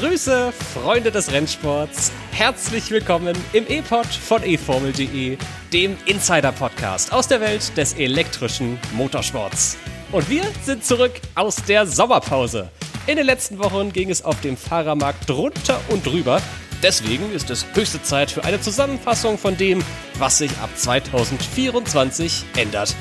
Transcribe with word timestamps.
Grüße, 0.00 0.52
Freunde 0.72 1.10
des 1.12 1.30
Rennsports. 1.30 2.12
Herzlich 2.32 2.90
willkommen 2.90 3.36
im 3.52 3.66
E-Pod 3.68 4.06
von 4.06 4.42
eFormel.de, 4.42 5.36
dem 5.70 5.96
Insider-Podcast 6.06 7.12
aus 7.12 7.28
der 7.28 7.42
Welt 7.42 7.76
des 7.76 7.92
elektrischen 7.94 8.78
Motorsports. 8.94 9.76
Und 10.10 10.30
wir 10.30 10.44
sind 10.62 10.82
zurück 10.82 11.12
aus 11.34 11.56
der 11.56 11.86
Sommerpause. 11.86 12.70
In 13.06 13.16
den 13.16 13.26
letzten 13.26 13.58
Wochen 13.58 13.92
ging 13.92 14.10
es 14.10 14.24
auf 14.24 14.40
dem 14.40 14.56
Fahrermarkt 14.56 15.28
drunter 15.28 15.78
und 15.90 16.06
drüber. 16.06 16.40
Deswegen 16.82 17.30
ist 17.32 17.50
es 17.50 17.66
höchste 17.74 18.02
Zeit 18.02 18.30
für 18.30 18.44
eine 18.44 18.60
Zusammenfassung 18.60 19.36
von 19.36 19.58
dem, 19.58 19.84
was 20.18 20.38
sich 20.38 20.50
ab 20.62 20.70
2024 20.74 22.44
ändert. 22.56 22.96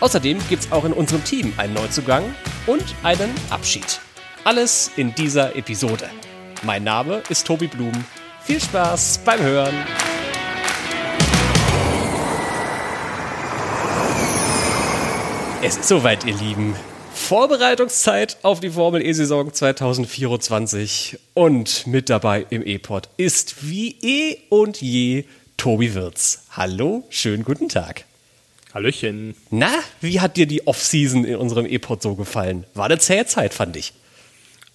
Außerdem 0.00 0.38
gibt 0.48 0.64
es 0.64 0.72
auch 0.72 0.86
in 0.86 0.94
unserem 0.94 1.22
Team 1.22 1.52
einen 1.58 1.74
Neuzugang 1.74 2.24
und 2.66 2.84
einen 3.02 3.30
Abschied. 3.50 4.00
Alles 4.42 4.90
in 4.96 5.14
dieser 5.14 5.54
Episode. 5.54 6.08
Mein 6.62 6.84
Name 6.84 7.22
ist 7.30 7.46
Tobi 7.46 7.68
Blum. 7.68 7.92
Viel 8.42 8.60
Spaß 8.60 9.20
beim 9.24 9.40
Hören. 9.40 9.74
Es 15.62 15.78
ist 15.78 15.88
soweit, 15.88 16.26
ihr 16.26 16.34
Lieben. 16.36 16.76
Vorbereitungszeit 17.14 18.36
auf 18.42 18.60
die 18.60 18.70
Formel 18.70 19.04
E-Saison 19.04 19.54
2024 19.54 21.18
und 21.32 21.86
mit 21.86 22.10
dabei 22.10 22.44
im 22.50 22.66
E-Pod 22.66 23.08
ist 23.16 23.66
wie 23.66 23.96
eh 24.02 24.36
und 24.50 24.82
je 24.82 25.24
Tobi 25.56 25.94
Wirz. 25.94 26.44
Hallo, 26.50 27.04
schönen 27.08 27.44
guten 27.44 27.70
Tag. 27.70 28.04
Hallöchen. 28.74 29.34
Na, 29.48 29.70
wie 30.02 30.20
hat 30.20 30.36
dir 30.36 30.46
die 30.46 30.66
Off-Season 30.66 31.24
in 31.24 31.36
unserem 31.36 31.64
E-Pod 31.64 32.02
so 32.02 32.16
gefallen? 32.16 32.66
War 32.74 32.84
eine 32.84 32.98
zähe 32.98 33.24
Zeit, 33.24 33.54
fand 33.54 33.76
ich. 33.76 33.94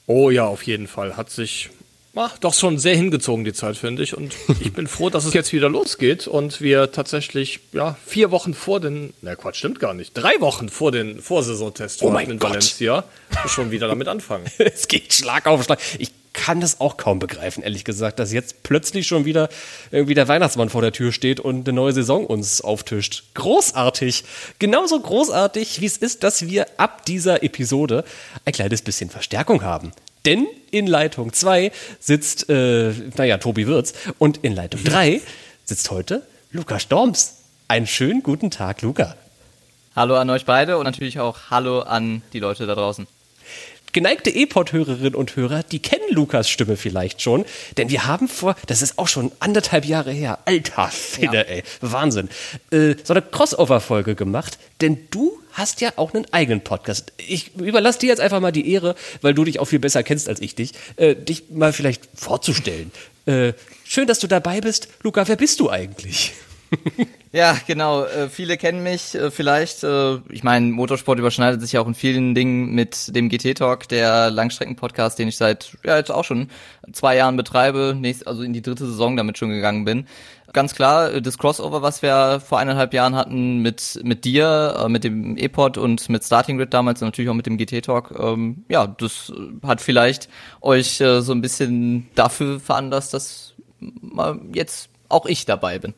Oh 0.07 0.29
ja, 0.29 0.45
auf 0.45 0.63
jeden 0.63 0.87
Fall. 0.87 1.17
Hat 1.17 1.29
sich 1.29 1.69
ach, 2.15 2.37
doch 2.39 2.53
schon 2.53 2.77
sehr 2.77 2.95
hingezogen, 2.95 3.45
die 3.45 3.53
Zeit, 3.53 3.77
finde 3.77 4.03
ich. 4.03 4.15
Und 4.15 4.35
ich 4.59 4.73
bin 4.73 4.87
froh, 4.87 5.09
dass 5.09 5.25
es 5.25 5.33
jetzt 5.33 5.53
wieder 5.53 5.69
losgeht 5.69 6.27
und 6.27 6.61
wir 6.61 6.91
tatsächlich, 6.91 7.59
ja, 7.71 7.97
vier 8.05 8.31
Wochen 8.31 8.53
vor 8.53 8.79
den, 8.79 9.13
na 9.21 9.35
Quatsch, 9.35 9.57
stimmt 9.57 9.79
gar 9.79 9.93
nicht, 9.93 10.13
drei 10.13 10.39
Wochen 10.39 10.69
vor 10.69 10.91
den 10.91 11.21
Vorsaisontests 11.21 12.01
oh 12.01 12.15
in 12.17 12.39
Gott. 12.39 12.49
Valencia 12.49 13.03
schon 13.47 13.71
wieder 13.71 13.87
damit 13.87 14.07
anfangen. 14.07 14.45
es 14.57 14.87
geht 14.87 15.13
Schlag 15.13 15.45
auf 15.47 15.63
Schlag. 15.63 15.79
Ich 15.99 16.11
kann 16.35 16.59
das 16.59 16.81
auch 16.81 16.97
kaum 16.97 17.19
begreifen, 17.19 17.63
ehrlich 17.63 17.85
gesagt, 17.85 18.19
dass 18.19 18.33
jetzt 18.33 18.63
plötzlich 18.63 19.07
schon 19.07 19.25
wieder 19.25 19.49
irgendwie 19.91 20.13
der 20.13 20.27
Weihnachtsmann 20.27 20.69
vor 20.69 20.81
der 20.81 20.91
Tür 20.91 21.11
steht 21.11 21.39
und 21.39 21.67
eine 21.67 21.75
neue 21.75 21.93
Saison 21.93 22.25
uns 22.25 22.61
auftischt. 22.61 23.23
Großartig. 23.35 24.25
Genauso 24.59 24.99
großartig, 24.99 25.81
wie 25.81 25.85
es 25.85 25.97
ist, 25.97 26.23
dass 26.23 26.47
wir 26.47 26.67
ab 26.77 27.05
dieser 27.05 27.41
Episode 27.41 28.03
ein 28.43 28.53
kleines 28.53 28.81
bisschen 28.81 29.09
Verstärkung 29.09 29.63
haben. 29.63 29.93
Denn 30.25 30.47
in 30.71 30.87
Leitung 30.87 31.33
2 31.33 31.71
sitzt, 31.99 32.49
äh, 32.49 32.93
naja, 33.15 33.37
Tobi 33.37 33.67
Wirz 33.67 33.93
und 34.17 34.37
in 34.37 34.55
Leitung 34.55 34.83
3 34.83 35.21
sitzt 35.63 35.91
heute 35.91 36.25
Luca 36.51 36.79
Storms. 36.79 37.43
Einen 37.67 37.87
schönen 37.87 38.23
guten 38.23 38.51
Tag, 38.51 38.81
Luca. 38.81 39.15
Hallo 39.95 40.15
an 40.17 40.29
euch 40.29 40.45
beide 40.45 40.77
und 40.77 40.85
natürlich 40.85 41.19
auch 41.19 41.49
Hallo 41.49 41.79
an 41.81 42.21
die 42.33 42.39
Leute 42.39 42.65
da 42.65 42.75
draußen 42.75 43.07
geneigte 43.95 44.29
E-Pod-Hörerinnen 44.29 45.15
und 45.15 45.37
Hörer, 45.37 45.63
die 45.63 45.79
kennen 45.79 46.03
Lukas 46.11 46.49
Stimme 46.49 46.75
vielleicht 46.75 47.21
schon, 47.21 47.45
denn 47.77 47.89
wir 47.89 48.05
haben 48.05 48.27
vor, 48.27 48.57
das 48.67 48.81
ist 48.81 48.99
auch 48.99 49.07
schon 49.07 49.31
anderthalb 49.39 49.85
Jahre 49.85 50.11
her, 50.11 50.39
alter 50.43 50.89
Fede, 50.89 51.37
ja. 51.37 51.41
ey, 51.43 51.63
Wahnsinn, 51.79 52.27
äh, 52.71 52.95
so 53.03 53.13
eine 53.13 53.21
Crossover-Folge 53.21 54.15
gemacht, 54.15 54.59
denn 54.81 55.07
du 55.11 55.39
hast 55.53 55.79
ja 55.79 55.93
auch 55.95 56.13
einen 56.13 56.25
eigenen 56.33 56.59
Podcast. 56.59 57.13
Ich 57.25 57.55
überlasse 57.55 57.99
dir 57.99 58.09
jetzt 58.09 58.19
einfach 58.19 58.41
mal 58.41 58.51
die 58.51 58.69
Ehre, 58.69 58.95
weil 59.21 59.33
du 59.33 59.45
dich 59.45 59.59
auch 59.59 59.65
viel 59.65 59.79
besser 59.79 60.03
kennst 60.03 60.27
als 60.27 60.41
ich 60.41 60.55
dich, 60.55 60.73
äh, 60.97 61.15
dich 61.15 61.45
mal 61.49 61.71
vielleicht 61.71 62.03
vorzustellen. 62.13 62.91
Äh, 63.25 63.53
schön, 63.85 64.07
dass 64.07 64.19
du 64.19 64.27
dabei 64.27 64.59
bist. 64.59 64.89
Luca, 65.03 65.25
wer 65.25 65.37
bist 65.37 65.61
du 65.61 65.69
eigentlich? 65.69 66.33
Ja, 67.35 67.57
genau. 67.67 68.05
Äh, 68.05 68.29
viele 68.29 68.55
kennen 68.55 68.81
mich 68.81 69.13
äh, 69.13 69.29
vielleicht. 69.29 69.83
Äh, 69.83 70.19
ich 70.29 70.45
meine, 70.45 70.67
Motorsport 70.67 71.19
überschneidet 71.19 71.59
sich 71.59 71.73
ja 71.73 71.81
auch 71.81 71.87
in 71.87 71.93
vielen 71.93 72.33
Dingen 72.33 72.73
mit 72.73 73.13
dem 73.13 73.27
GT 73.27 73.57
Talk, 73.57 73.89
der 73.89 74.31
Langstrecken-Podcast, 74.31 75.19
den 75.19 75.27
ich 75.27 75.35
seit 75.35 75.75
ja 75.83 75.97
jetzt 75.97 76.11
auch 76.11 76.23
schon 76.23 76.47
zwei 76.93 77.17
Jahren 77.17 77.35
betreibe, 77.35 77.93
nächst, 77.99 78.25
also 78.25 78.41
in 78.41 78.53
die 78.53 78.61
dritte 78.61 78.85
Saison 78.85 79.17
damit 79.17 79.37
schon 79.37 79.49
gegangen 79.49 79.83
bin. 79.83 80.07
Ganz 80.53 80.75
klar, 80.75 81.11
äh, 81.11 81.21
das 81.21 81.37
Crossover, 81.37 81.81
was 81.81 82.01
wir 82.01 82.39
vor 82.39 82.59
eineinhalb 82.59 82.93
Jahren 82.93 83.15
hatten 83.15 83.57
mit 83.61 83.99
mit 84.05 84.23
dir, 84.23 84.85
äh, 84.85 84.87
mit 84.87 85.03
dem 85.03 85.35
E-Pod 85.35 85.77
und 85.77 86.07
mit 86.07 86.23
Starting 86.23 86.57
Grid 86.57 86.73
damals 86.73 87.01
und 87.01 87.09
natürlich 87.09 87.29
auch 87.29 87.33
mit 87.33 87.47
dem 87.47 87.57
GT 87.57 87.81
Talk, 87.83 88.13
ähm, 88.17 88.63
ja, 88.69 88.87
das 88.87 89.33
hat 89.61 89.81
vielleicht 89.81 90.29
euch 90.61 91.01
äh, 91.01 91.19
so 91.19 91.33
ein 91.33 91.41
bisschen 91.41 92.07
dafür 92.15 92.61
veranlasst, 92.61 93.13
dass 93.13 93.55
mal 93.81 94.39
jetzt 94.53 94.87
auch 95.09 95.25
ich 95.25 95.45
dabei 95.45 95.79
bin 95.79 95.93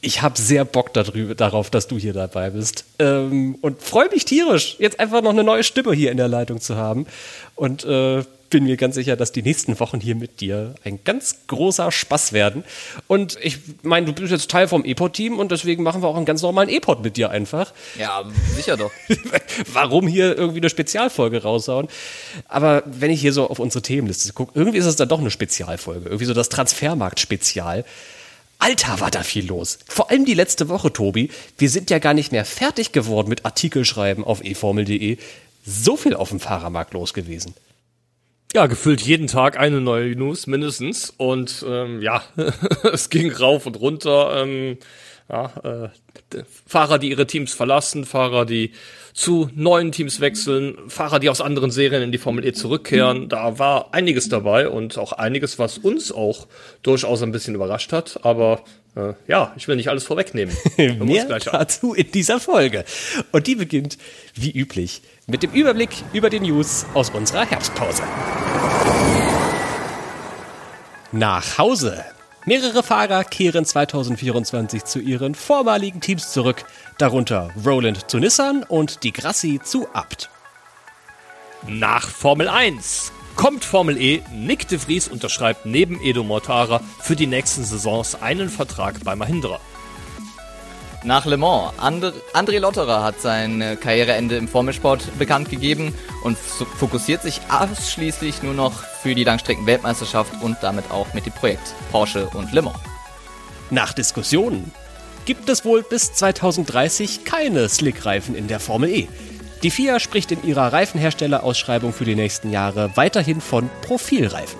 ich 0.00 0.22
habe 0.22 0.38
sehr 0.38 0.64
Bock 0.64 0.92
darüber, 0.92 1.34
darauf, 1.34 1.70
dass 1.70 1.88
du 1.88 1.98
hier 1.98 2.12
dabei 2.12 2.50
bist. 2.50 2.84
Ähm, 2.98 3.56
und 3.60 3.82
freue 3.82 4.08
mich 4.10 4.24
tierisch, 4.24 4.76
jetzt 4.78 5.00
einfach 5.00 5.22
noch 5.22 5.30
eine 5.30 5.44
neue 5.44 5.64
Stimme 5.64 5.92
hier 5.92 6.10
in 6.10 6.16
der 6.16 6.28
Leitung 6.28 6.60
zu 6.60 6.76
haben. 6.76 7.06
Und 7.54 7.84
äh, 7.84 8.22
bin 8.50 8.64
mir 8.64 8.76
ganz 8.76 8.94
sicher, 8.94 9.16
dass 9.16 9.32
die 9.32 9.42
nächsten 9.42 9.78
Wochen 9.80 10.00
hier 10.00 10.14
mit 10.14 10.40
dir 10.40 10.74
ein 10.84 11.00
ganz 11.04 11.46
großer 11.48 11.90
Spaß 11.90 12.32
werden. 12.32 12.64
Und 13.06 13.38
ich 13.42 13.58
meine, 13.82 14.06
du 14.06 14.12
bist 14.12 14.32
jetzt 14.32 14.50
Teil 14.50 14.68
vom 14.68 14.84
E-Pod-Team 14.84 15.38
und 15.38 15.50
deswegen 15.50 15.82
machen 15.82 16.02
wir 16.02 16.08
auch 16.08 16.16
einen 16.16 16.26
ganz 16.26 16.42
normalen 16.42 16.68
E-Pod 16.68 17.02
mit 17.02 17.16
dir 17.16 17.30
einfach. 17.30 17.72
Ja, 17.98 18.24
sicher 18.54 18.76
doch. 18.76 18.92
Warum 19.72 20.06
hier 20.06 20.36
irgendwie 20.36 20.60
eine 20.60 20.70
Spezialfolge 20.70 21.42
raushauen? 21.42 21.88
Aber 22.48 22.82
wenn 22.86 23.10
ich 23.10 23.20
hier 23.20 23.32
so 23.32 23.48
auf 23.48 23.58
unsere 23.58 23.82
Themenliste 23.82 24.32
gucke, 24.32 24.52
irgendwie 24.54 24.78
ist 24.78 24.86
es 24.86 24.96
dann 24.96 25.08
doch 25.08 25.20
eine 25.20 25.30
Spezialfolge. 25.30 26.06
Irgendwie 26.06 26.26
so 26.26 26.34
das 26.34 26.48
Transfermarkt-Spezial. 26.48 27.84
Alter, 28.58 29.00
war 29.00 29.10
da 29.10 29.22
viel 29.22 29.46
los. 29.46 29.78
Vor 29.86 30.10
allem 30.10 30.24
die 30.24 30.34
letzte 30.34 30.68
Woche, 30.68 30.92
Tobi. 30.92 31.30
Wir 31.58 31.70
sind 31.70 31.90
ja 31.90 31.98
gar 31.98 32.14
nicht 32.14 32.32
mehr 32.32 32.44
fertig 32.44 32.92
geworden 32.92 33.28
mit 33.28 33.44
Artikelschreiben 33.44 34.24
auf 34.24 34.42
eformel.de. 34.42 35.18
So 35.64 35.96
viel 35.96 36.14
auf 36.14 36.30
dem 36.30 36.40
Fahrermarkt 36.40 36.94
los 36.94 37.12
gewesen. 37.12 37.54
Ja, 38.54 38.66
gefüllt 38.66 39.02
jeden 39.02 39.26
Tag 39.26 39.58
eine 39.58 39.80
neue 39.80 40.16
News 40.16 40.46
mindestens. 40.46 41.12
Und 41.16 41.64
ähm, 41.68 42.00
ja, 42.00 42.22
es 42.92 43.10
ging 43.10 43.30
rauf 43.30 43.66
und 43.66 43.78
runter. 43.78 44.42
Ähm, 44.42 44.78
ja, 45.28 45.50
äh, 45.64 46.42
Fahrer, 46.66 46.98
die 46.98 47.10
ihre 47.10 47.26
Teams 47.26 47.52
verlassen, 47.52 48.04
Fahrer, 48.04 48.46
die 48.46 48.72
zu 49.12 49.50
neuen 49.54 49.90
Teams 49.90 50.20
wechseln, 50.20 50.76
Fahrer, 50.88 51.18
die 51.18 51.28
aus 51.28 51.40
anderen 51.40 51.70
Serien 51.70 52.02
in 52.02 52.12
die 52.12 52.18
Formel 52.18 52.44
E 52.44 52.52
zurückkehren. 52.52 53.28
Da 53.28 53.58
war 53.58 53.92
einiges 53.92 54.28
dabei 54.28 54.68
und 54.68 54.98
auch 54.98 55.12
einiges, 55.12 55.58
was 55.58 55.78
uns 55.78 56.12
auch 56.12 56.46
durchaus 56.82 57.22
ein 57.22 57.32
bisschen 57.32 57.54
überrascht 57.54 57.92
hat. 57.92 58.20
Aber 58.24 58.62
äh, 58.94 59.14
ja, 59.26 59.52
ich 59.56 59.66
will 59.66 59.76
nicht 59.76 59.88
alles 59.88 60.04
vorwegnehmen. 60.04 60.56
Mehr 60.76 61.26
dazu 61.40 61.94
in 61.94 62.10
dieser 62.12 62.38
Folge. 62.38 62.84
Und 63.32 63.46
die 63.46 63.56
beginnt, 63.56 63.98
wie 64.34 64.50
üblich, 64.50 65.02
mit 65.26 65.42
dem 65.42 65.52
Überblick 65.52 65.90
über 66.12 66.30
die 66.30 66.40
News 66.40 66.86
aus 66.94 67.10
unserer 67.10 67.46
Herbstpause. 67.46 68.04
Nach 71.10 71.58
Hause 71.58 72.04
Mehrere 72.48 72.84
Fahrer 72.84 73.24
kehren 73.24 73.64
2024 73.64 74.84
zu 74.84 75.00
ihren 75.00 75.34
vormaligen 75.34 76.00
Teams 76.00 76.30
zurück, 76.30 76.64
darunter 76.96 77.50
Roland 77.64 78.08
zu 78.08 78.20
Nissan 78.20 78.62
und 78.62 79.02
Di 79.02 79.10
Grassi 79.10 79.58
zu 79.60 79.88
Abt. 79.92 80.30
Nach 81.66 82.08
Formel 82.08 82.48
1 82.48 83.10
kommt 83.34 83.64
Formel 83.64 84.00
E. 84.00 84.22
Nick 84.32 84.68
de 84.68 84.78
Vries 84.78 85.08
unterschreibt 85.08 85.66
neben 85.66 86.00
Edo 86.00 86.22
Mortara 86.22 86.80
für 87.00 87.16
die 87.16 87.26
nächsten 87.26 87.64
Saisons 87.64 88.14
einen 88.22 88.48
Vertrag 88.48 89.02
bei 89.02 89.16
Mahindra. 89.16 89.58
Nach 91.06 91.24
Le 91.24 91.36
Mans. 91.36 91.72
And 91.78 92.04
André 92.34 92.58
Lotterer 92.58 93.04
hat 93.04 93.20
sein 93.20 93.60
äh, 93.60 93.76
Karriereende 93.76 94.36
im 94.36 94.48
Formelsport 94.48 95.16
bekannt 95.20 95.48
gegeben 95.48 95.94
und 96.24 96.36
fokussiert 96.36 97.22
sich 97.22 97.40
ausschließlich 97.48 98.42
nur 98.42 98.54
noch 98.54 98.82
für 98.82 99.14
die 99.14 99.22
Langstrecken-Weltmeisterschaft 99.22 100.32
und 100.42 100.56
damit 100.62 100.90
auch 100.90 101.14
mit 101.14 101.24
dem 101.24 101.32
Projekt 101.32 101.74
Porsche 101.92 102.28
und 102.34 102.52
Le 102.52 102.62
Mans. 102.62 102.80
Nach 103.70 103.92
Diskussionen 103.92 104.72
gibt 105.26 105.48
es 105.48 105.64
wohl 105.64 105.84
bis 105.84 106.12
2030 106.12 107.24
keine 107.24 107.68
Slickreifen 107.68 108.34
in 108.34 108.48
der 108.48 108.58
Formel 108.58 108.90
E. 108.90 109.08
Die 109.62 109.70
FIA 109.70 110.00
spricht 110.00 110.32
in 110.32 110.42
ihrer 110.42 110.72
Reifenherstellerausschreibung 110.72 111.92
für 111.92 112.04
die 112.04 112.16
nächsten 112.16 112.50
Jahre 112.50 112.90
weiterhin 112.96 113.40
von 113.40 113.70
Profilreifen. 113.82 114.58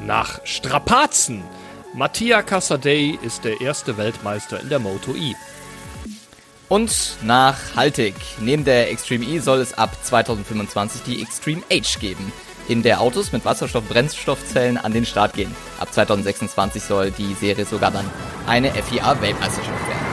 Nach 0.00 0.44
Strapazen 0.44 1.44
Mattia 1.94 2.40
Casadei 2.42 3.18
ist 3.20 3.44
der 3.44 3.60
erste 3.60 3.98
Weltmeister 3.98 4.58
in 4.58 4.70
der 4.70 4.78
Moto 4.78 5.14
E. 5.14 5.34
Und 6.70 7.18
nachhaltig. 7.22 8.14
Neben 8.40 8.64
der 8.64 8.90
Extreme 8.90 9.26
E 9.26 9.40
soll 9.40 9.60
es 9.60 9.76
ab 9.76 9.94
2025 10.02 11.02
die 11.02 11.20
Extreme 11.20 11.60
H 11.70 11.98
geben, 12.00 12.32
in 12.66 12.82
der 12.82 13.02
Autos 13.02 13.32
mit 13.32 13.44
Wasserstoff-Brennstoffzellen 13.44 14.78
an 14.78 14.94
den 14.94 15.04
Start 15.04 15.34
gehen. 15.34 15.54
Ab 15.80 15.92
2026 15.92 16.82
soll 16.82 17.10
die 17.10 17.34
Serie 17.34 17.66
sogar 17.66 17.90
dann 17.90 18.08
eine 18.46 18.70
FIA-Weltmeisterschaft 18.70 19.68
werden. 19.68 20.06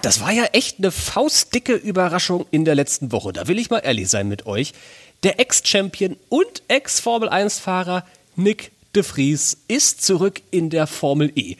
Das 0.00 0.22
war 0.22 0.32
ja 0.32 0.44
echt 0.52 0.78
eine 0.78 0.92
faustdicke 0.92 1.74
Überraschung 1.74 2.46
in 2.50 2.64
der 2.64 2.74
letzten 2.74 3.12
Woche. 3.12 3.34
Da 3.34 3.48
will 3.48 3.58
ich 3.58 3.68
mal 3.68 3.80
ehrlich 3.80 4.08
sein 4.08 4.28
mit 4.28 4.46
euch. 4.46 4.72
Der 5.24 5.40
Ex-Champion 5.40 6.16
und 6.30 6.62
Ex-Formel-1-Fahrer 6.68 8.02
Nick 8.36 8.72
de 8.94 9.02
Vries 9.02 9.58
ist 9.68 10.04
zurück 10.04 10.42
in 10.50 10.70
der 10.70 10.86
Formel 10.86 11.32
E. 11.34 11.56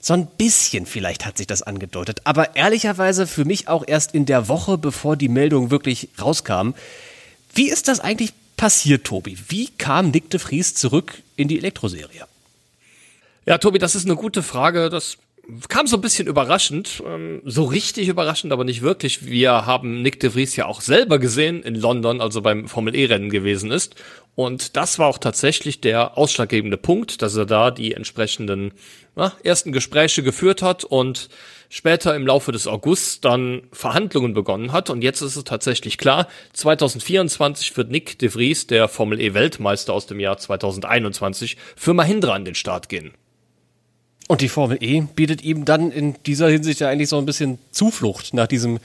So 0.00 0.14
ein 0.14 0.26
bisschen 0.26 0.86
vielleicht 0.86 1.26
hat 1.26 1.38
sich 1.38 1.46
das 1.46 1.62
angedeutet, 1.62 2.20
aber 2.24 2.56
ehrlicherweise 2.56 3.26
für 3.26 3.44
mich 3.44 3.68
auch 3.68 3.84
erst 3.86 4.14
in 4.14 4.26
der 4.26 4.48
Woche, 4.48 4.78
bevor 4.78 5.16
die 5.16 5.28
Meldung 5.28 5.70
wirklich 5.70 6.08
rauskam. 6.20 6.70
Wie 7.54 7.68
ist 7.68 7.88
das 7.88 8.00
eigentlich 8.00 8.32
passiert, 8.56 9.04
Tobi? 9.04 9.38
Wie 9.48 9.68
kam 9.68 10.10
Nick 10.10 10.30
de 10.30 10.38
Vries 10.38 10.74
zurück 10.74 11.22
in 11.36 11.48
die 11.48 11.58
Elektroserie? 11.58 12.26
Ja, 13.46 13.58
Tobi, 13.58 13.78
das 13.78 13.94
ist 13.94 14.04
eine 14.04 14.16
gute 14.16 14.42
Frage. 14.42 14.90
Das 14.90 15.16
kam 15.68 15.86
so 15.86 15.96
ein 15.96 16.02
bisschen 16.02 16.28
überraschend, 16.28 17.02
ähm, 17.06 17.40
so 17.44 17.64
richtig 17.64 18.08
überraschend, 18.08 18.52
aber 18.52 18.64
nicht 18.64 18.82
wirklich. 18.82 19.24
Wir 19.24 19.66
haben 19.66 20.02
Nick 20.02 20.20
de 20.20 20.30
Vries 20.30 20.56
ja 20.56 20.66
auch 20.66 20.80
selber 20.80 21.18
gesehen 21.18 21.62
in 21.62 21.74
London, 21.74 22.20
also 22.20 22.42
beim 22.42 22.68
Formel 22.68 22.94
E-Rennen 22.94 23.30
gewesen 23.30 23.70
ist. 23.70 23.94
Und 24.34 24.76
das 24.76 24.98
war 24.98 25.08
auch 25.08 25.18
tatsächlich 25.18 25.80
der 25.80 26.18
ausschlaggebende 26.18 26.76
Punkt, 26.76 27.22
dass 27.22 27.34
er 27.34 27.46
da 27.46 27.70
die 27.70 27.94
entsprechenden 27.94 28.72
na, 29.16 29.32
ersten 29.42 29.72
Gespräche 29.72 30.22
geführt 30.22 30.62
hat 30.62 30.84
und 30.84 31.28
später 31.70 32.14
im 32.14 32.26
Laufe 32.26 32.52
des 32.52 32.66
Augusts 32.66 33.20
dann 33.20 33.62
Verhandlungen 33.72 34.34
begonnen 34.34 34.72
hat. 34.72 34.90
Und 34.90 35.02
jetzt 35.02 35.22
ist 35.22 35.36
es 35.36 35.44
tatsächlich 35.44 35.98
klar, 35.98 36.28
2024 36.52 37.76
wird 37.76 37.90
Nick 37.90 38.18
de 38.18 38.28
Vries, 38.28 38.66
der 38.66 38.86
Formel 38.86 39.20
E-Weltmeister 39.20 39.92
aus 39.92 40.06
dem 40.06 40.20
Jahr 40.20 40.38
2021, 40.38 41.56
für 41.74 41.94
Mahindra 41.94 42.34
an 42.34 42.44
den 42.44 42.54
Start 42.54 42.88
gehen. 42.88 43.12
Und 44.28 44.42
die 44.42 44.48
Formel 44.48 44.78
E 44.80 45.00
bietet 45.00 45.42
ihm 45.42 45.64
dann 45.64 45.90
in 45.90 46.14
dieser 46.26 46.48
Hinsicht 46.48 46.80
ja 46.80 46.88
eigentlich 46.88 47.08
so 47.08 47.18
ein 47.18 47.26
bisschen 47.26 47.58
Zuflucht 47.72 48.34
nach 48.34 48.46
diesem 48.46 48.78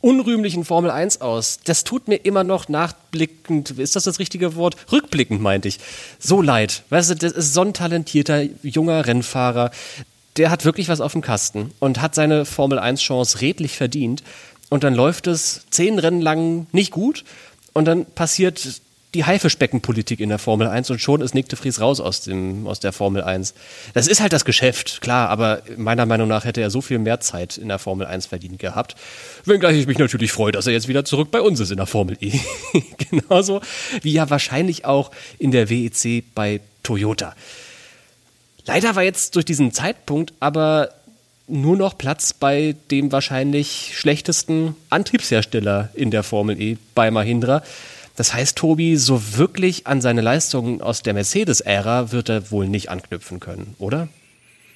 unrühmlichen 0.00 0.64
Formel 0.64 0.90
1 0.90 1.20
aus. 1.20 1.60
Das 1.64 1.84
tut 1.84 2.08
mir 2.08 2.16
immer 2.16 2.42
noch 2.42 2.68
nachblickend, 2.68 3.70
ist 3.70 3.94
das 3.94 4.04
das 4.04 4.18
richtige 4.18 4.56
Wort? 4.56 4.76
Rückblickend 4.90 5.40
meinte 5.40 5.68
ich. 5.68 5.78
So 6.18 6.42
leid. 6.42 6.82
Weißt 6.90 7.10
du, 7.10 7.14
das 7.14 7.32
ist 7.32 7.54
so 7.54 7.60
ein 7.62 7.72
talentierter 7.72 8.42
junger 8.62 9.06
Rennfahrer. 9.06 9.70
Der 10.36 10.50
hat 10.50 10.64
wirklich 10.64 10.88
was 10.88 11.00
auf 11.00 11.12
dem 11.12 11.22
Kasten 11.22 11.70
und 11.78 12.00
hat 12.00 12.14
seine 12.16 12.44
Formel 12.44 12.78
1 12.78 13.00
Chance 13.00 13.40
redlich 13.40 13.76
verdient. 13.76 14.24
Und 14.70 14.82
dann 14.82 14.94
läuft 14.94 15.28
es 15.28 15.66
zehn 15.70 15.98
Rennen 15.98 16.20
lang 16.20 16.66
nicht 16.72 16.90
gut. 16.90 17.24
Und 17.72 17.84
dann 17.84 18.06
passiert 18.06 18.80
die 19.14 19.24
Haifischbeckenpolitik 19.24 20.20
in 20.20 20.28
der 20.28 20.38
Formel 20.38 20.68
1 20.68 20.90
und 20.90 21.00
schon 21.00 21.20
ist 21.20 21.34
Nick 21.34 21.48
de 21.48 21.58
Vries 21.58 21.80
raus 21.80 22.00
aus, 22.00 22.20
dem, 22.20 22.66
aus 22.66 22.78
der 22.78 22.92
Formel 22.92 23.22
1. 23.22 23.54
Das 23.92 24.06
ist 24.06 24.20
halt 24.20 24.32
das 24.32 24.44
Geschäft, 24.44 25.00
klar, 25.00 25.28
aber 25.28 25.62
meiner 25.76 26.06
Meinung 26.06 26.28
nach 26.28 26.44
hätte 26.44 26.60
er 26.60 26.70
so 26.70 26.80
viel 26.80 26.98
mehr 26.98 27.20
Zeit 27.20 27.56
in 27.56 27.68
der 27.68 27.78
Formel 27.78 28.06
1 28.06 28.26
verdient 28.26 28.58
gehabt. 28.58 28.94
Wenngleich 29.44 29.76
ich 29.78 29.86
mich 29.86 29.98
natürlich 29.98 30.30
freue, 30.30 30.52
dass 30.52 30.66
er 30.66 30.72
jetzt 30.72 30.86
wieder 30.86 31.04
zurück 31.04 31.30
bei 31.30 31.40
uns 31.40 31.58
ist 31.58 31.70
in 31.70 31.78
der 31.78 31.86
Formel 31.86 32.16
E. 32.20 32.38
Genauso 33.10 33.60
wie 34.02 34.12
ja 34.12 34.30
wahrscheinlich 34.30 34.84
auch 34.84 35.10
in 35.38 35.50
der 35.50 35.70
WEC 35.70 36.22
bei 36.34 36.60
Toyota. 36.82 37.34
Leider 38.66 38.94
war 38.94 39.02
jetzt 39.02 39.34
durch 39.34 39.44
diesen 39.44 39.72
Zeitpunkt 39.72 40.32
aber 40.38 40.90
nur 41.48 41.76
noch 41.76 41.98
Platz 41.98 42.32
bei 42.32 42.76
dem 42.92 43.10
wahrscheinlich 43.10 43.92
schlechtesten 43.94 44.76
Antriebshersteller 44.88 45.88
in 45.94 46.12
der 46.12 46.22
Formel 46.22 46.60
E, 46.60 46.76
bei 46.94 47.10
Mahindra. 47.10 47.62
Das 48.20 48.34
heißt, 48.34 48.58
Tobi, 48.58 48.98
so 48.98 49.38
wirklich 49.38 49.86
an 49.86 50.02
seine 50.02 50.20
Leistungen 50.20 50.82
aus 50.82 51.00
der 51.02 51.14
Mercedes-Ära 51.14 52.12
wird 52.12 52.28
er 52.28 52.50
wohl 52.50 52.68
nicht 52.68 52.90
anknüpfen 52.90 53.40
können, 53.40 53.74
oder? 53.78 54.08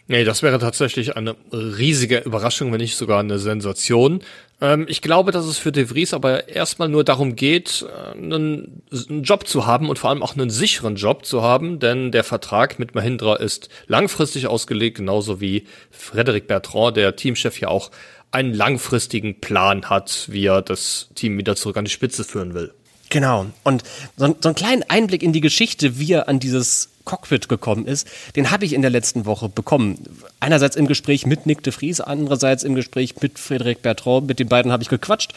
Nee, 0.08 0.25
das 0.25 0.43
wäre 0.43 0.58
tatsächlich 0.58 1.14
eine 1.14 1.37
riesige 1.52 2.20
Überraschung, 2.20 2.73
wenn 2.73 2.81
nicht 2.81 2.96
sogar 2.96 3.20
eine 3.20 3.38
Sensation. 3.38 4.23
Ähm, 4.62 4.87
ich 4.88 5.02
glaube, 5.02 5.31
dass 5.31 5.44
es 5.44 5.58
für 5.58 5.73
De 5.73 5.85
Vries 5.91 6.14
aber 6.14 6.49
erstmal 6.49 6.88
nur 6.88 7.05
darum 7.05 7.37
geht, 7.37 7.85
äh, 7.87 8.17
einen, 8.17 8.81
einen, 9.11 9.23
Job 9.25 9.46
zu 9.46 9.67
haben 9.67 9.91
und 9.91 9.99
vor 9.99 10.08
allem 10.08 10.23
auch 10.23 10.37
einen 10.38 10.49
sicheren 10.49 10.96
Job 10.96 11.26
zu 11.26 11.43
haben, 11.43 11.81
denn 11.81 12.12
der 12.12 12.25
Vertrag 12.25 12.79
mit 12.79 12.94
Mahindra 12.94 13.37
ist 13.37 13.69
langfristig 13.88 14.46
ausgelegt, 14.46 14.96
genauso 14.96 15.43
wie 15.43 15.64
Frederic 15.91 16.46
Bertrand, 16.46 16.96
der 16.96 17.14
Teamchef, 17.14 17.61
ja 17.61 17.69
auch 17.69 17.91
einen 18.31 18.55
langfristigen 18.55 19.43
Plan 19.43 19.91
hat, 19.91 20.29
wie 20.31 20.46
er 20.46 20.62
das 20.62 21.11
Team 21.14 21.37
wieder 21.37 21.56
zurück 21.56 21.76
an 21.76 21.85
die 21.85 21.91
Spitze 21.91 22.25
führen 22.25 22.55
will. 22.55 22.73
Genau. 23.14 23.46
Und 23.62 23.84
so, 24.16 24.34
so 24.40 24.49
einen 24.49 24.56
kleinen 24.56 24.82
Einblick 24.88 25.22
in 25.22 25.32
die 25.32 25.40
Geschichte, 25.40 26.00
wie 26.00 26.14
er 26.14 26.28
an 26.28 26.40
dieses 26.40 26.88
Cockpit 27.05 27.49
gekommen 27.49 27.87
ist, 27.87 28.08
den 28.34 28.50
habe 28.50 28.64
ich 28.64 28.72
in 28.72 28.82
der 28.82 28.90
letzten 28.90 29.25
Woche 29.25 29.49
bekommen. 29.49 30.05
Einerseits 30.40 30.75
im 30.75 30.88
Gespräch 30.88 31.25
mit 31.25 31.46
Nick 31.46 31.62
de 31.62 31.72
Vries, 31.72 32.00
andererseits 32.00 32.64
im 32.64 32.75
Gespräch 32.75 33.14
mit 33.22 33.38
Frédéric 33.38 33.82
Bertrand. 33.82 34.26
Mit 34.26 34.40
den 34.40 34.49
beiden 34.49 34.72
habe 34.72 34.82
ich 34.82 34.88
gequatscht. 34.88 35.32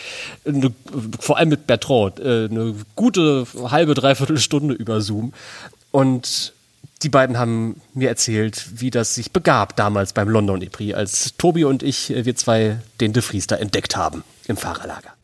Vor 1.19 1.37
allem 1.37 1.49
mit 1.49 1.67
Bertrand. 1.67 2.19
Äh, 2.19 2.47
eine 2.49 2.73
gute 2.95 3.45
halbe, 3.69 3.93
dreiviertel 3.93 4.39
Stunde 4.39 4.73
über 4.73 4.99
Zoom. 5.01 5.31
Und 5.91 6.53
die 7.03 7.09
beiden 7.09 7.37
haben 7.37 7.79
mir 7.93 8.09
erzählt, 8.09 8.69
wie 8.73 8.89
das 8.89 9.13
sich 9.13 9.31
begab 9.31 9.75
damals 9.75 10.13
beim 10.13 10.29
London 10.29 10.63
E-Prix, 10.63 10.95
als 10.95 11.35
Tobi 11.37 11.63
und 11.63 11.83
ich, 11.83 12.09
äh, 12.09 12.25
wir 12.25 12.35
zwei, 12.35 12.79
den 13.01 13.13
de 13.13 13.21
Vries 13.21 13.45
da 13.45 13.55
entdeckt 13.55 13.95
haben 13.95 14.23
im 14.47 14.57
Fahrerlager. 14.57 15.16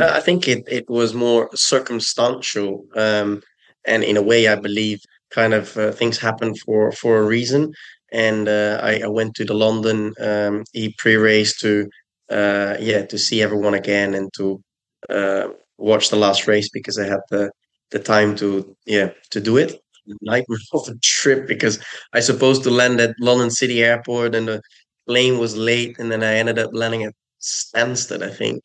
I 0.00 0.20
think 0.20 0.48
it, 0.48 0.64
it 0.68 0.88
was 0.88 1.14
more 1.14 1.50
circumstantial. 1.54 2.84
Um, 2.96 3.42
and 3.86 4.02
in 4.02 4.16
a 4.16 4.22
way, 4.22 4.48
I 4.48 4.56
believe 4.56 5.00
kind 5.30 5.54
of 5.54 5.76
uh, 5.76 5.92
things 5.92 6.18
happen 6.18 6.54
for, 6.54 6.92
for 6.92 7.18
a 7.18 7.24
reason. 7.24 7.72
And 8.12 8.48
uh, 8.48 8.80
I, 8.82 9.00
I, 9.04 9.08
went 9.08 9.34
to 9.36 9.44
the 9.44 9.54
London 9.54 10.12
um, 10.20 10.64
E 10.72 10.94
pre 10.98 11.16
race 11.16 11.58
to, 11.58 11.88
uh, 12.30 12.76
yeah, 12.78 13.04
to 13.06 13.18
see 13.18 13.42
everyone 13.42 13.74
again 13.74 14.14
and 14.14 14.32
to 14.34 14.62
uh, 15.10 15.48
watch 15.78 16.10
the 16.10 16.16
last 16.16 16.46
race 16.46 16.68
because 16.72 16.98
I 16.98 17.06
had 17.06 17.20
the, 17.30 17.50
the 17.90 17.98
time 17.98 18.36
to, 18.36 18.76
yeah, 18.86 19.10
to 19.30 19.40
do 19.40 19.56
it. 19.56 19.80
Nightmare 20.20 20.58
of 20.72 20.88
a 20.88 20.94
trip 21.02 21.48
because 21.48 21.82
I 22.12 22.20
supposed 22.20 22.62
to 22.64 22.70
land 22.70 23.00
at 23.00 23.16
London 23.18 23.50
City 23.50 23.82
Airport 23.82 24.34
and 24.34 24.46
the 24.46 24.62
plane 25.08 25.38
was 25.38 25.56
late 25.56 25.98
and 25.98 26.12
then 26.12 26.22
I 26.22 26.34
ended 26.34 26.58
up 26.58 26.70
landing 26.72 27.04
at 27.04 27.14
Stansted, 27.40 28.22
I 28.22 28.30
think. 28.30 28.62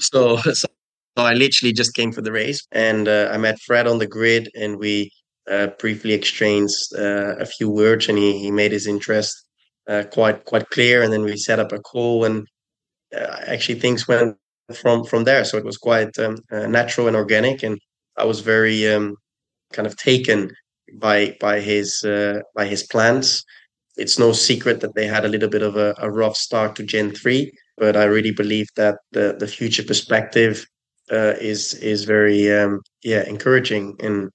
So, 0.00 0.36
so 0.52 0.66
I 1.16 1.34
literally 1.34 1.72
just 1.72 1.94
came 1.94 2.12
for 2.12 2.22
the 2.22 2.32
race, 2.32 2.66
and 2.72 3.08
uh, 3.08 3.30
I 3.32 3.38
met 3.38 3.60
Fred 3.60 3.86
on 3.86 3.98
the 3.98 4.06
grid, 4.06 4.50
and 4.54 4.78
we 4.78 5.10
uh, 5.50 5.68
briefly 5.78 6.12
exchanged 6.12 6.94
uh, 6.96 7.36
a 7.36 7.46
few 7.46 7.70
words, 7.70 8.08
and 8.08 8.18
he, 8.18 8.38
he 8.38 8.50
made 8.50 8.72
his 8.72 8.86
interest 8.86 9.34
uh, 9.88 10.04
quite 10.12 10.44
quite 10.44 10.68
clear, 10.70 11.02
and 11.02 11.12
then 11.12 11.22
we 11.22 11.36
set 11.36 11.58
up 11.58 11.72
a 11.72 11.78
call, 11.78 12.24
and 12.24 12.46
uh, 13.14 13.36
actually 13.46 13.78
things 13.78 14.06
went 14.06 14.36
from 14.74 15.04
from 15.04 15.24
there. 15.24 15.44
So 15.44 15.58
it 15.58 15.64
was 15.64 15.76
quite 15.76 16.18
um, 16.18 16.38
uh, 16.52 16.66
natural 16.66 17.08
and 17.08 17.16
organic, 17.16 17.62
and 17.62 17.78
I 18.16 18.24
was 18.24 18.40
very 18.40 18.88
um, 18.88 19.16
kind 19.72 19.86
of 19.86 19.96
taken 19.96 20.50
by 20.94 21.36
by 21.40 21.60
his 21.60 22.00
by 22.54 22.66
his 22.66 22.86
plans. 22.86 23.44
It's 23.96 24.18
no 24.18 24.32
secret 24.32 24.80
that 24.80 24.94
they 24.94 25.06
had 25.06 25.24
a 25.24 25.28
little 25.28 25.48
bit 25.48 25.62
of 25.62 25.76
a, 25.76 25.94
a 25.98 26.10
rough 26.10 26.36
start 26.36 26.76
to 26.76 26.82
Gen 26.82 27.12
three 27.12 27.52
but 27.80 27.96
I 27.96 28.04
really 28.04 28.30
believe 28.30 28.68
that 28.76 28.98
the 29.10 29.34
the 29.36 29.48
future 29.48 29.82
perspective 29.82 30.64
uh, 31.10 31.34
is 31.40 31.74
is 31.74 32.04
very 32.04 32.52
um, 32.52 32.82
yeah 33.02 33.24
encouraging, 33.26 33.96
and 33.98 34.30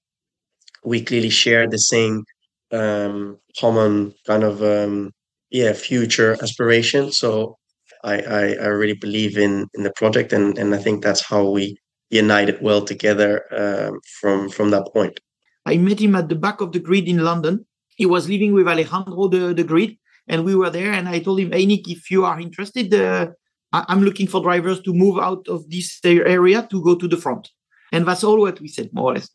we 0.84 1.00
clearly 1.00 1.30
share 1.30 1.66
the 1.66 1.78
same 1.78 2.24
um, 2.72 3.38
common 3.58 4.12
kind 4.26 4.42
of 4.42 4.62
um, 4.62 5.12
yeah 5.50 5.72
future 5.72 6.36
aspiration. 6.42 7.12
So 7.12 7.56
I, 8.04 8.14
I, 8.20 8.42
I 8.66 8.68
really 8.80 8.98
believe 9.00 9.38
in 9.38 9.68
in 9.74 9.84
the 9.84 9.92
project, 9.96 10.32
and 10.32 10.58
and 10.58 10.74
I 10.74 10.78
think 10.78 11.02
that's 11.02 11.24
how 11.24 11.48
we 11.48 11.78
united 12.10 12.60
well 12.60 12.84
together 12.84 13.32
um, 13.62 14.00
from 14.20 14.50
from 14.50 14.70
that 14.70 14.86
point. 14.92 15.20
I 15.64 15.76
met 15.78 16.00
him 16.00 16.16
at 16.16 16.28
the 16.28 16.36
back 16.36 16.60
of 16.60 16.72
the 16.72 16.80
grid 16.80 17.08
in 17.08 17.18
London. 17.24 17.64
He 17.96 18.06
was 18.06 18.28
living 18.28 18.52
with 18.54 18.68
Alejandro 18.68 19.28
the, 19.28 19.52
the 19.52 19.64
grid, 19.64 19.96
and 20.28 20.44
we 20.44 20.54
were 20.54 20.70
there. 20.70 20.92
And 20.92 21.08
I 21.08 21.18
told 21.18 21.40
him, 21.40 21.52
"Hey 21.52 21.66
Nick, 21.66 21.90
if 21.90 22.10
you 22.10 22.24
are 22.24 22.38
interested, 22.40 22.94
uh, 22.94 23.28
I'm 23.72 24.02
looking 24.02 24.26
for 24.26 24.40
drivers 24.40 24.80
to 24.82 24.94
move 24.94 25.18
out 25.18 25.48
of 25.48 25.68
this 25.70 26.00
area 26.04 26.66
to 26.70 26.82
go 26.82 26.94
to 26.94 27.08
the 27.08 27.16
front. 27.16 27.50
And 27.92 28.06
that's 28.06 28.24
all 28.24 28.40
what 28.40 28.60
we 28.60 28.68
said, 28.68 28.90
more 28.92 29.12
or 29.12 29.14
less. 29.14 29.28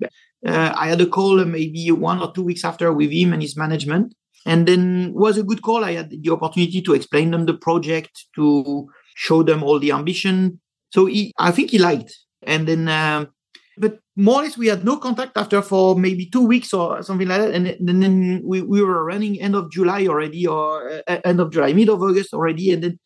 Uh, 0.46 0.74
I 0.76 0.88
had 0.88 1.02
a 1.02 1.06
call 1.06 1.44
maybe 1.46 1.92
one 1.92 2.22
or 2.22 2.32
two 2.34 2.44
weeks 2.44 2.66
after 2.66 2.92
with 2.92 3.12
him 3.12 3.34
and 3.34 3.42
his 3.42 3.58
management. 3.58 4.14
And 4.46 4.68
then 4.68 5.14
was 5.14 5.38
a 5.38 5.44
good 5.44 5.62
call. 5.62 5.84
I 5.84 5.94
had 5.94 6.10
the 6.10 6.32
opportunity 6.32 6.82
to 6.82 6.94
explain 6.94 7.32
them 7.32 7.46
the 7.46 7.54
project, 7.54 8.26
to 8.36 8.88
show 9.16 9.44
them 9.44 9.64
all 9.64 9.80
the 9.80 9.92
ambition. 9.92 10.60
So 10.92 11.06
he, 11.06 11.32
I 11.38 11.52
think 11.52 11.70
he 11.70 11.78
liked. 11.78 12.18
And 12.44 12.68
then, 12.68 12.88
um, 12.88 13.30
but 13.78 14.00
more 14.16 14.42
or 14.42 14.44
less, 14.44 14.58
we 14.58 14.68
had 14.68 14.84
no 14.84 14.98
contact 14.98 15.38
after 15.38 15.62
for 15.62 15.98
maybe 15.98 16.26
two 16.26 16.46
weeks 16.46 16.74
or 16.74 17.02
something 17.02 17.28
like 17.28 17.42
that. 17.42 17.54
And, 17.54 17.68
and 17.68 18.04
then 18.04 18.42
we, 18.44 18.62
we 18.62 18.84
were 18.84 19.06
running 19.06 19.40
end 19.40 19.56
of 19.56 19.72
July 19.72 20.08
already, 20.08 20.46
or 20.46 21.02
uh, 21.08 21.20
end 21.24 21.40
of 21.40 21.52
July, 21.52 21.74
mid 21.74 21.90
of 21.90 22.02
August 22.02 22.34
already. 22.34 22.72
And 22.72 22.84
then 22.84 23.00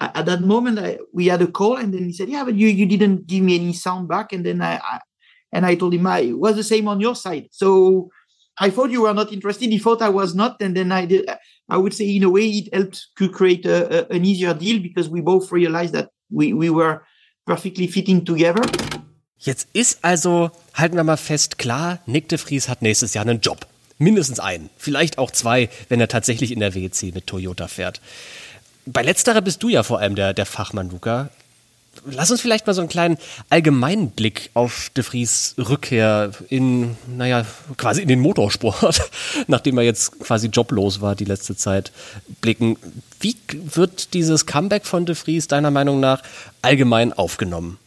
at 0.00 0.26
that 0.26 0.40
moment 0.40 0.78
I, 0.78 0.98
we 1.12 1.26
had 1.26 1.42
a 1.42 1.46
call 1.46 1.76
and 1.76 1.92
then 1.92 2.06
he 2.06 2.12
said 2.12 2.28
yeah 2.28 2.42
but 2.42 2.54
you 2.54 2.68
you 2.68 2.86
didn't 2.86 3.26
give 3.26 3.42
me 3.42 3.54
any 3.54 3.72
sound 3.72 4.08
back. 4.08 4.32
And 4.32 4.44
then 4.44 4.62
i, 4.62 4.76
I 4.76 5.00
and 5.52 5.66
i 5.66 5.74
told 5.74 5.94
him 5.94 6.06
i 6.06 6.32
was 6.32 6.56
the 6.56 6.64
same 6.64 6.88
on 6.88 7.00
your 7.00 7.14
side. 7.14 7.48
So 7.52 8.10
i 8.58 8.70
thought 8.70 8.90
you 8.90 9.02
were 9.02 9.14
not 9.14 9.32
interested. 9.32 9.70
He 9.70 9.78
thought 9.78 10.02
i 10.02 10.08
was 10.08 10.34
not. 10.34 10.60
And 10.60 10.76
then 10.76 10.90
i 10.90 11.04
did 11.04 11.28
i 11.68 11.76
would 11.76 11.94
say 11.94 12.16
in 12.16 12.24
a 12.24 12.30
way 12.30 12.48
it 12.48 12.74
helped 12.74 13.08
to 13.18 13.28
create 13.28 13.66
a, 13.66 14.10
a, 14.10 14.16
an 14.16 14.24
easier 14.24 14.54
deal 14.54 14.80
because 14.80 15.08
we 15.08 15.20
both 15.20 15.52
realized 15.52 15.92
that 15.94 16.10
we 16.30 16.52
we 16.52 16.70
were 16.70 17.04
perfectly 17.46 17.86
fitting 17.86 18.24
together 18.24 18.62
Jetzt 19.42 19.68
ist 19.72 20.00
also, 20.02 20.50
halten 20.74 20.96
wir 20.96 21.04
mal 21.04 21.16
fest, 21.16 21.56
klar, 21.56 22.00
Nick 22.04 22.28
de 22.28 22.36
Vries 22.36 22.68
hat 22.68 22.82
nächstes 22.82 23.14
Jahr 23.14 23.24
einen 23.24 23.40
Job. 23.40 23.66
Mindestens 23.96 24.38
einen, 24.38 24.68
vielleicht 24.76 25.16
auch 25.16 25.30
zwei, 25.30 25.70
wenn 25.88 26.00
er 26.00 26.08
tatsächlich 26.08 26.52
in 26.52 26.60
der 26.60 26.74
WEC 26.74 27.14
mit 27.14 27.26
Toyota 27.26 27.66
fährt. 27.66 28.02
Bei 28.84 29.02
letzterer 29.02 29.40
bist 29.40 29.62
du 29.62 29.68
ja 29.68 29.82
vor 29.82 29.98
allem 29.98 30.14
der, 30.14 30.34
der 30.34 30.46
Fachmann, 30.46 30.90
Luca. 30.90 31.30
Lass 32.04 32.30
uns 32.30 32.40
vielleicht 32.40 32.66
mal 32.66 32.74
so 32.74 32.82
einen 32.82 32.88
kleinen 32.88 33.18
allgemeinen 33.48 34.10
Blick 34.10 34.50
auf 34.54 34.90
De 34.96 35.02
Vries 35.02 35.54
Rückkehr 35.58 36.32
in, 36.48 36.96
naja, 37.06 37.44
quasi 37.76 38.02
in 38.02 38.08
den 38.08 38.20
Motorsport, 38.20 39.10
nachdem 39.48 39.78
er 39.78 39.84
jetzt 39.84 40.20
quasi 40.20 40.48
joblos 40.48 41.00
war 41.00 41.14
die 41.14 41.24
letzte 41.24 41.56
Zeit, 41.56 41.92
blicken. 42.42 42.76
Wie 43.20 43.36
wird 43.50 44.14
dieses 44.14 44.46
Comeback 44.46 44.86
von 44.86 45.06
De 45.06 45.14
Vries 45.14 45.48
deiner 45.48 45.70
Meinung 45.70 45.98
nach 45.98 46.22
allgemein 46.62 47.12
aufgenommen? 47.12 47.78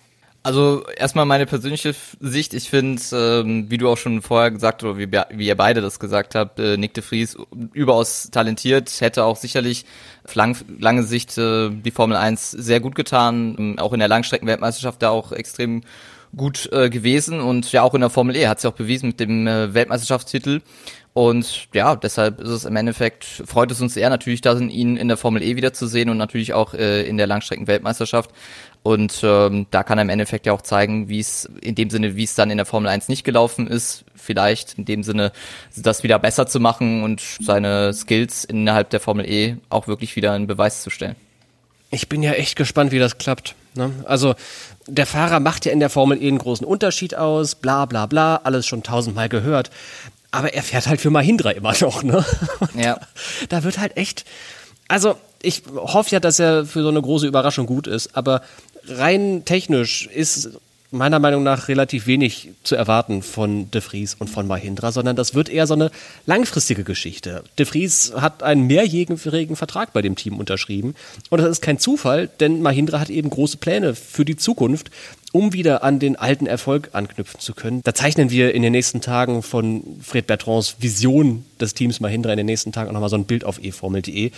Also 0.45 0.83
erstmal 0.97 1.25
meine 1.25 1.45
persönliche 1.45 1.95
Sicht. 2.19 2.53
Ich 2.53 2.69
finde, 2.69 3.01
ähm, 3.13 3.71
wie 3.71 3.77
du 3.77 3.87
auch 3.87 3.95
schon 3.97 4.21
vorher 4.21 4.51
gesagt 4.51 4.83
oder 4.83 4.97
wie, 4.97 5.09
wie 5.09 5.47
ihr 5.47 5.55
beide 5.55 5.79
das 5.79 6.01
gesagt 6.01 6.35
habt, 6.35 6.59
äh, 6.59 6.75
Nick 6.75 6.93
de 6.93 7.01
Vries 7.01 7.37
überaus 7.71 8.29
talentiert, 8.29 8.91
hätte 8.99 9.23
auch 9.23 9.37
sicherlich 9.37 9.85
auf 10.25 10.35
lang, 10.35 10.57
lange 10.77 11.03
Sicht 11.03 11.37
äh, 11.37 11.69
die 11.69 11.91
Formel 11.91 12.17
1 12.17 12.51
sehr 12.51 12.81
gut 12.81 12.93
getan. 12.93 13.55
Ähm, 13.57 13.79
auch 13.79 13.93
in 13.93 13.99
der 13.99 14.09
Langstreckenweltmeisterschaft 14.09 15.01
da 15.01 15.11
auch 15.11 15.31
extrem 15.31 15.81
gut 16.35 16.67
äh, 16.73 16.89
gewesen 16.89 17.39
und 17.39 17.71
ja 17.71 17.83
auch 17.83 17.93
in 17.93 18.01
der 18.01 18.09
Formel 18.09 18.35
E 18.35 18.47
hat 18.47 18.59
sie 18.59 18.67
auch 18.67 18.73
bewiesen 18.73 19.09
mit 19.09 19.21
dem 19.21 19.47
äh, 19.47 19.73
Weltmeisterschaftstitel. 19.73 20.61
Und 21.13 21.67
ja, 21.73 21.95
deshalb 21.95 22.41
ist 22.41 22.49
es 22.49 22.65
im 22.65 22.75
Endeffekt, 22.75 23.23
freut 23.23 23.71
es 23.71 23.79
uns 23.81 23.95
eher 23.95 24.09
natürlich, 24.09 24.41
da 24.41 24.57
ihn 24.57 24.97
in 24.97 25.07
der 25.07 25.17
Formel 25.17 25.43
E 25.43 25.55
wiederzusehen 25.55 26.09
und 26.09 26.17
natürlich 26.17 26.53
auch 26.53 26.73
äh, 26.73 27.03
in 27.03 27.17
der 27.17 27.27
Langstreckenweltmeisterschaft. 27.27 28.31
Und 28.83 29.21
ähm, 29.23 29.65
da 29.71 29.83
kann 29.83 29.97
er 29.97 30.01
im 30.01 30.09
Endeffekt 30.09 30.45
ja 30.45 30.51
auch 30.51 30.61
zeigen, 30.61 31.07
wie 31.07 31.19
es 31.19 31.49
in 31.61 31.73
dem 31.73 31.89
Sinne, 31.89 32.17
wie 32.17 32.25
es 32.25 32.35
dann 32.35 32.51
in 32.51 32.57
der 32.57 32.65
Formel 32.65 32.89
1 32.89 33.07
nicht 33.07 33.23
gelaufen 33.23 33.65
ist, 33.67 34.03
vielleicht 34.13 34.77
in 34.77 34.83
dem 34.83 35.03
Sinne, 35.03 35.31
das 35.77 36.03
wieder 36.03 36.19
besser 36.19 36.47
zu 36.47 36.59
machen 36.59 37.01
und 37.01 37.21
seine 37.39 37.93
Skills 37.93 38.43
innerhalb 38.43 38.89
der 38.89 38.99
Formel 38.99 39.25
E 39.29 39.55
auch 39.69 39.87
wirklich 39.87 40.17
wieder 40.17 40.35
in 40.35 40.47
Beweis 40.47 40.83
zu 40.83 40.89
stellen. 40.89 41.15
Ich 41.91 42.09
bin 42.09 42.23
ja 42.23 42.33
echt 42.33 42.57
gespannt, 42.57 42.91
wie 42.91 42.99
das 42.99 43.17
klappt. 43.17 43.55
Ne? 43.75 43.91
Also 44.03 44.35
der 44.87 45.05
Fahrer 45.05 45.39
macht 45.39 45.65
ja 45.65 45.71
in 45.71 45.79
der 45.79 45.89
Formel 45.89 46.21
E 46.21 46.27
einen 46.27 46.37
großen 46.37 46.67
Unterschied 46.67 47.15
aus, 47.15 47.55
bla 47.55 47.85
bla 47.85 48.05
bla, 48.05 48.41
alles 48.43 48.67
schon 48.67 48.83
tausendmal 48.83 49.29
gehört. 49.29 49.71
Aber 50.31 50.53
er 50.53 50.63
fährt 50.63 50.87
halt 50.87 50.99
für 50.99 51.09
Mahindra 51.09 51.51
immer 51.51 51.73
noch, 51.79 52.03
ne? 52.03 52.25
ja. 52.75 52.99
Da 53.47 53.63
wird 53.63 53.77
halt 53.77 53.95
echt. 53.95 54.25
Also, 54.89 55.15
ich 55.41 55.63
hoffe 55.73 56.11
ja, 56.11 56.19
dass 56.19 56.39
er 56.39 56.65
für 56.65 56.81
so 56.81 56.89
eine 56.89 57.01
große 57.01 57.27
Überraschung 57.27 57.65
gut 57.65 57.87
ist, 57.87 58.15
aber 58.17 58.41
rein 58.87 59.43
technisch 59.45 60.07
ist 60.07 60.59
meiner 60.93 61.19
Meinung 61.19 61.41
nach 61.43 61.67
relativ 61.67 62.05
wenig 62.05 62.49
zu 62.63 62.75
erwarten 62.75 63.23
von 63.23 63.69
De 63.71 63.81
Vries 63.81 64.13
und 64.13 64.29
von 64.29 64.45
Mahindra, 64.45 64.91
sondern 64.91 65.15
das 65.15 65.33
wird 65.33 65.49
eher 65.49 65.65
so 65.65 65.73
eine 65.73 65.89
langfristige 66.27 66.83
Geschichte. 66.83 67.43
De 67.57 67.65
Vries 67.65 68.13
hat 68.15 68.43
einen 68.43 68.67
mehrjährigen 68.67 69.55
Vertrag 69.55 69.91
bei 69.91 70.03
dem 70.03 70.15
Team 70.15 70.37
unterschrieben 70.37 70.93
und 71.31 71.41
das 71.41 71.49
ist 71.49 71.61
kein 71.61 71.79
Zufall, 71.79 72.29
denn 72.39 72.61
Mahindra 72.61 72.99
hat 72.99 73.09
eben 73.09 73.31
große 73.31 73.57
Pläne 73.57 73.95
für 73.95 74.23
die 74.23 74.35
Zukunft, 74.35 74.91
um 75.31 75.51
wieder 75.51 75.83
an 75.83 75.97
den 75.97 76.15
alten 76.15 76.45
Erfolg 76.45 76.91
anknüpfen 76.93 77.39
zu 77.39 77.55
können. 77.55 77.81
Da 77.83 77.95
zeichnen 77.95 78.29
wir 78.29 78.53
in 78.53 78.61
den 78.61 78.71
nächsten 78.71 79.01
Tagen 79.01 79.41
von 79.41 79.83
Fred 80.01 80.27
Bertrands 80.27 80.75
Vision 80.79 81.43
des 81.59 81.73
Teams 81.73 82.01
Mahindra 82.01 82.31
in 82.31 82.37
den 82.37 82.45
nächsten 82.45 82.71
Tagen 82.71 82.89
auch 82.89 82.93
nochmal 82.93 83.09
so 83.09 83.15
ein 83.15 83.25
Bild 83.25 83.43
auf 83.45 83.57
eformel.de. 83.57 84.31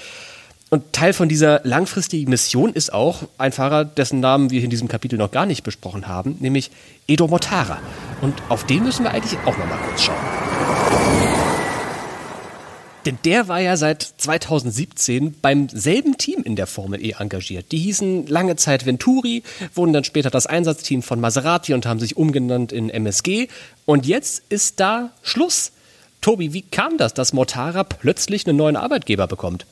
Und 0.76 0.92
Teil 0.92 1.14
von 1.14 1.30
dieser 1.30 1.62
langfristigen 1.64 2.30
Mission 2.30 2.74
ist 2.74 2.92
auch 2.92 3.24
ein 3.38 3.54
Fahrer, 3.54 3.86
dessen 3.86 4.20
Namen 4.20 4.50
wir 4.50 4.62
in 4.62 4.70
diesem 4.70 4.90
Kapitel 4.90 5.18
noch 5.18 5.32
gar 5.32 5.46
nicht 5.46 5.64
besprochen 5.64 6.10
haben, 6.10 6.36
nämlich 6.42 6.70
Edo 7.08 7.30
Mortara. 7.30 7.80
Und 8.20 8.34
auf 8.50 8.66
den 8.66 8.84
müssen 8.84 9.04
wir 9.04 9.12
eigentlich 9.12 9.40
auch 9.46 9.58
noch 9.58 9.70
mal 9.70 9.78
kurz 9.88 10.04
schauen. 10.04 10.18
Denn 13.06 13.18
der 13.24 13.48
war 13.48 13.62
ja 13.62 13.78
seit 13.78 14.04
2017 14.18 15.36
beim 15.42 15.70
selben 15.70 16.18
Team 16.18 16.44
in 16.44 16.58
der 16.58 16.68
Formel 16.68 17.02
E 17.02 17.16
engagiert. 17.18 17.72
Die 17.72 17.78
hießen 17.78 18.28
lange 18.28 18.58
Zeit 18.58 18.86
Venturi, 18.86 19.44
wurden 19.76 19.94
dann 19.94 20.04
später 20.04 20.30
das 20.30 20.46
Einsatzteam 20.46 21.04
von 21.04 21.22
Maserati 21.22 21.74
und 21.74 21.86
haben 21.86 22.02
sich 22.02 22.18
umgenannt 22.18 22.74
in 22.74 22.90
MSG. 22.90 23.48
Und 23.86 24.06
jetzt 24.06 24.44
ist 24.50 24.82
da 24.82 25.12
Schluss. 25.22 25.72
Tobi, 26.20 26.52
wie 26.52 26.64
kam 26.64 26.98
das, 26.98 27.14
dass 27.14 27.32
Mortara 27.32 27.86
plötzlich 27.86 28.46
einen 28.46 28.58
neuen 28.58 28.76
Arbeitgeber 28.76 29.28
bekommt? 29.28 29.66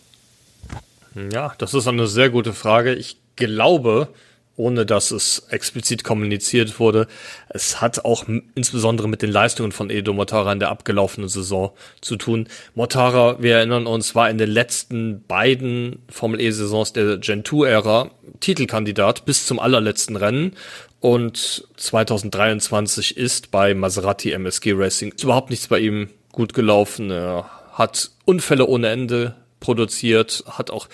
Ja, 1.16 1.54
das 1.58 1.74
ist 1.74 1.88
eine 1.88 2.08
sehr 2.08 2.30
gute 2.30 2.54
Frage. 2.54 2.94
Ich 2.94 3.18
glaube, 3.36 4.10
ohne 4.56 4.86
dass 4.86 5.12
es 5.12 5.48
explizit 5.50 6.04
kommuniziert 6.04 6.80
wurde, 6.80 7.08
es 7.50 7.82
hat 7.82 8.06
auch 8.06 8.26
insbesondere 8.56 9.08
mit 9.08 9.22
den 9.22 9.32
Leistungen 9.32 9.72
von 9.72 9.90
Edo 9.90 10.14
Motara 10.14 10.52
in 10.52 10.60
der 10.60 10.70
abgelaufenen 10.70 11.30
Saison 11.30 11.72
zu 12.02 12.18
tun. 12.18 12.48
Motara, 12.76 13.42
wir 13.42 13.58
erinnern 13.58 13.88
uns, 13.88 14.14
war 14.14 14.30
in 14.30 14.38
den 14.38 14.50
letzten 14.50 15.24
beiden 15.28 16.04
Formel 16.10 16.40
E-Saisons 16.40 16.94
der 16.94 17.18
Gen 17.18 17.44
2-Ära 17.44 18.12
Titelkandidat 18.40 19.26
bis 19.26 19.46
zum 19.48 19.60
allerletzten 19.60 20.16
Rennen 20.16 20.54
und 21.00 21.68
2023 21.78 23.18
ist 23.18 23.52
bei 23.52 23.74
Maserati 23.74 24.32
MSG 24.32 24.74
Racing 24.74 25.14
überhaupt 25.22 25.50
nichts 25.50 25.68
bei 25.68 25.80
ihm 25.80 26.10
gut 26.32 26.54
gelaufen. 26.54 27.10
Er 27.10 27.50
hat 27.74 28.12
Unfälle 28.26 28.68
ohne 28.68 28.90
Ende 28.90 29.36
produziert, 29.64 30.44
hat 30.46 30.70
auch 30.70 30.90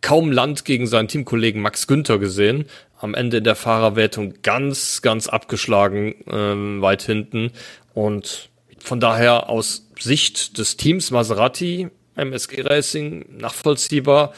kaum 0.00 0.30
Land 0.32 0.64
gegen 0.64 0.86
seinen 0.86 1.08
Teamkollegen 1.08 1.60
Max 1.60 1.86
Günther 1.86 2.18
gesehen. 2.18 2.66
Am 2.98 3.14
Ende 3.14 3.38
in 3.38 3.44
der 3.44 3.56
Fahrerwertung 3.56 4.34
ganz, 4.42 5.02
ganz 5.02 5.26
abgeschlagen, 5.26 6.14
ähm, 6.30 6.80
weit 6.80 7.02
hinten. 7.02 7.50
Und 7.92 8.48
von 8.78 9.00
daher 9.00 9.50
aus 9.50 9.88
Sicht 9.98 10.56
des 10.58 10.76
Teams 10.76 11.10
Maserati, 11.10 11.88
MSG 12.14 12.62
Racing, 12.62 13.24
nachvollziehbar, 13.38 14.32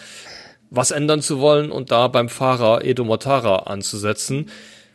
was 0.70 0.90
ändern 0.90 1.20
zu 1.20 1.38
wollen 1.38 1.70
und 1.70 1.90
da 1.90 2.08
beim 2.08 2.30
Fahrer 2.30 2.84
Edo 2.84 3.04
Motara 3.04 3.64
anzusetzen. 3.70 4.50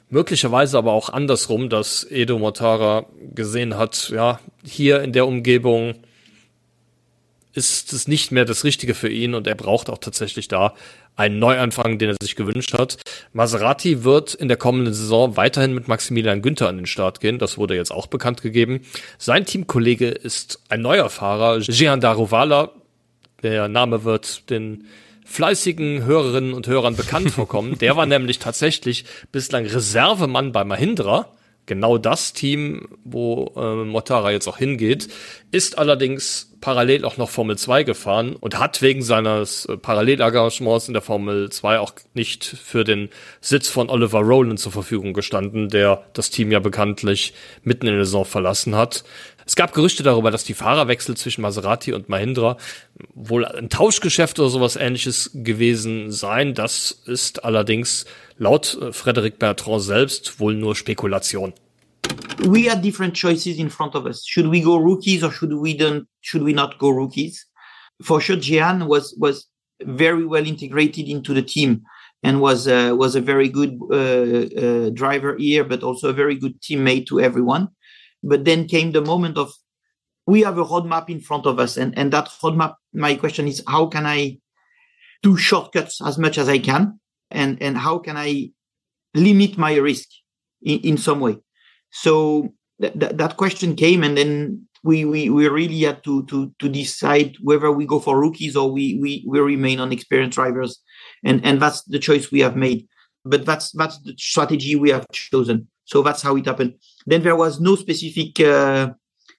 Möglicherweise 0.10 0.78
aber 0.78 0.94
auch 0.94 1.10
andersrum, 1.10 1.70
dass 1.70 2.06
Edo 2.10 2.40
Motara 2.40 3.06
gesehen 3.36 3.78
hat, 3.78 4.10
ja, 4.10 4.40
hier 4.66 5.02
in 5.04 5.14
der 5.14 5.28
Umgebung 5.28 5.96
ist 7.58 7.92
es 7.92 8.08
nicht 8.08 8.32
mehr 8.32 8.46
das 8.46 8.64
Richtige 8.64 8.94
für 8.94 9.10
ihn 9.10 9.34
und 9.34 9.48
er 9.48 9.56
braucht 9.56 9.90
auch 9.90 9.98
tatsächlich 9.98 10.48
da 10.48 10.76
einen 11.16 11.40
Neuanfang, 11.40 11.98
den 11.98 12.12
er 12.12 12.16
sich 12.22 12.36
gewünscht 12.36 12.74
hat. 12.74 12.98
Maserati 13.34 14.04
wird 14.04 14.36
in 14.36 14.48
der 14.48 14.58
kommenden 14.58 14.94
Saison 14.94 15.36
weiterhin 15.38 15.74
mit 15.74 15.88
Maximilian 15.88 16.44
Günther 16.44 16.70
an 16.70 16.78
den 16.78 16.86
Start 16.86 17.20
gehen. 17.20 17.40
Das 17.40 17.58
wurde 17.58 17.76
jetzt 17.76 17.92
auch 17.92 18.06
bekannt 18.06 18.44
gegeben. 18.44 18.82
Sein 19.18 19.46
Teamkollege 19.46 20.10
ist 20.10 20.62
ein 20.70 20.82
neuer 20.82 21.10
Fahrer, 21.10 21.60
Jean 21.62 22.00
Daruvala. 22.00 22.72
Der 23.42 23.68
Name 23.68 24.04
wird 24.04 24.52
den 24.52 24.86
fleißigen 25.26 26.06
Hörerinnen 26.06 26.54
und 26.54 26.68
Hörern 26.68 26.96
bekannt 26.96 27.32
vorkommen. 27.32 27.78
Der 27.80 27.98
war 27.98 28.06
nämlich 28.06 28.38
tatsächlich 28.38 29.06
bislang 29.32 29.66
Reservemann 29.66 30.52
bei 30.52 30.64
Mahindra 30.64 31.32
genau 31.68 32.00
das 32.00 32.34
Team, 32.34 32.88
wo 33.04 33.54
äh, 33.56 33.86
Motara 33.86 34.32
jetzt 34.32 34.48
auch 34.48 34.58
hingeht, 34.58 35.10
ist 35.52 35.78
allerdings 35.78 36.56
parallel 36.60 37.06
auch 37.06 37.18
noch 37.18 37.30
Formel 37.30 37.58
2 37.58 37.84
gefahren 37.84 38.36
und 38.36 38.58
hat 38.58 38.82
wegen 38.82 39.04
seines 39.04 39.66
äh, 39.66 39.78
Parallelengagements 39.78 40.88
in 40.88 40.94
der 40.94 41.04
Formel 41.04 41.50
2 41.52 41.80
auch 41.80 41.94
nicht 42.14 42.44
für 42.44 42.84
den 42.84 43.10
Sitz 43.42 43.70
von 43.70 43.90
Oliver 43.90 44.22
Rowland 44.22 44.60
zur 44.60 44.72
Verfügung 44.72 45.14
gestanden, 45.14 45.70
der 45.70 46.04
das 46.14 46.32
Team 46.32 46.52
ja 46.52 46.60
bekanntlich 46.60 47.34
mitten 47.64 47.86
in 47.86 47.94
der 47.94 48.06
Saison 48.06 48.26
verlassen 48.26 48.76
hat. 48.76 49.04
Es 49.48 49.56
gab 49.56 49.74
Gerüchte 49.74 50.04
darüber, 50.04 50.30
dass 50.30 50.44
die 50.44 50.54
Fahrerwechsel 50.54 51.16
zwischen 51.16 51.42
Maserati 51.42 51.94
und 51.94 52.10
Mahindra 52.10 52.58
wohl 53.16 53.46
ein 53.46 53.70
Tauschgeschäft 53.70 54.38
oder 54.40 54.50
sowas 54.50 54.76
ähnliches 54.76 55.32
gewesen 55.34 56.12
seien. 56.12 56.54
Das 56.54 56.92
ist 57.06 57.46
allerdings 57.46 58.06
laut 58.38 58.78
äh, 58.82 58.92
Frederic 58.92 59.40
Bertrand 59.40 59.82
selbst 59.82 60.42
wohl 60.42 60.54
nur 60.54 60.76
Spekulation. 60.76 61.54
We 62.40 62.70
had 62.70 62.84
different 62.84 63.16
choices 63.16 63.58
in 63.58 63.70
front 63.70 63.96
of 63.96 64.06
us. 64.06 64.26
Should 64.28 64.52
we 64.52 64.62
go 64.62 64.76
rookies 64.76 65.24
or 65.24 65.32
should 65.32 65.54
we 65.54 65.74
don't 65.74 66.06
should 66.20 66.46
we 66.46 66.54
not 66.54 66.78
go 66.78 66.90
rookies? 66.90 67.50
For 68.02 68.20
sure 68.20 68.38
Gian 68.38 68.90
was 68.90 69.16
was 69.18 69.50
very 69.82 70.26
well 70.26 70.46
integrated 70.46 71.08
into 71.08 71.34
the 71.34 71.42
team 71.42 71.86
and 72.22 72.42
was 72.42 72.68
uh, 72.68 72.94
was 72.98 73.16
a 73.16 73.22
very 73.22 73.48
good 73.48 73.80
uh, 73.92 73.96
uh, 73.96 74.90
driver 74.90 75.38
here, 75.38 75.64
but 75.64 75.84
also 75.84 76.10
a 76.10 76.14
very 76.14 76.36
good 76.36 76.60
teammate 76.62 77.06
to 77.08 77.22
everyone. 77.22 77.70
But 78.24 78.46
then 78.46 78.68
came 78.68 78.92
the 78.92 79.02
moment 79.02 79.38
of 79.38 79.52
we 80.26 80.42
have 80.42 80.58
a 80.58 80.66
roadmap 80.66 81.10
in 81.10 81.22
front 81.22 81.46
of 81.46 81.60
us, 81.60 81.78
and 81.78 81.98
and 81.98 82.12
that 82.14 82.28
roadmap. 82.44 82.76
My 82.94 83.16
question 83.16 83.48
is, 83.48 83.64
how 83.68 83.88
can 83.88 84.06
I 84.06 84.40
do 85.24 85.38
shortcuts 85.38 86.02
as 86.02 86.18
much 86.18 86.38
as 86.38 86.50
I 86.50 86.60
can, 86.60 87.00
and 87.32 87.62
and 87.62 87.78
how 87.78 88.00
can 88.00 88.18
I 88.18 88.52
limit 89.16 89.58
my 89.58 89.76
risk 89.76 90.08
in, 90.62 90.80
in 90.82 90.98
some 90.98 91.20
way? 91.20 91.38
So 91.92 92.54
th- 92.82 92.94
th- 93.00 93.14
that 93.14 93.38
question 93.38 93.76
came, 93.76 94.04
and 94.04 94.18
then 94.18 94.68
we, 94.84 95.06
we 95.06 95.30
we 95.30 95.48
really 95.48 95.82
had 95.82 96.04
to 96.04 96.26
to 96.26 96.54
to 96.60 96.70
decide 96.70 97.36
whether 97.42 97.72
we 97.72 97.86
go 97.86 98.00
for 98.00 98.20
rookies 98.20 98.56
or 98.56 98.72
we 98.72 99.00
we 99.02 99.24
we 99.28 99.40
remain 99.40 99.80
on 99.80 99.92
experienced 99.92 100.36
drivers, 100.36 100.82
and 101.24 101.44
and 101.46 101.62
that's 101.62 101.84
the 101.84 102.00
choice 102.00 102.32
we 102.32 102.42
have 102.42 102.56
made. 102.56 102.88
but 103.26 103.46
that's 103.46 103.72
that's 103.72 104.00
the 104.04 104.14
strategy 104.18 104.76
we 104.76 104.90
have 104.90 105.06
chosen. 105.12 105.68
So 105.86 106.02
that's 106.02 106.22
how 106.22 106.36
it 106.36 106.46
happened. 106.46 106.76
Then 107.08 107.24
there 107.24 107.36
was 107.36 107.60
no 107.60 107.76
specific 107.76 108.40
uh, 108.40 108.92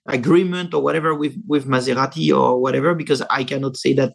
agreement 0.09 0.73
or 0.75 0.83
whatever 0.83 1.15
with 1.15 1.37
with 1.47 1.67
Maserati 1.67 2.35
or 2.37 2.61
whatever 2.61 2.95
because 2.95 3.23
I 3.31 3.45
cannot 3.45 3.77
say 3.77 3.93
that 3.95 4.15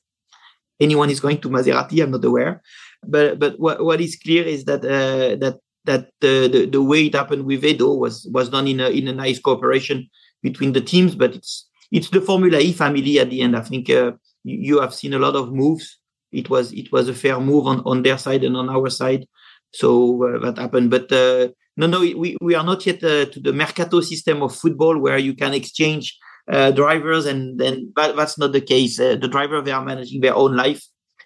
anyone 0.79 1.09
is 1.09 1.19
going 1.19 1.39
to 1.41 1.49
Maserati. 1.49 2.01
I'm 2.01 2.11
not 2.11 2.25
aware. 2.25 2.61
But 3.05 3.39
but 3.39 3.59
what, 3.59 3.83
what 3.85 4.01
is 4.01 4.17
clear 4.17 4.43
is 4.43 4.65
that 4.65 4.83
uh, 4.83 5.37
that 5.37 5.59
that 5.85 6.09
the, 6.21 6.49
the, 6.51 6.65
the 6.65 6.81
way 6.81 7.05
it 7.05 7.15
happened 7.15 7.45
with 7.45 7.63
Edo 7.63 7.93
was 7.93 8.27
was 8.33 8.49
done 8.49 8.67
in 8.67 8.79
a 8.79 8.89
in 8.89 9.07
a 9.07 9.13
nice 9.13 9.39
cooperation 9.39 10.09
between 10.41 10.73
the 10.73 10.81
teams. 10.81 11.15
But 11.15 11.35
it's 11.35 11.69
it's 11.91 12.09
the 12.09 12.21
Formula 12.21 12.59
E 12.59 12.73
family 12.73 13.19
at 13.19 13.29
the 13.29 13.41
end. 13.41 13.55
I 13.55 13.61
think 13.61 13.89
uh, 13.89 14.13
you 14.43 14.81
have 14.81 14.93
seen 14.93 15.13
a 15.13 15.19
lot 15.19 15.35
of 15.35 15.53
moves. 15.53 15.99
It 16.31 16.49
was 16.49 16.73
it 16.73 16.91
was 16.91 17.07
a 17.07 17.13
fair 17.13 17.39
move 17.39 17.67
on, 17.67 17.81
on 17.85 18.01
their 18.01 18.17
side 18.17 18.43
and 18.43 18.57
on 18.57 18.69
our 18.69 18.89
side. 18.89 19.27
So 19.73 20.23
uh, 20.23 20.39
that 20.39 20.57
happened. 20.57 20.89
But 20.89 21.11
uh, 21.11 21.49
no, 21.75 21.87
no, 21.87 21.99
we, 21.99 22.37
we 22.41 22.55
are 22.55 22.63
not 22.63 22.85
yet 22.85 23.03
uh, 23.03 23.25
to 23.25 23.39
the 23.39 23.53
mercato 23.53 24.01
system 24.01 24.43
of 24.43 24.55
football 24.55 24.97
where 24.99 25.17
you 25.17 25.33
can 25.33 25.53
exchange 25.53 26.17
uh, 26.51 26.71
drivers, 26.71 27.25
and 27.25 27.59
then 27.59 27.91
that, 27.95 28.15
that's 28.15 28.37
not 28.37 28.51
the 28.51 28.61
case. 28.61 28.99
Uh, 28.99 29.15
the 29.15 29.27
driver 29.27 29.61
they 29.61 29.71
are 29.71 29.83
managing 29.83 30.21
their 30.21 30.35
own 30.35 30.55
life, 30.55 30.83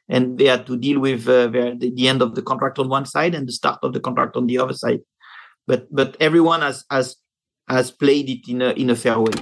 and 0.07 0.37
they 0.37 0.45
had 0.45 0.65
to 0.67 0.77
deal 0.77 0.99
with 0.99 1.27
uh, 1.27 1.47
their, 1.47 1.75
the, 1.75 1.91
the, 1.93 2.07
end 2.07 2.21
of 2.21 2.35
the 2.35 2.41
contract 2.41 2.79
on 2.79 2.87
one 2.87 3.05
side 3.05 3.35
and 3.35 3.47
the 3.47 3.51
start 3.51 3.79
of 3.83 3.93
the 3.93 3.99
contract 3.99 4.35
on 4.35 4.47
the 4.47 4.59
other 4.59 4.73
side. 4.73 5.01
But 5.65 5.87
but 5.91 6.15
everyone 6.19 6.61
has 6.61 6.85
has 6.89 7.17
has 7.67 7.91
played 7.91 8.29
it 8.29 8.47
in 8.47 8.61
a 8.61 8.71
in 8.71 8.89
a 8.89 8.95
fair 8.95 9.19
way. 9.19 9.33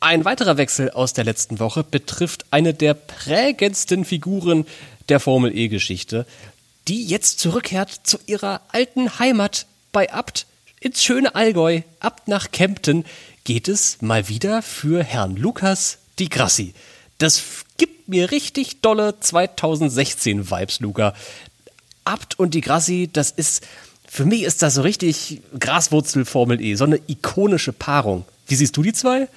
Ein 0.00 0.24
weiterer 0.24 0.56
Wechsel 0.56 0.90
aus 0.90 1.12
der 1.12 1.24
letzten 1.24 1.60
Woche 1.60 1.84
betrifft 1.84 2.46
eine 2.50 2.74
der 2.74 2.94
prägendsten 2.94 4.04
Figuren 4.04 4.64
der 5.08 5.20
Formel 5.20 5.56
E-Geschichte, 5.56 6.26
die 6.88 7.04
jetzt 7.04 7.38
zurückkehrt 7.38 7.90
zu 8.02 8.18
ihrer 8.26 8.62
alten 8.72 9.20
Heimat 9.20 9.66
bei 9.92 10.12
Abt 10.12 10.46
ins 10.80 11.04
schöne 11.04 11.34
Allgäu, 11.34 11.82
Abt 12.00 12.26
nach 12.26 12.50
Kempten, 12.50 13.04
geht 13.44 13.68
es 13.68 14.00
mal 14.00 14.28
wieder 14.28 14.62
für 14.62 15.04
Herrn 15.04 15.36
Lukas 15.36 15.98
Di 16.18 16.28
Grassi. 16.28 16.74
Das 17.18 17.42
gibt 17.76 18.08
mir 18.08 18.30
richtig 18.30 18.80
dolle 18.80 19.20
2016 19.20 20.50
Vibes, 20.50 20.80
Luca. 20.80 21.14
Abt 22.04 22.38
und 22.38 22.54
Di 22.54 22.60
Grassi, 22.60 23.08
das 23.12 23.30
ist, 23.30 23.66
für 24.08 24.24
mich 24.24 24.42
ist 24.42 24.62
das 24.62 24.74
so 24.74 24.82
richtig 24.82 25.40
Graswurzel 25.58 26.24
Formel 26.24 26.60
E, 26.60 26.74
so 26.74 26.84
eine 26.84 27.00
ikonische 27.06 27.72
Paarung. 27.72 28.24
Wie 28.48 28.56
siehst 28.56 28.76
du 28.76 28.82
die 28.82 28.92
zwei? 28.92 29.28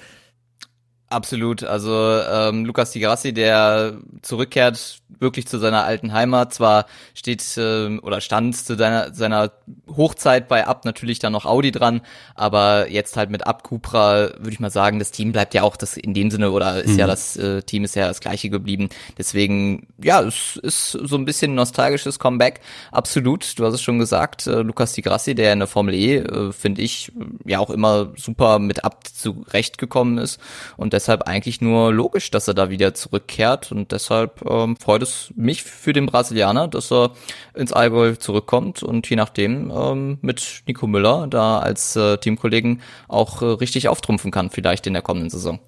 Absolut. 1.08 1.62
Also 1.62 1.92
ähm, 1.92 2.64
Lukas 2.64 2.90
Di 2.90 2.98
Grassi, 2.98 3.32
der 3.32 3.98
zurückkehrt 4.22 4.98
wirklich 5.20 5.46
zu 5.46 5.58
seiner 5.58 5.84
alten 5.84 6.12
Heimat. 6.12 6.52
Zwar 6.52 6.86
steht 7.14 7.56
äh, 7.56 7.98
oder 7.98 8.20
stand 8.20 8.56
zu 8.56 8.76
seiner, 8.76 9.14
seiner 9.14 9.52
Hochzeit 9.88 10.48
bei 10.48 10.66
Abt 10.66 10.84
natürlich 10.84 11.20
dann 11.20 11.32
noch 11.32 11.46
Audi 11.46 11.70
dran, 11.70 12.00
aber 12.34 12.90
jetzt 12.90 13.16
halt 13.16 13.30
mit 13.30 13.46
Abt 13.46 13.62
Cupra 13.62 14.30
würde 14.38 14.50
ich 14.50 14.60
mal 14.60 14.70
sagen, 14.70 14.98
das 14.98 15.12
Team 15.12 15.30
bleibt 15.30 15.54
ja 15.54 15.62
auch 15.62 15.76
das 15.76 15.96
in 15.96 16.12
dem 16.12 16.30
Sinne 16.30 16.50
oder 16.50 16.82
ist 16.82 16.94
mhm. 16.94 16.98
ja 16.98 17.06
das 17.06 17.36
äh, 17.36 17.62
Team 17.62 17.84
ist 17.84 17.94
ja 17.94 18.08
das 18.08 18.20
gleiche 18.20 18.50
geblieben. 18.50 18.88
Deswegen 19.16 19.86
ja, 20.02 20.22
es 20.22 20.56
ist 20.56 20.90
so 20.90 21.16
ein 21.16 21.24
bisschen 21.24 21.54
nostalgisches 21.54 22.18
Comeback. 22.18 22.60
Absolut. 22.90 23.58
Du 23.58 23.64
hast 23.64 23.74
es 23.74 23.82
schon 23.82 24.00
gesagt, 24.00 24.48
äh, 24.48 24.62
Lukas 24.62 24.92
Di 24.92 25.02
Grassi, 25.02 25.36
der 25.36 25.52
in 25.52 25.60
der 25.60 25.68
Formel 25.68 25.94
E 25.94 26.16
äh, 26.16 26.52
finde 26.52 26.82
ich 26.82 27.12
ja 27.44 27.60
auch 27.60 27.70
immer 27.70 28.12
super 28.16 28.58
mit 28.58 28.84
Abt 28.84 29.06
zurechtgekommen 29.06 30.18
ist 30.18 30.40
und 30.76 30.95
deshalb 30.96 31.28
eigentlich 31.28 31.60
nur 31.60 31.92
logisch, 31.92 32.30
dass 32.30 32.48
er 32.48 32.54
da 32.54 32.70
wieder 32.70 32.94
zurückkehrt 32.94 33.70
und 33.70 33.92
deshalb 33.92 34.44
ähm, 34.48 34.76
freut 34.76 35.02
es 35.02 35.32
mich 35.36 35.62
für 35.62 35.92
den 35.92 36.06
Brasilianer, 36.06 36.68
dass 36.68 36.90
er 36.90 37.12
ins 37.54 37.72
Allgäu 37.72 38.14
zurückkommt 38.16 38.82
und 38.82 39.08
je 39.08 39.16
nachdem 39.16 39.70
ähm, 39.70 40.18
mit 40.22 40.62
Nico 40.66 40.86
Müller 40.86 41.26
da 41.28 41.58
als 41.58 41.94
äh, 41.96 42.16
Teamkollegen 42.16 42.80
auch 43.08 43.42
äh, 43.42 43.44
richtig 43.44 43.88
auftrumpfen 43.88 44.30
kann, 44.30 44.50
vielleicht 44.50 44.86
in 44.86 44.94
der 44.94 45.02
kommenden 45.02 45.30
Saison. 45.30 45.60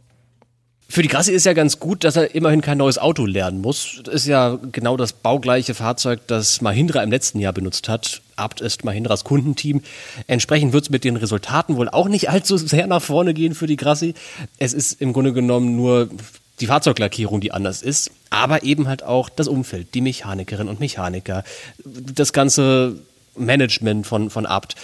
Für 0.88 1.02
die 1.02 1.08
Grassi 1.08 1.32
ist 1.32 1.44
ja 1.44 1.52
ganz 1.52 1.78
gut, 1.78 2.02
dass 2.02 2.16
er 2.16 2.34
immerhin 2.34 2.62
kein 2.62 2.78
neues 2.78 2.96
Auto 2.96 3.26
lernen 3.26 3.60
muss. 3.60 4.00
Das 4.04 4.14
ist 4.14 4.26
ja 4.26 4.58
genau 4.72 4.96
das 4.96 5.12
baugleiche 5.12 5.74
Fahrzeug, 5.74 6.20
das 6.26 6.62
Mahindra 6.62 7.02
im 7.02 7.10
letzten 7.10 7.40
Jahr 7.40 7.52
benutzt 7.52 7.90
hat. 7.90 8.22
Abt 8.38 8.60
ist 8.60 8.84
Mahindras 8.84 9.24
Kundenteam. 9.24 9.82
Entsprechend 10.26 10.72
wird 10.72 10.84
es 10.84 10.90
mit 10.90 11.04
den 11.04 11.16
Resultaten 11.16 11.76
wohl 11.76 11.88
auch 11.88 12.08
nicht 12.08 12.30
allzu 12.30 12.56
sehr 12.56 12.86
nach 12.86 13.02
vorne 13.02 13.34
gehen 13.34 13.54
für 13.54 13.66
die 13.66 13.76
Grassi. 13.76 14.14
Es 14.58 14.72
ist 14.72 15.00
im 15.00 15.12
Grunde 15.12 15.32
genommen 15.32 15.76
nur 15.76 16.08
die 16.60 16.66
Fahrzeuglackierung, 16.66 17.40
die 17.40 17.52
anders 17.52 17.82
ist, 17.82 18.10
aber 18.30 18.62
eben 18.64 18.88
halt 18.88 19.02
auch 19.02 19.28
das 19.28 19.48
Umfeld, 19.48 19.94
die 19.94 20.00
Mechanikerinnen 20.00 20.68
und 20.68 20.80
Mechaniker, 20.80 21.44
das 21.84 22.32
ganze 22.32 22.96
Management 23.36 24.06
von, 24.06 24.30
von 24.30 24.46
Abt. 24.46 24.74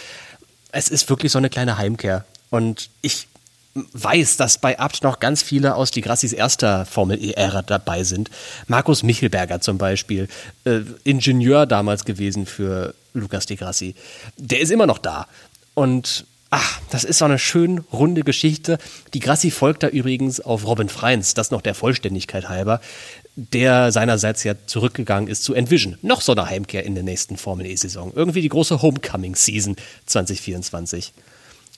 Es 0.71 0.89
ist 0.89 1.09
wirklich 1.09 1.33
so 1.33 1.39
eine 1.39 1.51
kleine 1.51 1.79
Heimkehr. 1.79 2.25
Und 2.51 2.91
ich 3.03 3.27
weiß, 3.75 4.37
dass 4.37 4.59
bei 4.59 4.79
Abt 4.79 5.03
noch 5.03 5.19
ganz 5.19 5.43
viele 5.43 5.75
aus 5.75 5.91
die 5.91 6.01
Grassis 6.01 6.33
erster 6.33 6.87
Formel-E-Ära 6.87 7.63
dabei 7.63 8.05
sind. 8.05 8.31
Markus 8.69 9.03
Michelberger 9.03 9.61
zum 9.61 9.79
Beispiel, 9.79 10.29
äh, 10.65 10.81
Ingenieur 11.03 11.67
damals 11.67 12.05
gewesen 12.05 12.47
für 12.47 12.95
Lukas 13.15 13.47
de 13.47 13.57
Grassi. 13.57 13.95
Der 14.37 14.61
ist 14.61 14.71
immer 14.71 14.87
noch 14.87 14.99
da. 14.99 15.27
Und 15.75 16.27
ach, 16.51 16.81
das 16.91 17.05
ist 17.05 17.19
so 17.19 17.25
eine 17.25 17.39
schön 17.39 17.79
runde 17.93 18.23
Geschichte. 18.23 18.79
Die 19.15 19.21
Grassi 19.21 19.51
folgt 19.51 19.83
da 19.83 19.89
übrigens 19.89 20.41
auf 20.41 20.67
Robin 20.67 20.89
Freins, 20.89 21.35
das 21.35 21.51
noch 21.51 21.63
der 21.63 21.75
Vollständigkeit 21.75 22.49
halber, 22.49 22.81
der 23.37 23.91
seinerseits 23.91 24.45
ja 24.45 24.55
zurückgegangen 24.67 25.29
ist 25.29 25.43
zu 25.43 25.55
Envision. 25.55 25.99
Noch 26.03 26.21
so 26.21 26.33
eine 26.33 26.47
Heimkehr 26.47 26.85
in 26.85 26.95
der 26.95 27.05
nächsten 27.05 27.37
Formel-E-Saison. 27.37 28.13
Irgendwie 28.15 28.43
die 28.43 28.49
große 28.49 28.83
Homecoming-Season 28.83 29.77
2024. 30.07 31.13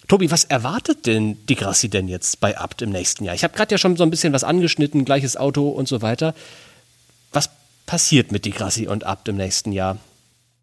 Tobi, 0.08 0.30
was 0.30 0.44
erwartet 0.44 1.06
denn 1.06 1.36
die 1.46 1.56
Grassi 1.56 1.88
denn 1.88 2.06
jetzt 2.06 2.40
bei 2.40 2.56
Abt 2.56 2.82
im 2.82 2.90
nächsten 2.90 3.24
Jahr? 3.24 3.34
Ich 3.34 3.42
habe 3.42 3.54
gerade 3.54 3.74
ja 3.74 3.78
schon 3.78 3.96
so 3.96 4.04
ein 4.04 4.10
bisschen 4.10 4.32
was 4.32 4.44
angeschnitten, 4.44 5.04
gleiches 5.04 5.36
Auto 5.36 5.68
und 5.68 5.88
so 5.88 6.00
weiter. 6.00 6.34
Was 7.32 7.50
passiert 7.86 8.30
mit 8.30 8.44
die 8.44 8.52
Grassi 8.52 8.86
und 8.86 9.04
Abt 9.04 9.28
im 9.28 9.36
nächsten 9.36 9.72
Jahr? 9.72 9.98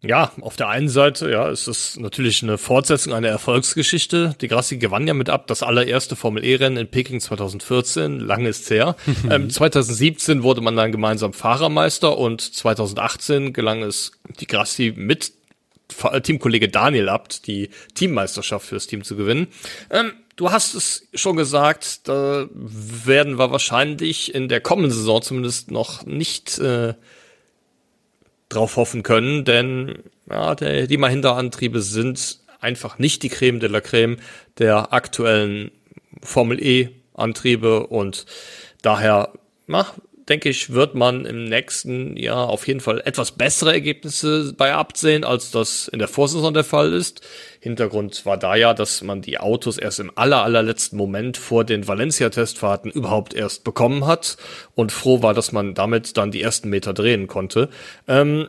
Ja, 0.06 0.32
auf 0.40 0.56
der 0.56 0.68
einen 0.68 0.88
Seite, 0.88 1.30
ja, 1.30 1.48
ist 1.48 1.66
es 1.66 1.96
natürlich 1.96 2.42
eine 2.42 2.58
Fortsetzung 2.58 3.14
einer 3.14 3.28
Erfolgsgeschichte. 3.28 4.36
Die 4.40 4.48
Grassi 4.48 4.76
gewann 4.76 5.06
ja 5.06 5.14
mit 5.14 5.30
ab 5.30 5.46
das 5.46 5.62
allererste 5.62 6.14
Formel 6.14 6.44
E-Rennen 6.44 6.76
in 6.76 6.88
Peking 6.88 7.20
2014, 7.20 8.20
lange 8.20 8.50
ist 8.50 8.68
her. 8.70 8.96
ähm, 9.30 9.48
2017 9.48 10.42
wurde 10.42 10.60
man 10.60 10.76
dann 10.76 10.92
gemeinsam 10.92 11.32
Fahrermeister 11.32 12.18
und 12.18 12.40
2018 12.40 13.52
gelang 13.54 13.82
es 13.82 14.12
die 14.40 14.46
Grassi 14.46 14.92
mit 14.94 15.32
Teamkollege 16.22 16.68
Daniel 16.68 17.08
Abt 17.08 17.46
die 17.46 17.70
Teammeisterschaft 17.94 18.66
fürs 18.66 18.86
Team 18.86 19.04
zu 19.04 19.16
gewinnen. 19.16 19.48
Ähm, 19.90 20.12
du 20.36 20.50
hast 20.50 20.74
es 20.74 21.08
schon 21.14 21.36
gesagt, 21.36 22.08
da 22.08 22.46
werden 22.52 23.38
wir 23.38 23.50
wahrscheinlich 23.50 24.34
in 24.34 24.48
der 24.48 24.60
kommenden 24.60 24.92
Saison 24.92 25.22
zumindest 25.22 25.70
noch 25.70 26.04
nicht 26.04 26.58
äh, 26.58 26.94
drauf 28.54 28.76
hoffen 28.76 29.02
können, 29.02 29.44
denn 29.44 29.98
ja, 30.30 30.54
der, 30.54 30.86
die 30.86 30.96
Mahindra-Antriebe 30.96 31.80
sind 31.80 32.38
einfach 32.60 32.98
nicht 32.98 33.22
die 33.22 33.28
Creme 33.28 33.60
de 33.60 33.68
la 33.68 33.80
Creme 33.80 34.16
der 34.58 34.92
aktuellen 34.92 35.70
Formel 36.22 36.62
E-Antriebe 36.62 37.86
und 37.86 38.26
daher 38.82 39.32
na, 39.66 39.86
denke 40.28 40.48
ich, 40.48 40.70
wird 40.70 40.94
man 40.94 41.26
im 41.26 41.44
nächsten 41.44 42.16
Jahr 42.16 42.48
auf 42.48 42.66
jeden 42.66 42.80
Fall 42.80 43.02
etwas 43.04 43.32
bessere 43.32 43.72
Ergebnisse 43.72 44.54
bei 44.56 44.72
absehen, 44.72 45.24
als 45.24 45.50
das 45.50 45.88
in 45.88 45.98
der 45.98 46.08
Vorsaison 46.08 46.54
der 46.54 46.64
Fall 46.64 46.92
ist. 46.92 47.20
Hintergrund 47.60 48.24
war 48.24 48.36
da 48.36 48.54
ja, 48.56 48.74
dass 48.74 49.02
man 49.02 49.22
die 49.22 49.38
Autos 49.38 49.78
erst 49.78 50.00
im 50.00 50.10
aller, 50.14 50.42
allerletzten 50.42 50.96
Moment 50.96 51.36
vor 51.36 51.64
den 51.64 51.86
Valencia-Testfahrten 51.86 52.90
überhaupt 52.90 53.34
erst 53.34 53.64
bekommen 53.64 54.06
hat 54.06 54.36
und 54.74 54.92
froh 54.92 55.22
war, 55.22 55.34
dass 55.34 55.52
man 55.52 55.74
damit 55.74 56.16
dann 56.16 56.30
die 56.30 56.42
ersten 56.42 56.70
Meter 56.70 56.94
drehen 56.94 57.26
konnte. 57.26 57.68
Ähm, 58.08 58.48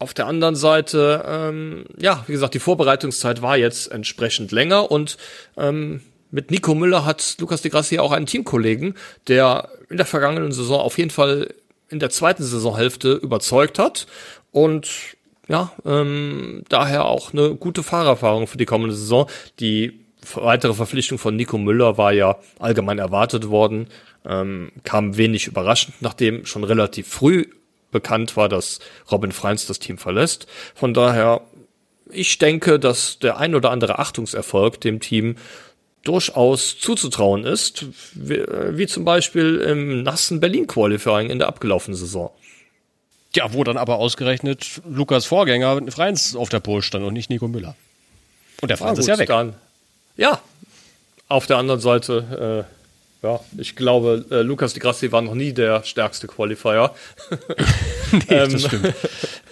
auf 0.00 0.14
der 0.14 0.26
anderen 0.26 0.54
Seite, 0.54 1.24
ähm, 1.26 1.84
ja, 1.98 2.22
wie 2.28 2.32
gesagt, 2.32 2.54
die 2.54 2.60
Vorbereitungszeit 2.60 3.42
war 3.42 3.56
jetzt 3.56 3.90
entsprechend 3.90 4.52
länger 4.52 4.92
und 4.92 5.16
ähm, 5.56 6.02
mit 6.30 6.50
Nico 6.50 6.74
Müller 6.74 7.04
hat 7.04 7.36
Lukas 7.38 7.62
de 7.62 7.70
Grassi 7.70 7.98
auch 7.98 8.12
einen 8.12 8.26
Teamkollegen, 8.26 8.94
der 9.28 9.70
in 9.88 9.96
der 9.96 10.06
vergangenen 10.06 10.52
Saison 10.52 10.80
auf 10.80 10.98
jeden 10.98 11.10
Fall 11.10 11.54
in 11.88 11.98
der 11.98 12.10
zweiten 12.10 12.42
Saisonhälfte 12.42 13.12
überzeugt 13.12 13.78
hat 13.78 14.06
und 14.50 15.16
ja, 15.48 15.72
ähm, 15.86 16.62
daher 16.68 17.06
auch 17.06 17.32
eine 17.32 17.54
gute 17.54 17.82
Fahrerfahrung 17.82 18.46
für 18.46 18.58
die 18.58 18.66
kommende 18.66 18.94
Saison. 18.94 19.28
Die 19.60 20.00
weitere 20.34 20.74
Verpflichtung 20.74 21.18
von 21.18 21.36
Nico 21.36 21.56
Müller 21.56 21.96
war 21.96 22.12
ja 22.12 22.36
allgemein 22.58 22.98
erwartet 22.98 23.48
worden, 23.48 23.88
ähm, 24.26 24.72
kam 24.84 25.16
wenig 25.16 25.46
überraschend, 25.46 25.94
nachdem 26.00 26.44
schon 26.44 26.64
relativ 26.64 27.08
früh 27.08 27.46
bekannt 27.90 28.36
war, 28.36 28.50
dass 28.50 28.80
Robin 29.10 29.32
Freins 29.32 29.66
das 29.66 29.78
Team 29.78 29.96
verlässt. 29.96 30.46
Von 30.74 30.92
daher, 30.92 31.40
ich 32.10 32.36
denke, 32.36 32.78
dass 32.78 33.18
der 33.18 33.38
ein 33.38 33.54
oder 33.54 33.70
andere 33.70 33.98
Achtungserfolg 33.98 34.80
dem 34.82 35.00
Team 35.00 35.36
durchaus 36.04 36.78
zuzutrauen 36.78 37.44
ist, 37.44 37.86
wie, 38.14 38.42
wie 38.70 38.86
zum 38.86 39.04
Beispiel 39.04 39.56
im 39.56 40.02
nassen 40.02 40.40
Berlin-Qualifying 40.40 41.30
in 41.30 41.38
der 41.38 41.48
abgelaufenen 41.48 41.96
Saison. 41.96 42.30
Ja, 43.34 43.52
wo 43.52 43.62
dann 43.62 43.76
aber 43.76 43.96
ausgerechnet 43.96 44.80
Lukas 44.88 45.26
Vorgänger 45.26 45.80
Freins 45.90 46.34
auf 46.34 46.48
der 46.48 46.60
Pole 46.60 46.82
stand 46.82 47.04
und 47.04 47.12
nicht 47.12 47.30
Nico 47.30 47.46
Müller. 47.46 47.76
Und 48.60 48.68
der 48.68 48.78
Freins 48.78 48.98
ist 48.98 49.06
ja 49.06 49.18
weg. 49.18 49.28
Dann, 49.28 49.54
ja, 50.16 50.40
auf 51.28 51.46
der 51.46 51.58
anderen 51.58 51.80
Seite, 51.80 52.66
äh, 53.22 53.26
ja, 53.26 53.40
ich 53.58 53.76
glaube, 53.76 54.24
äh, 54.30 54.42
Lukas 54.42 54.72
Di 54.72 54.80
Grassi 54.80 55.12
war 55.12 55.20
noch 55.20 55.34
nie 55.34 55.52
der 55.52 55.82
stärkste 55.84 56.26
Qualifier. 56.26 56.92
nee, 58.12 58.20
das 58.28 58.52
ähm, 58.52 58.58
stimmt. 58.58 58.94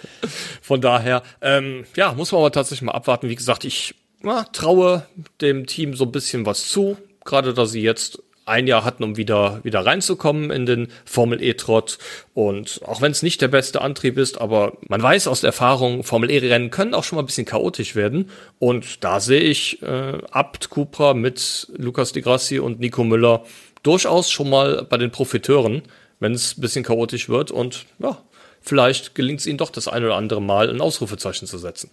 Von 0.61 0.81
daher, 0.81 1.21
ähm, 1.41 1.85
ja, 1.95 2.13
muss 2.13 2.31
man 2.31 2.39
aber 2.41 2.51
tatsächlich 2.51 2.81
mal 2.81 2.93
abwarten. 2.93 3.29
Wie 3.29 3.35
gesagt, 3.35 3.63
ich 3.63 3.93
na, 4.27 4.43
traue 4.43 5.07
dem 5.41 5.65
Team 5.65 5.95
so 5.95 6.03
ein 6.03 6.11
bisschen 6.11 6.45
was 6.45 6.67
zu, 6.67 6.97
gerade 7.23 7.53
dass 7.53 7.71
sie 7.71 7.81
jetzt 7.81 8.21
ein 8.45 8.67
Jahr 8.67 8.85
hatten, 8.85 9.03
um 9.03 9.17
wieder, 9.17 9.59
wieder 9.63 9.85
reinzukommen 9.85 10.51
in 10.51 10.65
den 10.65 10.87
Formel 11.05 11.41
E-Trott. 11.41 11.97
Und 12.33 12.81
auch 12.85 13.01
wenn 13.01 13.11
es 13.11 13.23
nicht 13.23 13.41
der 13.41 13.49
beste 13.49 13.81
Antrieb 13.81 14.17
ist, 14.17 14.39
aber 14.39 14.77
man 14.87 15.01
weiß 15.01 15.27
aus 15.27 15.41
der 15.41 15.49
Erfahrung, 15.49 16.03
Formel 16.03 16.29
E-Rennen 16.29 16.69
können 16.69 16.93
auch 16.93 17.03
schon 17.03 17.17
mal 17.17 17.23
ein 17.23 17.25
bisschen 17.25 17.45
chaotisch 17.45 17.95
werden. 17.95 18.29
Und 18.59 19.03
da 19.03 19.19
sehe 19.19 19.41
ich 19.41 19.81
äh, 19.81 20.17
Abt 20.31 20.69
Cupra 20.69 21.13
mit 21.13 21.67
Lukas 21.77 22.13
Di 22.13 22.21
Grassi 22.21 22.59
und 22.59 22.79
Nico 22.79 23.03
Müller 23.03 23.43
durchaus 23.83 24.31
schon 24.31 24.49
mal 24.49 24.85
bei 24.89 24.97
den 24.97 25.11
Profiteuren, 25.11 25.83
wenn 26.19 26.33
es 26.33 26.57
ein 26.57 26.61
bisschen 26.61 26.83
chaotisch 26.83 27.27
wird. 27.27 27.51
Und 27.51 27.85
ja, 27.99 28.17
vielleicht 28.61 29.13
gelingt 29.13 29.41
es 29.41 29.47
ihnen 29.47 29.57
doch 29.57 29.69
das 29.69 29.87
ein 29.87 30.03
oder 30.03 30.15
andere 30.15 30.41
Mal 30.41 30.69
ein 30.69 30.79
Ausrufezeichen 30.79 31.47
zu 31.47 31.57
setzen. 31.57 31.91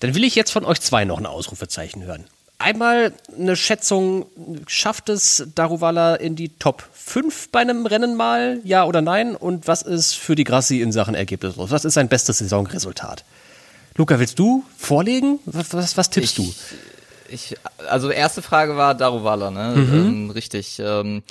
Dann 0.00 0.14
will 0.14 0.24
ich 0.24 0.34
jetzt 0.34 0.50
von 0.50 0.64
euch 0.64 0.80
zwei 0.80 1.04
noch 1.04 1.18
ein 1.18 1.26
Ausrufezeichen 1.26 2.02
hören. 2.02 2.24
Einmal 2.58 3.14
eine 3.38 3.56
Schätzung, 3.56 4.26
schafft 4.66 5.08
es 5.08 5.46
Daruvala 5.54 6.16
in 6.16 6.36
die 6.36 6.50
Top 6.50 6.84
5 6.92 7.48
bei 7.50 7.60
einem 7.60 7.86
Rennen 7.86 8.16
mal, 8.16 8.60
ja 8.64 8.84
oder 8.84 9.00
nein? 9.00 9.34
Und 9.34 9.66
was 9.66 9.80
ist 9.80 10.14
für 10.14 10.34
die 10.34 10.44
Grassi 10.44 10.82
in 10.82 10.92
Sachen 10.92 11.14
Ergebnis 11.14 11.56
los? 11.56 11.70
Was 11.70 11.86
ist 11.86 11.94
sein 11.94 12.08
bestes 12.08 12.38
Saisonresultat? 12.38 13.24
Luca, 13.96 14.18
willst 14.18 14.38
du 14.38 14.62
vorlegen? 14.76 15.38
Was, 15.46 15.72
was, 15.72 15.96
was 15.96 16.10
tippst 16.10 16.38
ich, 16.38 16.44
du? 16.44 16.54
Ich, 17.30 17.56
also 17.88 18.10
erste 18.10 18.42
Frage 18.42 18.76
war 18.76 18.94
Daruvala, 18.94 19.50
ne? 19.50 19.76
Mhm. 19.76 19.94
Ähm, 19.94 20.30
richtig. 20.30 20.78
Ähm, 20.84 21.22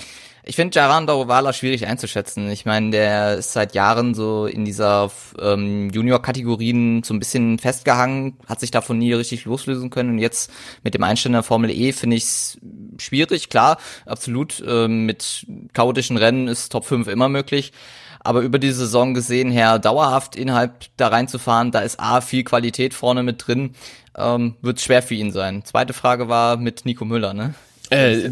ich 0.49 0.55
finde 0.55 0.75
Jaran 0.75 1.05
Darovala 1.05 1.53
schwierig 1.53 1.85
einzuschätzen. 1.85 2.49
Ich 2.49 2.65
meine, 2.65 2.89
der 2.89 3.35
ist 3.35 3.53
seit 3.53 3.75
Jahren 3.75 4.15
so 4.15 4.47
in 4.47 4.65
dieser 4.65 5.11
ähm, 5.39 5.91
Junior-Kategorien 5.91 7.03
so 7.03 7.13
ein 7.13 7.19
bisschen 7.19 7.59
festgehangen, 7.59 8.35
hat 8.47 8.59
sich 8.59 8.71
davon 8.71 8.97
nie 8.97 9.13
richtig 9.13 9.45
loslösen 9.45 9.91
können. 9.91 10.09
Und 10.09 10.17
jetzt 10.17 10.49
mit 10.83 10.95
dem 10.95 11.03
Einstellen 11.03 11.33
der 11.33 11.43
Formel 11.43 11.69
E 11.69 11.91
finde 11.91 12.15
ich 12.15 12.23
es 12.23 12.57
schwierig. 12.97 13.49
Klar, 13.49 13.77
absolut. 14.07 14.63
Ähm, 14.67 15.05
mit 15.05 15.45
chaotischen 15.73 16.17
Rennen 16.17 16.47
ist 16.47 16.71
Top 16.71 16.85
5 16.85 17.07
immer 17.09 17.29
möglich. 17.29 17.71
Aber 18.19 18.41
über 18.41 18.57
die 18.57 18.71
Saison 18.71 19.13
gesehen 19.13 19.51
her, 19.51 19.77
dauerhaft 19.77 20.35
innerhalb 20.35 20.85
da 20.97 21.09
reinzufahren, 21.09 21.69
da 21.69 21.81
ist 21.81 21.99
A, 21.99 22.21
viel 22.21 22.43
Qualität 22.43 22.95
vorne 22.95 23.21
mit 23.21 23.45
drin, 23.45 23.75
ähm, 24.17 24.55
wird 24.63 24.81
schwer 24.81 25.03
für 25.03 25.13
ihn 25.13 25.31
sein. 25.31 25.63
Zweite 25.63 25.93
Frage 25.93 26.27
war 26.27 26.57
mit 26.57 26.85
Nico 26.85 27.05
Müller, 27.05 27.35
ne? 27.35 27.53
Äh, 27.89 28.29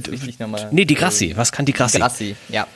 nee, 0.71 0.85
die 0.85 0.95
Grassi. 0.95 1.33
Was 1.35 1.51
kann 1.51 1.65
die 1.65 1.73
Grassi? 1.73 1.99
Grassi, 1.99 2.35
ja. 2.49 2.67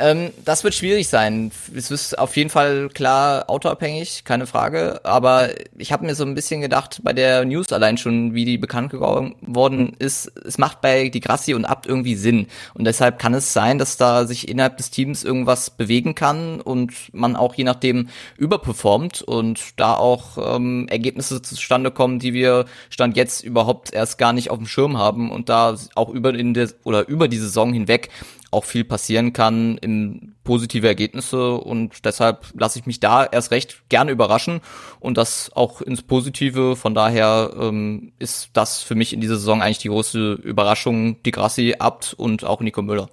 Ähm, 0.00 0.30
das 0.46 0.64
wird 0.64 0.74
schwierig 0.74 1.08
sein. 1.08 1.52
Es 1.76 1.90
ist 1.90 2.18
auf 2.18 2.34
jeden 2.34 2.48
Fall 2.48 2.88
klar 2.88 3.50
autoabhängig, 3.50 4.24
keine 4.24 4.46
Frage. 4.46 5.04
Aber 5.04 5.50
ich 5.76 5.92
habe 5.92 6.06
mir 6.06 6.14
so 6.14 6.24
ein 6.24 6.34
bisschen 6.34 6.62
gedacht, 6.62 7.00
bei 7.04 7.12
der 7.12 7.44
News 7.44 7.70
allein 7.70 7.98
schon, 7.98 8.32
wie 8.32 8.46
die 8.46 8.56
bekannt 8.56 8.90
geworden 8.90 9.92
ist, 9.98 10.32
es 10.46 10.56
macht 10.56 10.80
bei 10.80 11.10
die 11.10 11.20
Grassi 11.20 11.52
und 11.52 11.66
Abt 11.66 11.86
irgendwie 11.86 12.14
Sinn. 12.14 12.46
Und 12.72 12.86
deshalb 12.86 13.18
kann 13.18 13.34
es 13.34 13.52
sein, 13.52 13.76
dass 13.76 13.98
da 13.98 14.24
sich 14.26 14.48
innerhalb 14.48 14.78
des 14.78 14.90
Teams 14.90 15.22
irgendwas 15.22 15.68
bewegen 15.68 16.14
kann 16.14 16.62
und 16.62 16.94
man 17.12 17.36
auch 17.36 17.54
je 17.54 17.64
nachdem 17.64 18.08
überperformt 18.38 19.20
und 19.20 19.78
da 19.78 19.94
auch 19.94 20.56
ähm, 20.56 20.88
Ergebnisse 20.88 21.42
zustande 21.42 21.90
kommen, 21.90 22.18
die 22.18 22.32
wir 22.32 22.64
Stand 22.88 23.18
jetzt 23.18 23.44
überhaupt 23.44 23.92
erst 23.92 24.16
gar 24.16 24.32
nicht 24.32 24.50
auf 24.50 24.56
dem 24.56 24.66
Schirm 24.66 24.96
haben 24.96 25.30
und 25.30 25.50
da 25.50 25.76
auch 25.94 26.08
über 26.08 26.34
in 26.34 26.54
der 26.54 26.70
oder 26.84 27.06
über 27.06 27.28
die 27.28 27.38
Saison 27.38 27.74
hinweg 27.74 28.08
auch 28.50 28.64
viel 28.64 28.84
passieren 28.84 29.32
kann 29.32 29.78
in 29.78 30.34
positive 30.42 30.86
Ergebnisse 30.86 31.54
und 31.54 32.04
deshalb 32.04 32.46
lasse 32.58 32.78
ich 32.78 32.86
mich 32.86 32.98
da 32.98 33.24
erst 33.24 33.52
recht 33.52 33.88
gerne 33.88 34.10
überraschen 34.10 34.60
und 34.98 35.16
das 35.16 35.52
auch 35.54 35.80
ins 35.80 36.02
Positive. 36.02 36.74
Von 36.74 36.94
daher 36.94 37.52
ähm, 37.58 38.12
ist 38.18 38.50
das 38.52 38.82
für 38.82 38.94
mich 38.94 39.12
in 39.12 39.20
dieser 39.20 39.36
Saison 39.36 39.62
eigentlich 39.62 39.78
die 39.78 39.88
große 39.88 40.32
Überraschung, 40.42 41.22
die 41.22 41.30
Grassi 41.30 41.76
Abt 41.78 42.14
und 42.14 42.44
auch 42.44 42.60
Nico 42.60 42.82
Müller. 42.82 43.08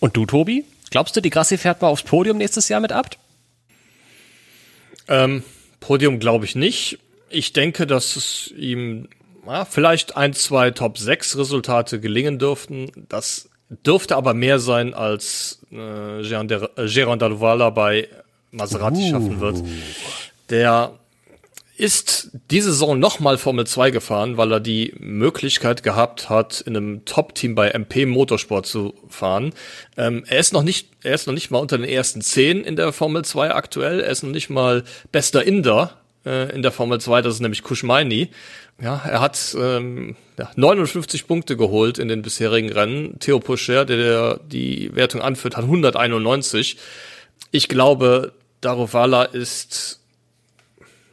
Und 0.00 0.16
du, 0.16 0.24
Tobi? 0.24 0.64
Glaubst 0.90 1.16
du, 1.16 1.20
die 1.20 1.30
Grassi 1.30 1.58
fährt 1.58 1.82
mal 1.82 1.88
aufs 1.88 2.02
Podium 2.02 2.38
nächstes 2.38 2.68
Jahr 2.68 2.80
mit 2.80 2.92
Abt? 2.92 3.18
Ähm, 5.08 5.42
Podium 5.80 6.18
glaube 6.18 6.44
ich 6.44 6.54
nicht. 6.54 6.98
Ich 7.28 7.52
denke, 7.52 7.86
dass 7.86 8.16
es 8.16 8.52
ihm 8.56 9.08
ja, 9.46 9.64
vielleicht 9.64 10.16
ein, 10.16 10.32
zwei 10.32 10.70
Top 10.70 10.98
6 10.98 11.36
Resultate 11.36 12.00
gelingen 12.00 12.38
dürften. 12.38 12.90
Das 13.08 13.48
Dürfte 13.86 14.16
aber 14.16 14.34
mehr 14.34 14.58
sein, 14.58 14.94
als 14.94 15.60
äh, 15.70 15.76
Gérard 15.76 17.16
Daluvala 17.16 17.70
bei 17.70 18.08
Maserati 18.50 19.08
uh. 19.08 19.10
schaffen 19.10 19.40
wird. 19.40 19.62
Der 20.50 20.92
ist 21.76 22.30
diese 22.50 22.70
Saison 22.70 22.98
nochmal 22.98 23.38
Formel 23.38 23.66
2 23.66 23.90
gefahren, 23.90 24.36
weil 24.36 24.52
er 24.52 24.60
die 24.60 24.94
Möglichkeit 25.00 25.82
gehabt 25.82 26.28
hat, 26.28 26.60
in 26.60 26.76
einem 26.76 27.04
Top-Team 27.04 27.54
bei 27.54 27.70
MP 27.70 28.06
Motorsport 28.06 28.66
zu 28.66 28.94
fahren. 29.08 29.52
Ähm, 29.96 30.24
er 30.28 30.38
ist 30.38 30.52
noch 30.52 30.62
nicht, 30.62 30.90
er 31.02 31.14
ist 31.14 31.26
noch 31.26 31.34
nicht 31.34 31.50
mal 31.50 31.58
unter 31.58 31.78
den 31.78 31.88
ersten 31.88 32.20
zehn 32.20 32.62
in 32.62 32.76
der 32.76 32.92
Formel 32.92 33.24
2 33.24 33.54
aktuell. 33.54 34.00
Er 34.00 34.10
ist 34.10 34.22
noch 34.22 34.30
nicht 34.30 34.50
mal 34.50 34.84
bester 35.10 35.42
Inder 35.42 35.96
äh, 36.26 36.54
in 36.54 36.62
der 36.62 36.72
Formel 36.72 37.00
2, 37.00 37.22
das 37.22 37.34
ist 37.34 37.40
nämlich 37.40 37.62
Kushmaini. 37.62 38.28
Ja, 38.80 39.00
er 39.04 39.20
hat 39.20 39.56
ähm, 39.58 40.16
ja, 40.38 40.50
59 40.56 41.26
Punkte 41.28 41.56
geholt 41.56 41.98
in 41.98 42.08
den 42.08 42.22
bisherigen 42.22 42.72
Rennen. 42.72 43.18
Theo 43.20 43.38
Pocher, 43.38 43.84
der, 43.84 43.96
der 43.96 44.40
die 44.44 44.94
Wertung 44.94 45.20
anführt, 45.20 45.56
hat 45.56 45.64
191. 45.64 46.76
Ich 47.52 47.68
glaube, 47.68 48.32
Darovala 48.60 49.24
ist 49.24 50.00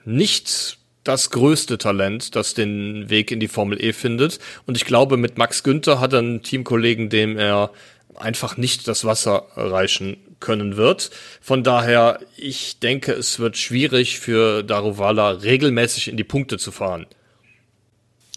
nicht 0.04 0.78
das 1.04 1.30
größte 1.30 1.78
Talent, 1.78 2.36
das 2.36 2.56
den 2.56 3.10
Weg 3.10 3.32
in 3.32 3.39
die 3.39 3.48
Formel 3.48 3.84
E 3.84 3.93
findet. 3.93 4.39
Und 4.65 4.76
ich 4.76 4.86
glaube, 4.86 5.17
mit 5.17 5.38
Max 5.38 5.63
Günther 5.63 6.00
hat 6.00 6.13
er 6.13 6.19
einen 6.19 6.41
Teamkollegen, 6.41 7.10
dem 7.10 7.38
er 7.38 7.72
einfach 8.15 8.58
nicht 8.58 8.88
das 8.88 9.06
Wasser 9.06 9.45
reichen 9.56 10.17
können 10.39 10.76
wird. 10.76 11.12
Von 11.39 11.63
daher, 11.63 12.19
ich 12.36 12.80
denke, 12.80 13.13
es 13.13 13.39
wird 13.39 13.58
schwierig 13.58 14.19
für 14.19 14.63
Darovala 14.63 15.32
regelmäßig 15.32 16.08
in 16.08 16.17
die 16.17 16.24
Punkte 16.24 16.58
zu 16.58 16.72
fahren 16.72 17.06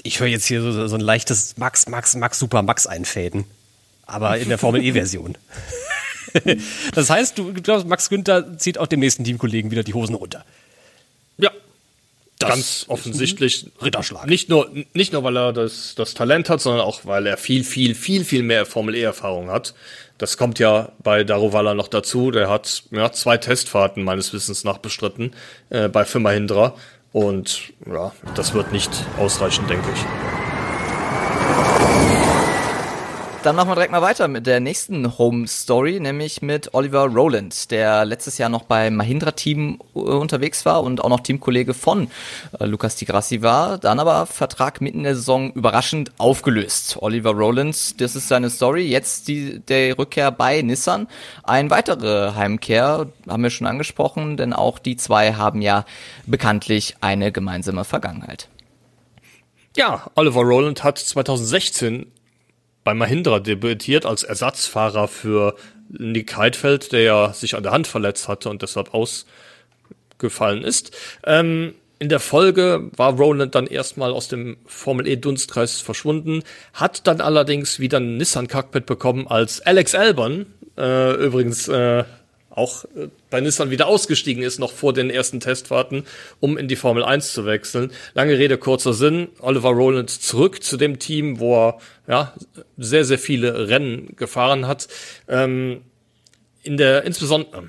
ich 0.02 0.20
höre 0.20 0.28
jetzt 0.28 0.46
hier 0.46 0.60
so, 0.62 0.86
so 0.86 0.94
ein 0.94 1.00
leichtes 1.00 1.56
Max, 1.56 1.88
Max, 1.88 2.14
Max, 2.16 2.38
Super 2.38 2.62
Max 2.62 2.86
einfäden. 2.86 3.44
Aber 4.06 4.36
in 4.38 4.48
der 4.48 4.58
Formel 4.58 4.84
E-Version. 4.84 5.38
das 6.94 7.10
heißt, 7.10 7.38
du 7.38 7.52
glaubst, 7.52 7.86
Max 7.86 8.08
Günther 8.08 8.58
zieht 8.58 8.78
auch 8.78 8.86
dem 8.86 9.00
nächsten 9.00 9.24
Teamkollegen 9.24 9.70
wieder 9.70 9.82
die 9.82 9.94
Hosen 9.94 10.14
runter. 10.14 10.44
Ja. 11.38 11.50
Das 12.38 12.48
ganz 12.48 12.84
offensichtlich. 12.88 13.66
Ritterschlag. 13.80 14.26
Nicht 14.26 14.48
nur, 14.48 14.70
nicht 14.94 15.12
nur, 15.12 15.22
weil 15.22 15.36
er 15.36 15.52
das, 15.52 15.94
das 15.94 16.14
Talent 16.14 16.50
hat, 16.50 16.60
sondern 16.60 16.82
auch, 16.82 17.04
weil 17.04 17.26
er 17.26 17.36
viel, 17.36 17.62
viel, 17.64 17.94
viel, 17.94 18.24
viel 18.24 18.42
mehr 18.42 18.66
Formel 18.66 18.94
E-Erfahrung 18.94 19.50
hat. 19.50 19.74
Das 20.18 20.36
kommt 20.36 20.58
ja 20.58 20.92
bei 21.02 21.24
Darovala 21.24 21.74
noch 21.74 21.88
dazu. 21.88 22.30
Der 22.30 22.48
hat 22.48 22.84
ja, 22.90 23.10
zwei 23.12 23.38
Testfahrten 23.38 24.04
meines 24.04 24.32
Wissens 24.32 24.64
nach 24.64 24.78
bestritten 24.78 25.32
äh, 25.70 25.88
bei 25.88 26.04
Firma 26.04 26.30
Hindra. 26.30 26.74
Und 27.12 27.72
ja, 27.86 28.12
das 28.34 28.54
wird 28.54 28.72
nicht 28.72 28.90
ausreichen, 29.18 29.66
denke 29.66 29.88
ich. 29.92 30.41
Dann 33.42 33.56
machen 33.56 33.70
wir 33.70 33.74
direkt 33.74 33.90
mal 33.90 34.02
weiter 34.02 34.28
mit 34.28 34.46
der 34.46 34.60
nächsten 34.60 35.18
Home 35.18 35.48
Story, 35.48 35.98
nämlich 35.98 36.42
mit 36.42 36.74
Oliver 36.74 37.06
Rowland, 37.06 37.72
der 37.72 38.04
letztes 38.04 38.38
Jahr 38.38 38.48
noch 38.48 38.62
beim 38.62 38.94
Mahindra 38.94 39.32
Team 39.32 39.80
äh, 39.96 39.98
unterwegs 39.98 40.64
war 40.64 40.84
und 40.84 41.02
auch 41.02 41.08
noch 41.08 41.18
Teamkollege 41.18 41.74
von 41.74 42.08
äh, 42.60 42.66
Lukas 42.66 42.94
Di 42.94 43.04
Grassi 43.04 43.42
war, 43.42 43.78
dann 43.78 43.98
aber 43.98 44.26
Vertrag 44.26 44.80
mitten 44.80 44.98
in 44.98 45.04
der 45.04 45.16
Saison 45.16 45.52
überraschend 45.54 46.12
aufgelöst. 46.18 46.98
Oliver 47.00 47.32
Rowland, 47.32 48.00
das 48.00 48.14
ist 48.14 48.28
seine 48.28 48.48
Story, 48.48 48.82
jetzt 48.82 49.26
die 49.26 49.58
der 49.58 49.98
Rückkehr 49.98 50.30
bei 50.30 50.62
Nissan. 50.62 51.08
Ein 51.42 51.68
weitere 51.68 52.34
Heimkehr 52.36 53.08
haben 53.28 53.42
wir 53.42 53.50
schon 53.50 53.66
angesprochen, 53.66 54.36
denn 54.36 54.52
auch 54.52 54.78
die 54.78 54.96
zwei 54.96 55.34
haben 55.34 55.62
ja 55.62 55.84
bekanntlich 56.26 56.94
eine 57.00 57.32
gemeinsame 57.32 57.84
Vergangenheit. 57.84 58.46
Ja, 59.76 60.06
Oliver 60.14 60.42
Rowland 60.42 60.84
hat 60.84 60.98
2016 60.98 62.06
bei 62.84 62.94
Mahindra 62.94 63.38
debütiert 63.40 64.06
als 64.06 64.22
Ersatzfahrer 64.24 65.08
für 65.08 65.54
Nick 65.88 66.36
Heidfeld, 66.36 66.92
der 66.92 67.02
ja 67.02 67.32
sich 67.32 67.54
an 67.54 67.62
der 67.62 67.72
Hand 67.72 67.86
verletzt 67.86 68.28
hatte 68.28 68.48
und 68.48 68.62
deshalb 68.62 68.94
ausgefallen 68.94 70.64
ist. 70.64 70.96
Ähm, 71.24 71.74
in 71.98 72.08
der 72.08 72.18
Folge 72.18 72.90
war 72.96 73.12
Roland 73.12 73.54
dann 73.54 73.68
erstmal 73.68 74.12
aus 74.12 74.26
dem 74.26 74.56
Formel 74.66 75.06
E 75.06 75.14
Dunstkreis 75.14 75.80
verschwunden, 75.80 76.42
hat 76.72 77.06
dann 77.06 77.20
allerdings 77.20 77.78
wieder 77.78 78.00
ein 78.00 78.16
Nissan 78.16 78.48
Cockpit 78.48 78.86
bekommen 78.86 79.28
als 79.28 79.60
Alex 79.60 79.94
Albon, 79.94 80.46
äh, 80.76 81.14
übrigens 81.14 81.68
äh, 81.68 82.02
auch 82.54 82.84
äh, 82.96 83.08
bei 83.30 83.40
Nissan 83.40 83.70
wieder 83.70 83.86
ausgestiegen 83.86 84.42
ist, 84.42 84.58
noch 84.58 84.72
vor 84.72 84.92
den 84.92 85.10
ersten 85.10 85.40
Testfahrten, 85.40 86.04
um 86.40 86.56
in 86.58 86.68
die 86.68 86.76
Formel 86.76 87.04
1 87.04 87.32
zu 87.32 87.46
wechseln. 87.46 87.92
Lange 88.14 88.38
Rede, 88.38 88.58
kurzer 88.58 88.92
Sinn. 88.92 89.28
Oliver 89.40 89.70
Rowland 89.70 90.10
zurück 90.10 90.62
zu 90.62 90.76
dem 90.76 90.98
Team, 90.98 91.40
wo 91.40 91.56
er 91.56 91.78
ja, 92.08 92.34
sehr, 92.76 93.04
sehr 93.04 93.18
viele 93.18 93.68
Rennen 93.68 94.14
gefahren 94.16 94.66
hat. 94.66 94.88
Ähm, 95.28 95.82
in 96.62 96.76
der, 96.76 97.04
insbesondere, 97.04 97.68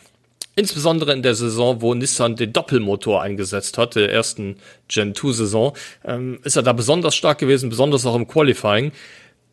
insbesondere 0.56 1.14
in 1.14 1.24
der 1.24 1.36
Saison, 1.36 1.82
wo 1.82 1.94
Nissan 1.94 2.36
den 2.36 2.54
Doppelmotor 2.54 3.22
eingesetzt 3.22 3.78
hat, 3.78 3.96
der 3.96 4.12
ersten 4.12 4.58
Gen 4.88 5.16
2 5.16 5.32
Saison, 5.32 5.74
ähm, 6.06 6.40
ist 6.44 6.56
er 6.56 6.64
da 6.64 6.74
besonders 6.74 7.16
stark 7.16 7.40
gewesen, 7.40 7.70
besonders 7.70 8.06
auch 8.06 8.16
im 8.16 8.28
Qualifying. 8.28 8.92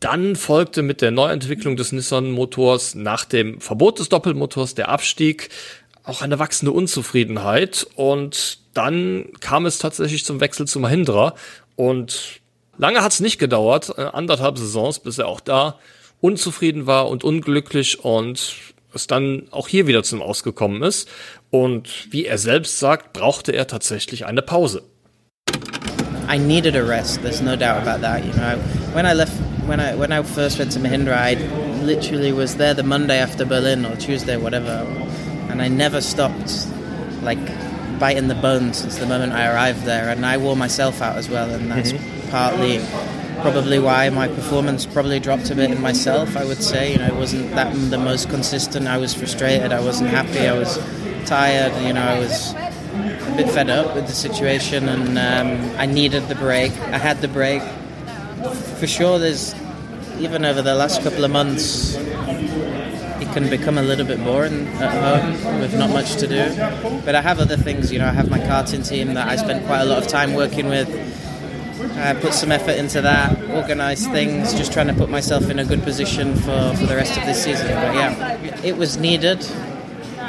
Dann 0.01 0.35
folgte 0.35 0.81
mit 0.81 1.01
der 1.01 1.11
Neuentwicklung 1.11 1.77
des 1.77 1.91
Nissan-Motors 1.91 2.95
nach 2.95 3.23
dem 3.23 3.61
Verbot 3.61 3.99
des 3.99 4.09
Doppelmotors 4.09 4.73
der 4.73 4.89
Abstieg, 4.89 5.49
auch 6.03 6.23
eine 6.23 6.39
wachsende 6.39 6.71
Unzufriedenheit 6.71 7.85
und 7.95 8.57
dann 8.73 9.27
kam 9.41 9.67
es 9.67 9.77
tatsächlich 9.77 10.25
zum 10.25 10.39
Wechsel 10.39 10.67
zu 10.67 10.79
Mahindra 10.79 11.35
und 11.75 12.41
lange 12.79 13.03
hat 13.03 13.11
es 13.11 13.19
nicht 13.19 13.37
gedauert, 13.37 13.93
äh, 13.95 14.01
anderthalb 14.01 14.57
Saisons, 14.57 14.97
bis 14.97 15.19
er 15.19 15.27
auch 15.27 15.39
da 15.39 15.77
unzufrieden 16.19 16.87
war 16.87 17.07
und 17.07 17.23
unglücklich 17.23 18.03
und 18.03 18.55
es 18.93 19.05
dann 19.05 19.47
auch 19.51 19.67
hier 19.67 19.85
wieder 19.85 20.01
zum 20.01 20.23
Ausgekommen 20.23 20.81
ist. 20.81 21.07
Und 21.51 22.07
wie 22.11 22.25
er 22.25 22.39
selbst 22.39 22.79
sagt, 22.79 23.13
brauchte 23.13 23.51
er 23.51 23.67
tatsächlich 23.67 24.25
eine 24.25 24.41
Pause. 24.41 24.83
I 26.27 26.37
needed 26.37 26.75
a 26.75 26.83
rest. 26.83 27.21
There's 27.21 27.41
no 27.41 27.55
doubt 27.55 27.81
about 27.81 28.01
that. 28.01 28.23
You 28.25 28.33
know, 28.33 28.57
when 28.93 29.05
I 29.05 29.13
left, 29.13 29.33
when 29.67 29.79
I 29.79 29.95
when 29.95 30.11
I 30.11 30.21
first 30.23 30.59
went 30.59 30.71
to 30.73 30.79
Mahindra, 30.79 31.13
I 31.13 31.33
literally 31.83 32.31
was 32.31 32.55
there 32.55 32.73
the 32.73 32.83
Monday 32.83 33.19
after 33.19 33.45
Berlin 33.45 33.85
or 33.85 33.95
Tuesday, 33.95 34.37
whatever, 34.37 34.85
and 35.49 35.61
I 35.61 35.67
never 35.67 36.01
stopped, 36.01 36.67
like 37.21 37.39
biting 37.99 38.27
the 38.27 38.35
bone 38.35 38.73
since 38.73 38.97
the 38.97 39.05
moment 39.05 39.33
I 39.33 39.51
arrived 39.51 39.83
there. 39.83 40.09
And 40.09 40.25
I 40.25 40.37
wore 40.37 40.55
myself 40.55 41.01
out 41.01 41.17
as 41.17 41.29
well, 41.29 41.49
and 41.51 41.69
that's 41.71 41.91
mm-hmm. 41.91 42.29
partly 42.29 42.79
probably 43.41 43.79
why 43.79 44.09
my 44.09 44.27
performance 44.27 44.85
probably 44.85 45.19
dropped 45.19 45.49
a 45.49 45.55
bit 45.55 45.71
in 45.71 45.81
myself. 45.81 46.37
I 46.37 46.45
would 46.45 46.61
say, 46.61 46.93
you 46.93 46.99
know, 46.99 47.07
it 47.07 47.15
wasn't 47.15 47.49
that 47.51 47.73
the 47.89 47.97
most 47.97 48.29
consistent. 48.29 48.87
I 48.87 48.97
was 48.97 49.13
frustrated. 49.13 49.73
I 49.73 49.81
wasn't 49.81 50.11
happy. 50.11 50.47
I 50.47 50.57
was 50.57 50.77
tired. 51.25 51.73
You 51.85 51.93
know, 51.93 52.01
I 52.01 52.19
was 52.19 52.53
a 53.31 53.35
bit 53.35 53.49
fed 53.49 53.69
up 53.69 53.95
with 53.95 54.07
the 54.07 54.13
situation, 54.13 54.89
and 54.89 55.17
um, 55.17 55.79
I 55.79 55.85
needed 55.85 56.27
the 56.27 56.35
break. 56.35 56.71
I 56.73 56.97
had 56.97 57.21
the 57.21 57.27
break. 57.27 57.61
For 58.79 58.87
sure, 58.87 59.19
there's 59.19 59.55
even 60.19 60.45
over 60.45 60.61
the 60.61 60.75
last 60.75 61.01
couple 61.01 61.23
of 61.23 61.31
months, 61.31 61.95
it 61.95 63.31
can 63.33 63.49
become 63.49 63.77
a 63.77 63.81
little 63.81 64.05
bit 64.05 64.23
boring 64.23 64.67
at 64.67 65.21
home 65.21 65.59
with 65.61 65.77
not 65.77 65.89
much 65.89 66.15
to 66.17 66.27
do. 66.27 67.01
But 67.05 67.15
I 67.15 67.21
have 67.21 67.39
other 67.39 67.57
things, 67.57 67.91
you 67.91 67.99
know, 67.99 68.07
I 68.07 68.11
have 68.11 68.29
my 68.29 68.39
karting 68.39 68.87
team 68.87 69.13
that 69.13 69.27
I 69.27 69.35
spend 69.35 69.65
quite 69.65 69.81
a 69.81 69.85
lot 69.85 69.97
of 69.97 70.07
time 70.07 70.33
working 70.33 70.67
with. 70.67 70.89
I 71.97 72.13
put 72.13 72.33
some 72.33 72.51
effort 72.51 72.75
into 72.77 73.01
that, 73.01 73.41
organise 73.51 74.05
things, 74.07 74.53
just 74.53 74.73
trying 74.73 74.87
to 74.87 74.93
put 74.93 75.09
myself 75.09 75.49
in 75.49 75.59
a 75.59 75.65
good 75.65 75.83
position 75.83 76.35
for, 76.35 76.75
for 76.75 76.85
the 76.85 76.95
rest 76.95 77.17
of 77.17 77.25
this 77.25 77.43
season. 77.43 77.67
But 77.67 77.95
yeah, 77.95 78.61
it 78.63 78.77
was 78.77 78.97
needed. 78.97 79.43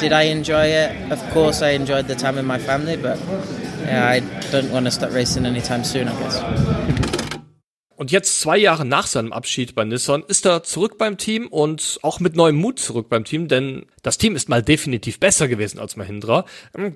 Did 0.03 0.11
I 0.13 0.33
enjoy 0.33 0.67
it? 0.67 1.13
Of 1.13 1.23
course, 1.33 1.63
I 1.63 1.77
enjoyed 1.77 2.09
the 2.09 2.17
time 2.17 2.35
with 2.35 2.45
my 2.45 2.59
family, 2.59 2.97
but 2.97 3.17
yeah, 3.87 4.05
I 4.05 4.21
don't 4.51 4.73
want 4.73 4.87
to 4.87 4.91
start 4.91 5.13
racing 5.13 5.47
anytime 5.47 5.85
soon, 5.85 6.09
I 6.09 6.13
guess. 6.21 6.43
Und 7.95 8.11
jetzt 8.11 8.41
zwei 8.41 8.59
Jahre 8.59 8.85
nach 8.85 9.07
seinem 9.07 9.33
Abschied 9.33 9.77
bei 9.77 9.85
Nissan 9.85 10.25
ist 10.27 10.45
er 10.45 10.65
zurück 10.65 10.99
beim 10.99 11.19
Team 11.19 11.47
und 11.47 12.01
auch 12.03 12.19
mit 12.19 12.35
neuem 12.35 12.57
Mut 12.57 12.81
zurück 12.81 13.09
beim 13.09 13.23
Team, 13.23 13.47
denn 13.47 13.87
das 14.03 14.19
Team 14.19 14.35
ist 14.35 14.49
mal 14.49 14.61
definitiv 14.61 15.21
besser 15.21 15.47
gewesen 15.47 15.79
als 15.79 15.95
Mahindra. 15.95 16.47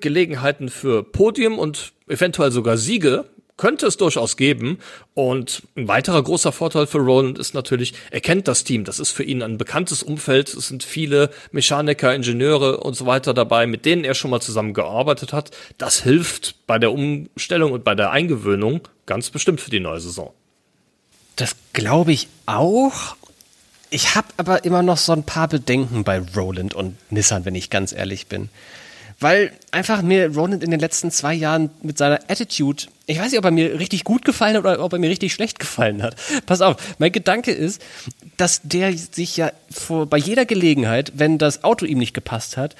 Gelegenheiten 0.01 0.67
für 0.67 1.03
Podium 1.03 1.59
und 1.59 1.93
eventuell 2.09 2.51
sogar 2.51 2.75
Siege 2.75 3.23
könnte 3.57 3.87
es 3.87 3.97
durchaus 3.97 4.37
geben. 4.37 4.79
Und 5.13 5.63
ein 5.75 5.87
weiterer 5.87 6.23
großer 6.23 6.51
Vorteil 6.51 6.87
für 6.87 6.99
Roland 6.99 7.37
ist 7.37 7.53
natürlich, 7.53 7.93
er 8.11 8.21
kennt 8.21 8.47
das 8.47 8.63
Team. 8.63 8.85
Das 8.85 8.99
ist 8.99 9.11
für 9.11 9.23
ihn 9.23 9.41
ein 9.41 9.57
bekanntes 9.57 10.03
Umfeld. 10.03 10.53
Es 10.53 10.67
sind 10.67 10.83
viele 10.83 11.31
Mechaniker, 11.51 12.13
Ingenieure 12.13 12.77
und 12.77 12.95
so 12.95 13.05
weiter 13.05 13.33
dabei, 13.33 13.67
mit 13.67 13.85
denen 13.85 14.03
er 14.03 14.13
schon 14.13 14.31
mal 14.31 14.41
zusammengearbeitet 14.41 15.33
hat. 15.33 15.51
Das 15.77 16.03
hilft 16.03 16.55
bei 16.67 16.79
der 16.79 16.91
Umstellung 16.91 17.71
und 17.71 17.83
bei 17.83 17.95
der 17.95 18.11
Eingewöhnung 18.11 18.81
ganz 19.05 19.29
bestimmt 19.31 19.59
für 19.59 19.71
die 19.71 19.79
neue 19.79 19.99
Saison. 19.99 20.33
Das 21.35 21.55
glaube 21.73 22.13
ich 22.13 22.27
auch. 22.45 23.15
Ich 23.89 24.15
habe 24.15 24.27
aber 24.37 24.65
immer 24.65 24.83
noch 24.83 24.97
so 24.97 25.13
ein 25.13 25.23
paar 25.23 25.47
Bedenken 25.47 26.03
bei 26.03 26.21
Roland 26.35 26.73
und 26.73 26.97
Nissan, 27.09 27.45
wenn 27.45 27.55
ich 27.55 27.69
ganz 27.69 27.93
ehrlich 27.93 28.27
bin 28.27 28.49
weil 29.19 29.51
einfach 29.71 30.01
mir 30.01 30.33
Roland 30.33 30.63
in 30.63 30.71
den 30.71 30.79
letzten 30.79 31.11
zwei 31.11 31.33
Jahren 31.33 31.69
mit 31.81 31.97
seiner 31.97 32.19
Attitude, 32.27 32.83
ich 33.05 33.19
weiß 33.19 33.31
nicht, 33.31 33.39
ob 33.39 33.45
er 33.45 33.51
mir 33.51 33.79
richtig 33.79 34.03
gut 34.03 34.25
gefallen 34.25 34.55
hat 34.55 34.61
oder 34.61 34.83
ob 34.83 34.93
er 34.93 34.99
mir 34.99 35.09
richtig 35.09 35.33
schlecht 35.33 35.59
gefallen 35.59 36.03
hat. 36.03 36.15
Pass 36.45 36.61
auf, 36.61 36.75
mein 36.99 37.11
Gedanke 37.11 37.51
ist, 37.51 37.81
dass 38.37 38.61
der 38.63 38.95
sich 38.95 39.37
ja 39.37 39.51
vor, 39.71 40.05
bei 40.05 40.17
jeder 40.17 40.45
Gelegenheit, 40.45 41.13
wenn 41.15 41.37
das 41.37 41.63
Auto 41.63 41.85
ihm 41.85 41.97
nicht 41.97 42.13
gepasst 42.13 42.57
hat, 42.57 42.75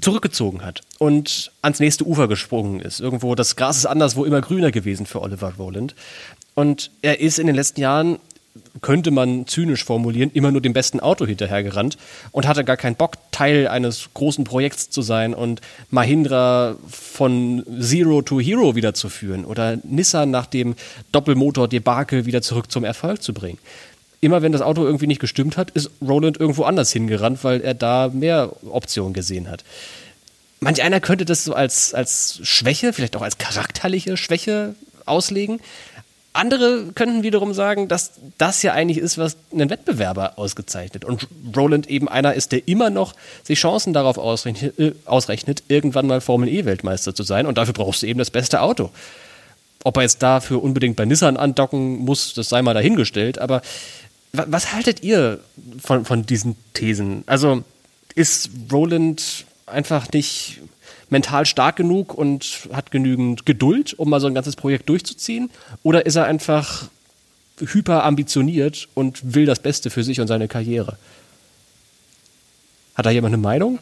zurückgezogen 0.00 0.64
hat 0.64 0.82
und 0.98 1.50
ans 1.62 1.80
nächste 1.80 2.06
Ufer 2.06 2.28
gesprungen 2.28 2.80
ist. 2.80 3.00
Irgendwo, 3.00 3.34
das 3.34 3.56
Gras 3.56 3.76
ist 3.76 3.86
anderswo 3.86 4.24
immer 4.24 4.40
grüner 4.40 4.70
gewesen 4.70 5.06
für 5.06 5.20
Oliver 5.20 5.54
Roland. 5.58 5.94
Und 6.54 6.90
er 7.02 7.20
ist 7.20 7.38
in 7.38 7.46
den 7.46 7.56
letzten 7.56 7.80
Jahren 7.80 8.18
könnte 8.80 9.10
man 9.10 9.46
zynisch 9.46 9.84
formulieren, 9.84 10.30
immer 10.32 10.50
nur 10.50 10.60
dem 10.60 10.72
besten 10.72 11.00
Auto 11.00 11.26
hinterhergerannt 11.26 11.96
und 12.32 12.48
hatte 12.48 12.64
gar 12.64 12.76
keinen 12.76 12.96
Bock, 12.96 13.14
Teil 13.30 13.68
eines 13.68 14.08
großen 14.14 14.44
Projekts 14.44 14.90
zu 14.90 15.02
sein 15.02 15.34
und 15.34 15.60
Mahindra 15.90 16.76
von 16.88 17.64
Zero 17.80 18.22
to 18.22 18.40
Hero 18.40 18.74
wiederzuführen 18.74 19.44
oder 19.44 19.78
Nissan 19.84 20.30
nach 20.30 20.46
dem 20.46 20.74
Doppelmotor-Debakel 21.12 22.26
wieder 22.26 22.42
zurück 22.42 22.70
zum 22.70 22.84
Erfolg 22.84 23.22
zu 23.22 23.32
bringen. 23.32 23.58
Immer 24.20 24.42
wenn 24.42 24.52
das 24.52 24.62
Auto 24.62 24.84
irgendwie 24.84 25.06
nicht 25.06 25.20
gestimmt 25.20 25.56
hat, 25.56 25.70
ist 25.70 25.90
Roland 26.06 26.38
irgendwo 26.38 26.64
anders 26.64 26.92
hingerannt, 26.92 27.42
weil 27.42 27.60
er 27.62 27.74
da 27.74 28.10
mehr 28.12 28.52
Optionen 28.70 29.14
gesehen 29.14 29.48
hat. 29.48 29.64
Manch 30.58 30.82
einer 30.82 31.00
könnte 31.00 31.24
das 31.24 31.44
so 31.44 31.54
als, 31.54 31.94
als 31.94 32.40
Schwäche, 32.42 32.92
vielleicht 32.92 33.16
auch 33.16 33.22
als 33.22 33.38
charakterliche 33.38 34.18
Schwäche 34.18 34.74
auslegen. 35.06 35.60
Andere 36.32 36.92
könnten 36.94 37.24
wiederum 37.24 37.54
sagen, 37.54 37.88
dass 37.88 38.12
das 38.38 38.62
ja 38.62 38.72
eigentlich 38.72 38.98
ist, 38.98 39.18
was 39.18 39.36
einen 39.52 39.68
Wettbewerber 39.68 40.38
ausgezeichnet. 40.38 41.04
Und 41.04 41.26
Roland 41.56 41.90
eben 41.90 42.08
einer 42.08 42.34
ist, 42.34 42.52
der 42.52 42.68
immer 42.68 42.88
noch 42.88 43.14
sich 43.42 43.58
Chancen 43.58 43.92
darauf 43.92 44.16
ausrechnet, 44.16 44.78
äh, 44.78 44.92
ausrechnet 45.06 45.64
irgendwann 45.66 46.06
mal 46.06 46.20
Formel 46.20 46.48
E-Weltmeister 46.48 47.14
zu 47.16 47.24
sein. 47.24 47.46
Und 47.46 47.58
dafür 47.58 47.74
brauchst 47.74 48.02
du 48.02 48.06
eben 48.06 48.20
das 48.20 48.30
beste 48.30 48.60
Auto. 48.62 48.90
Ob 49.82 49.96
er 49.96 50.02
jetzt 50.02 50.22
dafür 50.22 50.62
unbedingt 50.62 50.94
bei 50.96 51.04
Nissan 51.04 51.36
andocken 51.36 51.98
muss, 51.98 52.34
das 52.34 52.48
sei 52.48 52.62
mal 52.62 52.74
dahingestellt. 52.74 53.38
Aber 53.38 53.60
was 54.32 54.72
haltet 54.72 55.02
ihr 55.02 55.40
von, 55.82 56.04
von 56.04 56.26
diesen 56.26 56.54
Thesen? 56.74 57.24
Also 57.26 57.64
ist 58.14 58.50
Roland 58.70 59.46
einfach 59.66 60.12
nicht 60.12 60.60
mental 61.10 61.44
stark 61.44 61.76
genug 61.76 62.14
und 62.14 62.68
hat 62.72 62.90
genügend 62.90 63.44
Geduld, 63.44 63.94
um 63.94 64.08
mal 64.08 64.20
so 64.20 64.26
ein 64.26 64.34
ganzes 64.34 64.56
Projekt 64.56 64.88
durchzuziehen? 64.88 65.50
Oder 65.82 66.06
ist 66.06 66.16
er 66.16 66.24
einfach 66.24 66.88
hyper 67.58 68.04
ambitioniert 68.04 68.88
und 68.94 69.34
will 69.34 69.46
das 69.46 69.60
Beste 69.60 69.90
für 69.90 70.02
sich 70.02 70.20
und 70.20 70.28
seine 70.28 70.48
Karriere? 70.48 70.96
Hat 72.94 73.06
da 73.06 73.10
jemand 73.10 73.34
eine 73.34 73.42
Meinung? 73.42 73.78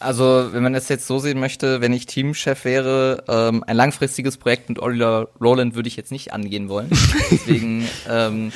Also, 0.00 0.48
wenn 0.52 0.62
man 0.62 0.74
es 0.74 0.88
jetzt 0.88 1.06
so 1.06 1.18
sehen 1.18 1.38
möchte, 1.38 1.82
wenn 1.82 1.92
ich 1.92 2.06
Teamchef 2.06 2.64
wäre, 2.64 3.22
ähm, 3.28 3.62
ein 3.66 3.76
langfristiges 3.76 4.38
Projekt 4.38 4.70
mit 4.70 4.78
Oliver 4.78 5.28
Roland 5.38 5.74
würde 5.74 5.88
ich 5.88 5.96
jetzt 5.96 6.10
nicht 6.10 6.32
angehen 6.32 6.70
wollen. 6.70 6.88
Deswegen 7.30 7.86
ähm, 8.08 8.50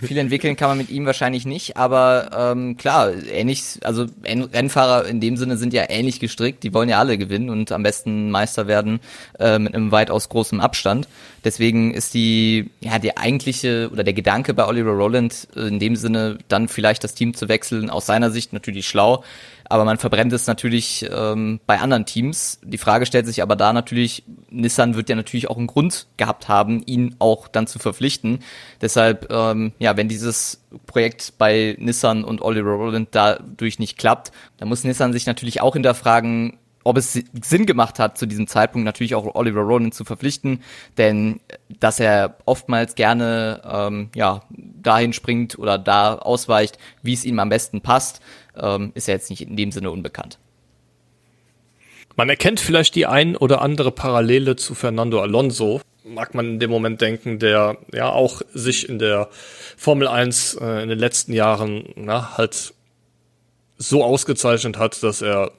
viel 0.00 0.18
entwickeln 0.18 0.54
kann 0.54 0.68
man 0.68 0.78
mit 0.78 0.90
ihm 0.90 1.04
wahrscheinlich 1.04 1.46
nicht, 1.46 1.76
aber 1.76 2.30
ähm, 2.52 2.76
klar, 2.76 3.12
ähnlich, 3.12 3.80
also 3.82 4.06
Rennfahrer 4.24 5.06
in 5.06 5.20
dem 5.20 5.36
Sinne 5.36 5.56
sind 5.56 5.72
ja 5.72 5.82
ähnlich 5.88 6.20
gestrickt, 6.20 6.62
die 6.62 6.72
wollen 6.72 6.88
ja 6.88 7.00
alle 7.00 7.18
gewinnen 7.18 7.50
und 7.50 7.72
am 7.72 7.82
besten 7.82 8.30
Meister 8.30 8.68
werden 8.68 9.00
äh, 9.40 9.58
mit 9.58 9.74
einem 9.74 9.90
weitaus 9.90 10.28
großen 10.28 10.60
Abstand. 10.60 11.08
Deswegen 11.44 11.92
ist 11.92 12.14
die, 12.14 12.70
ja, 12.80 13.00
die 13.00 13.16
eigentliche 13.16 13.90
oder 13.92 14.04
der 14.04 14.14
Gedanke 14.14 14.54
bei 14.54 14.64
Oliver 14.64 14.92
Roland 14.92 15.48
äh, 15.56 15.66
in 15.66 15.80
dem 15.80 15.96
Sinne 15.96 16.38
dann 16.46 16.68
vielleicht 16.68 17.02
das 17.02 17.14
Team 17.14 17.34
zu 17.34 17.48
wechseln, 17.48 17.90
aus 17.90 18.06
seiner 18.06 18.30
Sicht 18.30 18.52
natürlich 18.52 18.86
schlau 18.86 19.24
aber 19.68 19.84
man 19.84 19.98
verbrennt 19.98 20.32
es 20.32 20.46
natürlich 20.46 21.06
ähm, 21.10 21.60
bei 21.66 21.78
anderen 21.80 22.06
Teams. 22.06 22.60
Die 22.62 22.78
Frage 22.78 23.06
stellt 23.06 23.26
sich 23.26 23.42
aber 23.42 23.56
da 23.56 23.72
natürlich, 23.72 24.24
Nissan 24.50 24.94
wird 24.94 25.08
ja 25.08 25.16
natürlich 25.16 25.48
auch 25.48 25.56
einen 25.56 25.66
Grund 25.66 26.06
gehabt 26.16 26.48
haben, 26.48 26.82
ihn 26.86 27.16
auch 27.18 27.48
dann 27.48 27.66
zu 27.66 27.78
verpflichten. 27.78 28.40
Deshalb, 28.80 29.30
ähm, 29.30 29.72
ja, 29.78 29.96
wenn 29.96 30.08
dieses 30.08 30.62
Projekt 30.86 31.34
bei 31.38 31.76
Nissan 31.78 32.24
und 32.24 32.42
Oliver 32.42 32.72
Rowland 32.72 33.08
dadurch 33.12 33.78
nicht 33.78 33.98
klappt, 33.98 34.32
dann 34.58 34.68
muss 34.68 34.84
Nissan 34.84 35.12
sich 35.12 35.26
natürlich 35.26 35.60
auch 35.60 35.74
hinterfragen, 35.74 36.58
ob 36.84 36.98
es 36.98 37.18
Sinn 37.42 37.66
gemacht 37.66 37.98
hat, 37.98 38.18
zu 38.18 38.26
diesem 38.26 38.46
Zeitpunkt 38.46 38.84
natürlich 38.84 39.14
auch 39.14 39.34
Oliver 39.34 39.62
Roland 39.62 39.94
zu 39.94 40.04
verpflichten, 40.04 40.62
denn 40.98 41.40
dass 41.80 41.98
er 41.98 42.36
oftmals 42.44 42.94
gerne 42.94 43.62
ähm, 43.64 44.10
ja 44.14 44.42
dahin 44.50 45.14
springt 45.14 45.58
oder 45.58 45.78
da 45.78 46.16
ausweicht, 46.16 46.78
wie 47.02 47.14
es 47.14 47.24
ihm 47.24 47.38
am 47.38 47.48
besten 47.48 47.80
passt, 47.80 48.20
ähm, 48.56 48.92
ist 48.94 49.08
ja 49.08 49.14
jetzt 49.14 49.30
nicht 49.30 49.42
in 49.42 49.56
dem 49.56 49.72
Sinne 49.72 49.90
unbekannt. 49.90 50.38
Man 52.16 52.28
erkennt 52.28 52.60
vielleicht 52.60 52.94
die 52.94 53.06
ein 53.06 53.36
oder 53.36 53.60
andere 53.60 53.90
Parallele 53.90 54.56
zu 54.56 54.74
Fernando 54.74 55.20
Alonso, 55.20 55.80
mag 56.04 56.34
man 56.34 56.46
in 56.46 56.60
dem 56.60 56.70
Moment 56.70 57.00
denken, 57.00 57.38
der 57.38 57.78
ja 57.92 58.10
auch 58.10 58.42
sich 58.52 58.88
in 58.88 58.98
der 58.98 59.28
Formel 59.76 60.06
1 60.06 60.58
äh, 60.60 60.82
in 60.82 60.90
den 60.90 60.98
letzten 60.98 61.32
Jahren 61.32 61.88
na, 61.96 62.36
halt 62.36 62.74
so 63.78 64.04
ausgezeichnet 64.04 64.78
hat, 64.78 65.02
dass 65.02 65.22
er 65.22 65.50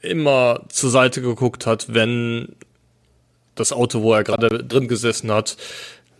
immer 0.00 0.60
zur 0.68 0.90
Seite 0.90 1.20
geguckt 1.20 1.66
hat, 1.66 1.92
wenn 1.92 2.54
das 3.54 3.72
Auto, 3.72 4.02
wo 4.02 4.14
er 4.14 4.24
gerade 4.24 4.64
drin 4.64 4.88
gesessen 4.88 5.30
hat, 5.32 5.56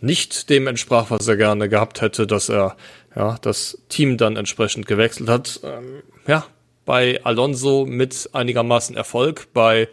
nicht 0.01 0.49
dem 0.49 0.67
entsprach, 0.67 1.09
was 1.09 1.27
er 1.27 1.37
gerne 1.37 1.69
gehabt 1.69 2.01
hätte, 2.01 2.27
dass 2.27 2.49
er 2.49 2.75
ja 3.15 3.37
das 3.41 3.77
Team 3.89 4.17
dann 4.17 4.35
entsprechend 4.35 4.85
gewechselt 4.85 5.29
hat. 5.29 5.59
Ähm, 5.63 6.03
ja, 6.27 6.45
bei 6.85 7.23
Alonso 7.23 7.85
mit 7.85 8.29
einigermaßen 8.33 8.95
Erfolg, 8.95 9.47
bei 9.53 9.89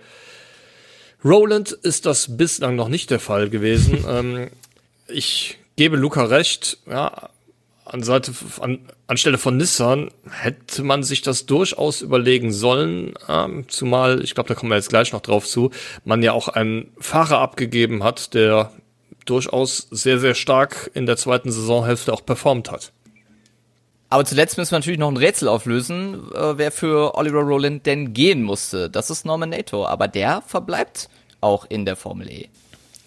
Roland 1.25 1.73
ist 1.73 2.07
das 2.07 2.37
bislang 2.37 2.77
noch 2.77 2.89
nicht 2.89 3.11
der 3.11 3.21
Fall 3.21 3.51
gewesen. 3.51 4.05
ähm, 4.09 4.51
ich 5.09 5.59
gebe 5.77 5.97
Luca 5.97 6.25
recht, 6.25 6.79
ja, 6.87 7.31
an 7.85 8.03
Seite, 8.03 8.33
an, 8.61 8.81
anstelle 9.07 9.39
von 9.39 9.57
Nissan 9.57 10.11
hätte 10.29 10.83
man 10.83 11.03
sich 11.05 11.23
das 11.23 11.47
durchaus 11.47 12.01
überlegen 12.01 12.53
sollen, 12.53 13.15
ähm, 13.29 13.69
zumal, 13.69 14.23
ich 14.25 14.35
glaube, 14.35 14.49
da 14.49 14.55
kommen 14.55 14.71
wir 14.71 14.77
jetzt 14.77 14.89
gleich 14.89 15.13
noch 15.13 15.21
drauf 15.21 15.47
zu, 15.47 15.71
man 16.05 16.23
ja 16.23 16.33
auch 16.33 16.49
einen 16.49 16.93
Fahrer 16.99 17.39
abgegeben 17.39 18.03
hat, 18.03 18.35
der 18.35 18.73
durchaus 19.25 19.87
sehr, 19.91 20.19
sehr 20.19 20.35
stark 20.35 20.91
in 20.95 21.07
der 21.07 21.17
zweiten 21.17 21.51
Saisonhälfte 21.51 22.13
auch 22.13 22.25
performt 22.25 22.71
hat. 22.71 22.93
Aber 24.09 24.25
zuletzt 24.25 24.57
müssen 24.57 24.71
wir 24.71 24.79
natürlich 24.79 24.99
noch 24.99 25.11
ein 25.11 25.17
Rätsel 25.17 25.49
auflösen, 25.49 26.31
äh, 26.33 26.59
wer 26.59 26.71
für 26.71 27.17
Oliver 27.17 27.41
Rowland 27.41 27.87
denn 27.87 28.15
gehen 28.15 28.43
musste. 28.43 28.89
Das 28.89 29.11
ist 29.11 29.25
Norman 29.25 29.51
Nato, 29.51 29.87
aber 29.87 30.07
der 30.07 30.43
verbleibt 30.47 31.09
auch 31.41 31.67
in 31.69 31.85
der 31.85 31.97
Formel 31.97 32.31
E. 32.31 32.49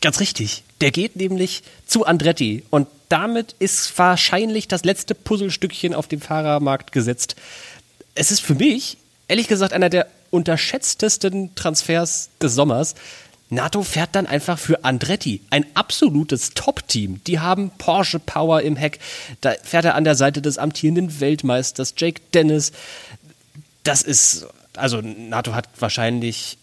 Ganz 0.02 0.20
richtig. 0.20 0.64
Der 0.82 0.92
geht 0.92 1.16
nämlich 1.16 1.64
zu 1.86 2.06
Andretti 2.06 2.64
und 2.70 2.88
damit 3.10 3.56
ist 3.60 3.98
wahrscheinlich 3.98 4.68
das 4.68 4.86
letzte 4.86 5.16
Puzzlestückchen 5.16 5.94
auf 5.94 6.08
dem 6.08 6.22
Fahrermarkt 6.22 6.92
gesetzt. 6.92 7.36
Es 8.16 8.32
ist 8.32 8.42
für 8.42 8.56
mich, 8.56 8.98
ehrlich 9.28 9.48
gesagt, 9.48 9.74
einer 9.74 9.90
der 9.90 10.08
unterschätztesten 10.32 11.56
Transfers 11.56 12.30
des 12.42 12.54
Sommers. 12.54 12.96
NATO 13.50 13.82
fährt 13.82 14.12
dann 14.14 14.28
einfach 14.28 14.60
für 14.60 14.84
Andretti, 14.86 15.42
ein 15.50 15.66
absolutes 15.74 16.52
Top-Team. 16.54 17.22
Die 17.26 17.40
haben 17.40 17.72
Porsche 17.78 18.20
Power 18.20 18.62
im 18.62 18.76
Heck. 18.76 19.00
Da 19.42 19.54
fährt 19.64 19.86
er 19.86 19.96
an 19.96 20.04
der 20.04 20.16
Seite 20.16 20.42
des 20.42 20.60
amtierenden 20.60 21.20
Weltmeisters 21.20 21.96
Jake 21.98 22.22
Dennis. 22.34 22.72
Das 23.84 24.04
ist, 24.04 24.46
also 24.76 25.02
NATO 25.02 25.56
hat 25.56 25.68
wahrscheinlich 25.80 26.59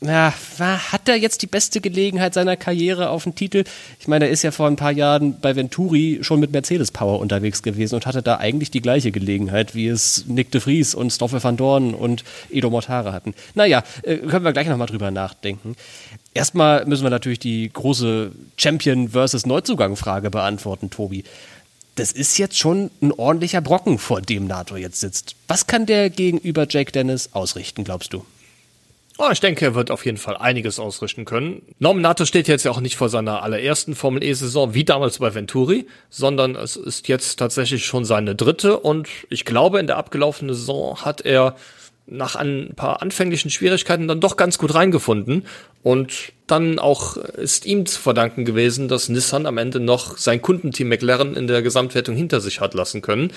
ja, 0.00 0.32
hat 0.58 1.08
er 1.08 1.16
jetzt 1.16 1.42
die 1.42 1.48
beste 1.48 1.80
Gelegenheit 1.80 2.32
seiner 2.32 2.56
Karriere 2.56 3.10
auf 3.10 3.24
den 3.24 3.34
Titel? 3.34 3.64
Ich 3.98 4.06
meine, 4.06 4.26
er 4.26 4.30
ist 4.30 4.42
ja 4.42 4.52
vor 4.52 4.68
ein 4.68 4.76
paar 4.76 4.92
Jahren 4.92 5.40
bei 5.40 5.56
Venturi 5.56 6.20
schon 6.22 6.38
mit 6.38 6.52
Mercedes 6.52 6.92
Power 6.92 7.18
unterwegs 7.18 7.64
gewesen 7.64 7.96
und 7.96 8.06
hatte 8.06 8.22
da 8.22 8.36
eigentlich 8.36 8.70
die 8.70 8.80
gleiche 8.80 9.10
Gelegenheit, 9.10 9.74
wie 9.74 9.88
es 9.88 10.24
Nick 10.28 10.52
de 10.52 10.60
Vries 10.60 10.94
und 10.94 11.10
Stoffel 11.10 11.42
van 11.42 11.56
Dorn 11.56 11.94
und 11.94 12.22
Edo 12.48 12.70
Mortare 12.70 13.12
hatten. 13.12 13.34
Naja, 13.54 13.82
äh, 14.02 14.18
können 14.18 14.44
wir 14.44 14.52
gleich 14.52 14.68
nochmal 14.68 14.86
drüber 14.86 15.10
nachdenken. 15.10 15.74
Erstmal 16.32 16.86
müssen 16.86 17.02
wir 17.02 17.10
natürlich 17.10 17.40
die 17.40 17.68
große 17.72 18.30
Champion 18.56 19.08
versus 19.08 19.46
Neuzugang-Frage 19.46 20.30
beantworten, 20.30 20.90
Tobi. 20.90 21.24
Das 21.96 22.12
ist 22.12 22.38
jetzt 22.38 22.56
schon 22.56 22.92
ein 23.02 23.10
ordentlicher 23.10 23.60
Brocken, 23.60 23.98
vor 23.98 24.22
dem 24.22 24.46
NATO 24.46 24.76
jetzt 24.76 25.00
sitzt. 25.00 25.34
Was 25.48 25.66
kann 25.66 25.86
der 25.86 26.08
gegenüber 26.10 26.68
Jake 26.70 26.92
Dennis 26.92 27.30
ausrichten, 27.32 27.82
glaubst 27.82 28.12
du? 28.12 28.24
Oh, 29.20 29.30
ich 29.32 29.40
denke, 29.40 29.64
er 29.64 29.74
wird 29.74 29.90
auf 29.90 30.06
jeden 30.06 30.16
Fall 30.16 30.36
einiges 30.36 30.78
ausrichten 30.78 31.24
können. 31.24 31.62
Norman 31.80 32.02
Nato 32.02 32.24
steht 32.24 32.46
jetzt 32.46 32.62
ja 32.62 32.70
auch 32.70 32.80
nicht 32.80 32.96
vor 32.96 33.08
seiner 33.08 33.42
allerersten 33.42 33.96
Formel 33.96 34.22
E-Saison 34.22 34.74
wie 34.74 34.84
damals 34.84 35.18
bei 35.18 35.34
Venturi, 35.34 35.88
sondern 36.08 36.54
es 36.54 36.76
ist 36.76 37.08
jetzt 37.08 37.36
tatsächlich 37.36 37.84
schon 37.84 38.04
seine 38.04 38.36
dritte 38.36 38.78
und 38.78 39.08
ich 39.28 39.44
glaube, 39.44 39.80
in 39.80 39.88
der 39.88 39.96
abgelaufenen 39.96 40.54
Saison 40.54 41.04
hat 41.04 41.22
er 41.22 41.56
nach 42.06 42.36
ein 42.36 42.74
paar 42.76 43.02
anfänglichen 43.02 43.50
Schwierigkeiten 43.50 44.06
dann 44.06 44.20
doch 44.20 44.36
ganz 44.36 44.56
gut 44.56 44.72
reingefunden 44.74 45.46
und 45.82 46.32
dann 46.46 46.78
auch 46.78 47.16
ist 47.16 47.66
ihm 47.66 47.86
zu 47.86 48.00
verdanken 48.00 48.44
gewesen, 48.44 48.86
dass 48.86 49.08
Nissan 49.08 49.46
am 49.46 49.58
Ende 49.58 49.80
noch 49.80 50.16
sein 50.16 50.40
Kundenteam 50.40 50.88
McLaren 50.88 51.34
in 51.34 51.48
der 51.48 51.62
Gesamtwertung 51.62 52.14
hinter 52.14 52.40
sich 52.40 52.60
hat 52.60 52.72
lassen 52.72 53.02
können. 53.02 53.32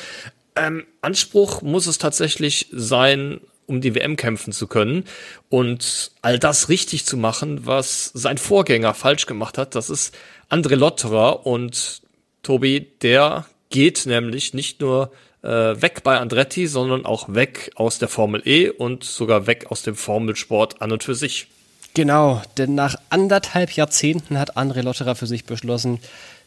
Ähm, 0.55 0.85
Anspruch 1.01 1.63
muss 1.63 1.87
es 1.87 1.97
tatsächlich 1.97 2.67
sein, 2.71 3.41
um 3.71 3.81
die 3.81 3.95
WM 3.95 4.17
kämpfen 4.17 4.53
zu 4.53 4.67
können 4.67 5.05
und 5.49 6.11
all 6.21 6.37
das 6.37 6.69
richtig 6.69 7.05
zu 7.05 7.17
machen, 7.17 7.65
was 7.65 8.11
sein 8.13 8.37
Vorgänger 8.37 8.93
falsch 8.93 9.25
gemacht 9.25 9.57
hat. 9.57 9.73
Das 9.75 9.89
ist 9.89 10.15
André 10.49 10.75
Lotterer 10.75 11.45
und 11.45 12.01
Tobi, 12.43 12.91
der 13.01 13.45
geht 13.69 14.05
nämlich 14.05 14.53
nicht 14.53 14.81
nur 14.81 15.11
äh, 15.41 15.47
weg 15.47 16.03
bei 16.03 16.17
Andretti, 16.17 16.67
sondern 16.67 17.05
auch 17.05 17.33
weg 17.33 17.71
aus 17.75 17.97
der 17.97 18.09
Formel 18.09 18.41
E 18.45 18.69
und 18.69 19.03
sogar 19.03 19.47
weg 19.47 19.67
aus 19.69 19.81
dem 19.81 19.95
Formelsport 19.95 20.81
an 20.81 20.91
und 20.91 21.03
für 21.03 21.15
sich. 21.15 21.47
Genau, 21.93 22.41
denn 22.57 22.75
nach 22.75 22.95
anderthalb 23.09 23.71
Jahrzehnten 23.71 24.37
hat 24.37 24.57
André 24.57 24.81
Lotterer 24.81 25.15
für 25.15 25.27
sich 25.27 25.45
beschlossen, 25.45 25.99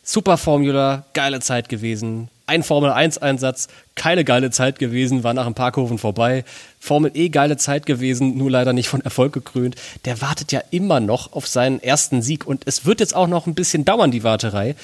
Super 0.07 0.37
Formula, 0.37 1.07
geile 1.15 1.41
Zeit 1.41 1.71
gewesen. 1.71 2.29
Ein 2.47 2.63
Formel 2.63 2.91
1 2.91 3.17
Einsatz, 3.17 3.69
keine 3.95 4.23
geile 4.23 4.51
Zeit 4.51 4.79
gewesen, 4.79 5.25
war 5.25 5.33
nach 5.33 5.47
ein 5.47 5.55
paar 5.55 5.73
Kurven 5.73 5.97
vorbei. 5.97 6.45
Formel 6.79 7.11
E 7.15 7.31
geile 7.31 7.57
Zeit 7.57 7.87
gewesen, 7.87 8.37
nur 8.37 8.51
leider 8.51 8.75
nicht 8.75 8.89
von 8.89 9.01
Erfolg 9.01 9.33
gekrönt. 9.33 9.77
Der 10.05 10.21
wartet 10.21 10.53
ja 10.53 10.61
immer 10.71 11.01
noch 11.01 11.33
auf 11.33 11.49
seinen 11.49 11.83
ersten 11.83 12.21
Sieg 12.21 12.47
und 12.47 12.65
es 12.67 12.85
wird 12.85 13.01
jetzt 13.01 13.17
auch 13.17 13.29
noch 13.29 13.47
ein 13.47 13.55
bisschen 13.55 13.87
dauern, 13.87 14.11
die 14.11 14.25
Warterei. 14.25 14.77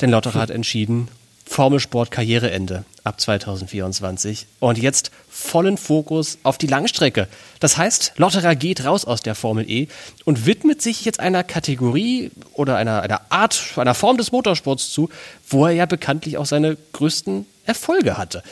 Denn 0.00 0.08
Lotterer 0.08 0.40
hat 0.40 0.50
entschieden, 0.50 1.08
Formelsport 1.52 2.10
Karriereende 2.10 2.84
ab 3.04 3.20
2024 3.20 4.46
und 4.58 4.78
jetzt 4.78 5.10
vollen 5.28 5.76
Fokus 5.76 6.38
auf 6.44 6.56
die 6.56 6.66
Langstrecke. 6.66 7.28
Das 7.60 7.76
heißt, 7.76 8.14
Lotterer 8.16 8.54
geht 8.54 8.86
raus 8.86 9.04
aus 9.04 9.20
der 9.20 9.34
Formel 9.34 9.70
E 9.70 9.88
und 10.24 10.46
widmet 10.46 10.80
sich 10.80 11.04
jetzt 11.04 11.20
einer 11.20 11.44
Kategorie 11.44 12.30
oder 12.54 12.78
einer, 12.78 13.02
einer 13.02 13.20
Art, 13.28 13.62
einer 13.76 13.94
Form 13.94 14.16
des 14.16 14.32
Motorsports 14.32 14.90
zu, 14.90 15.10
wo 15.46 15.66
er 15.66 15.72
ja 15.72 15.84
bekanntlich 15.84 16.38
auch 16.38 16.46
seine 16.46 16.78
größten 16.94 17.44
Erfolge 17.66 18.16
hatte. 18.16 18.42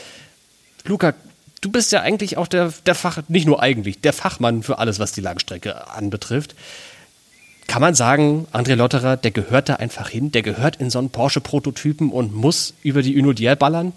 Luca, 0.85 1.15
du 1.61 1.71
bist 1.71 1.91
ja 1.91 2.01
eigentlich 2.01 2.37
auch 2.37 2.47
der, 2.47 2.71
der 2.85 2.93
Fach, 2.93 3.23
nicht 3.29 3.47
nur 3.47 3.63
eigentlich, 3.63 4.01
der 4.01 4.13
Fachmann 4.13 4.61
für 4.61 4.77
alles, 4.77 4.99
was 4.99 5.11
die 5.11 5.21
Langstrecke 5.21 5.89
anbetrifft 5.89 6.53
kann 7.71 7.81
man 7.81 7.95
sagen, 7.95 8.47
André 8.51 8.75
Lotterer, 8.75 9.15
der 9.15 9.31
gehört 9.31 9.69
da 9.69 9.75
einfach 9.75 10.09
hin, 10.09 10.29
der 10.29 10.41
gehört 10.41 10.75
in 10.75 10.89
so 10.89 10.99
einen 10.99 11.09
Porsche-Prototypen 11.09 12.11
und 12.11 12.35
muss 12.35 12.73
über 12.83 13.01
die 13.01 13.17
Unodier 13.17 13.55
ballern? 13.55 13.93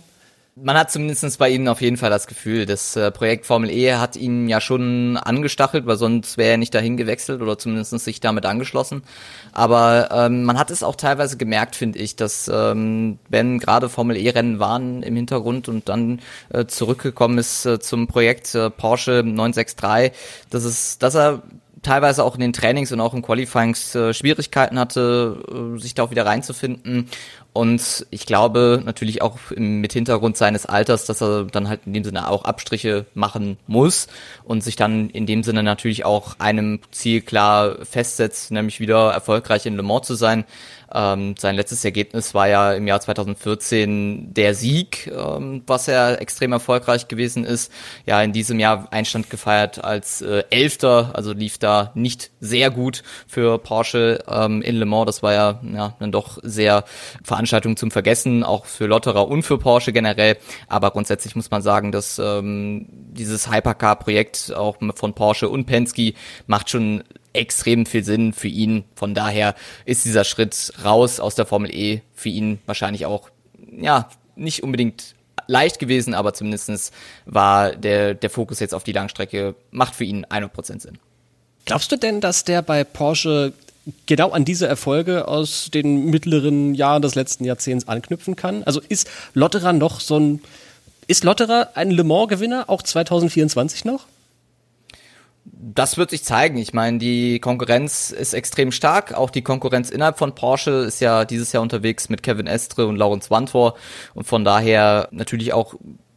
Man 0.55 0.79
hat 0.79 0.93
zumindest 0.93 1.37
bei 1.41 1.51
Ihnen 1.51 1.67
auf 1.67 1.81
jeden 1.81 1.97
Fall 1.97 2.11
das 2.11 2.29
Gefühl, 2.29 2.67
das 2.67 2.95
äh, 2.95 3.11
Projekt 3.11 3.47
Formel 3.47 3.69
E 3.71 3.95
hat 3.95 4.15
ihn 4.15 4.49
ja 4.49 4.61
schon 4.61 5.17
angestachelt, 5.17 5.87
weil 5.87 5.97
sonst 5.97 6.39
wäre 6.39 6.53
er 6.53 6.57
nicht 6.57 6.73
dahin 6.73 6.97
gewechselt 6.97 7.43
oder 7.43 7.59
zumindest 7.59 7.99
sich 7.99 8.21
damit 8.21 8.47
angeschlossen. 8.47 9.03
Aber 9.51 10.09
ähm, 10.13 10.45
man 10.45 10.57
hat 10.57 10.71
es 10.71 10.85
auch 10.85 10.95
teilweise 10.95 11.37
gemerkt, 11.37 11.75
finde 11.75 11.99
ich, 11.99 12.15
dass 12.15 12.47
ähm, 12.47 13.19
wenn 13.29 13.59
gerade 13.59 13.89
Formel 13.89 14.17
E-Rennen 14.17 14.61
waren 14.61 15.03
im 15.03 15.17
Hintergrund 15.17 15.69
und 15.69 15.89
dann 15.89 16.21
äh, 16.51 16.67
zurückgekommen 16.67 17.39
ist 17.39 17.67
äh, 17.67 17.81
zum 17.81 18.07
Projekt 18.07 18.55
äh, 18.55 18.71
Porsche 18.71 19.25
963, 19.25 20.13
dass 20.51 20.63
es, 20.63 20.99
dass 20.99 21.17
er 21.17 21.43
teilweise 21.85 22.25
auch 22.25 22.35
in 22.35 22.40
den 22.40 22.53
Trainings 22.53 22.90
und 22.90 23.01
auch 23.01 23.14
im 23.14 23.23
Qualifyings 23.23 23.94
äh, 23.94 24.12
Schwierigkeiten 24.12 24.79
hatte, 24.79 25.75
äh, 25.77 25.79
sich 25.79 25.94
da 25.94 26.03
auch 26.03 26.11
wieder 26.11 26.27
reinzufinden. 26.27 27.09
Und 27.53 28.05
ich 28.11 28.27
glaube 28.27 28.83
natürlich 28.85 29.23
auch 29.23 29.38
mit 29.55 29.92
Hintergrund 29.92 30.37
seines 30.37 30.66
Alters, 30.66 31.07
dass 31.07 31.23
er 31.23 31.44
dann 31.44 31.68
halt 31.68 31.83
in 31.87 31.92
dem 31.92 32.03
Sinne 32.03 32.29
auch 32.29 32.44
Abstriche 32.44 33.07
machen 33.14 33.59
muss 33.68 34.09
und 34.43 34.64
sich 34.64 34.74
dann 34.74 35.09
in 35.11 35.24
dem 35.24 35.45
Sinne 35.45 35.62
natürlich 35.62 36.05
auch 36.05 36.41
einem 36.41 36.80
Ziel 36.91 37.20
klar 37.20 37.76
festsetzt, 37.85 38.51
nämlich 38.51 38.80
wieder 38.80 39.12
erfolgreich 39.12 39.66
in 39.66 39.76
Le 39.76 39.85
Mans 39.85 40.05
zu 40.05 40.16
sein. 40.16 40.45
Ähm, 40.95 41.34
sein 41.36 41.57
letztes 41.57 41.84
Ergebnis 41.84 42.34
war 42.34 42.49
ja 42.49 42.72
im 42.72 42.86
Jahr 42.86 43.01
2014 43.01 44.32
der 44.32 44.55
Sieg, 44.55 45.09
ähm, 45.09 45.62
was 45.66 45.88
er 45.88 46.20
extrem 46.20 46.53
erfolgreich 46.53 47.09
gewesen 47.09 47.45
ist. 47.45 47.72
Ja, 48.07 48.22
in 48.22 48.32
diesem 48.32 48.61
Jahr 48.61 48.92
Einstand 48.92 49.28
gefeiert 49.28 49.82
als 49.82 50.22
äh, 50.22 50.45
Elfter, 50.51 51.11
also 51.14 51.32
lief 51.32 51.59
da 51.59 51.90
nicht 51.95 52.30
sehr 52.40 52.70
gut 52.70 53.03
für 53.26 53.59
Porsche 53.59 54.22
ähm, 54.28 54.62
in 54.62 54.76
Le 54.76 54.86
Mans. 54.86 55.07
Das 55.07 55.22
war 55.22 55.32
ja, 55.32 55.61
ja 55.74 55.97
dann 55.99 56.12
doch 56.12 56.38
sehr 56.42 56.84
Veranstaltung 57.24 57.76
zum 57.76 57.90
Vergessen, 57.90 58.45
auch 58.45 58.66
für 58.66 58.86
Lotterer 58.86 59.26
und 59.26 59.42
für 59.42 59.59
Porsche 59.59 59.92
generell. 59.92 60.36
Aber 60.68 60.92
grundsätzlich 60.92 61.34
muss 61.34 61.51
man 61.51 61.62
sagen, 61.62 61.90
dass 61.90 62.20
ähm, 62.20 62.86
dieses 62.90 63.51
Hypercar-Projekt 63.51 64.55
auch 64.55 64.76
von 64.95 65.14
Porsche 65.14 65.49
und 65.49 65.66
Penske 65.66 66.14
macht 66.47 66.70
schon 66.70 67.03
extrem 67.35 67.85
viel 67.85 68.05
Sinn 68.05 68.32
für 68.32 68.49
ihn. 68.49 68.85
Von 68.95 69.14
daher 69.14 69.55
ist 69.85 70.05
dieser 70.05 70.24
Schritt 70.24 70.72
raus 70.85 71.20
aus 71.20 71.35
der 71.35 71.47
Formel 71.47 71.74
E 71.74 72.01
für 72.14 72.30
ihn 72.30 72.59
wahrscheinlich 72.66 73.07
auch, 73.07 73.28
ja, 73.70 74.09
nicht 74.37 74.62
unbedingt 74.62 75.14
leicht 75.47 75.78
gewesen, 75.78 76.14
aber 76.14 76.32
zumindestens 76.32 76.93
war 77.26 77.76
der, 77.76 78.14
der 78.14 78.30
Fokus 78.30 78.61
jetzt 78.61 78.74
auf 78.74 78.85
die 78.85 78.93
Langstrecke, 78.93 79.55
macht 79.70 79.95
für 79.95 80.05
ihn 80.05 80.24
100% 80.24 80.80
Sinn. 80.80 80.99
Glaubst 81.66 81.93
du 81.93 81.97
denn, 81.97 82.20
dass 82.20 82.45
der 82.45 82.62
bei 82.62 82.85
Porsche 82.85 83.53
genau 84.07 84.30
an 84.30 84.45
diese 84.45 84.66
Erfolge 84.66 85.28
aus 85.28 85.70
den 85.72 86.07
mittleren 86.07 86.74
Jahren 86.74 87.03
des 87.03 87.14
letzten 87.14 87.45
Jahrzehnts 87.45 87.89
anknüpfen 87.89 88.37
kann? 88.37 88.64
Also 88.64 88.80
ist 88.89 89.11
Lotterer 89.35 89.72
noch 89.72 90.01
so 90.01 90.18
ein, 90.18 90.41
ist 91.07 91.24
Lotterer 91.24 91.70
ein 91.74 91.91
Le 91.91 92.05
Mans-Gewinner 92.05 92.64
auch 92.68 92.82
2024 92.82 93.85
noch? 93.85 94.07
Das 95.45 95.99
wird 95.99 96.11
sich 96.11 96.24
zeigen. 96.24 96.57
Ich 96.57 96.72
meine, 96.72 96.99
die 96.99 97.38
Konkurrenz 97.38 98.11
ist 98.11 98.32
extrem 98.32 98.72
stark. 98.72 99.12
Auch 99.12 99.30
die 99.30 99.42
Konkurrenz 99.42 99.90
innerhalb 99.90 100.18
von 100.18 100.34
Porsche 100.34 100.70
ist 100.70 101.01
ja 101.01 101.24
dieses 101.24 101.53
Jahr 101.53 101.62
unterwegs 101.62 102.09
mit 102.09 102.22
Kevin 102.22 102.47
Estre 102.47 102.86
und 102.86 102.97
Laurens 102.97 103.30
Wantor. 103.30 103.74
Und 104.14 104.26
von 104.26 104.45
daher 104.45 105.09
natürlich 105.11 105.53
auch 105.53 105.74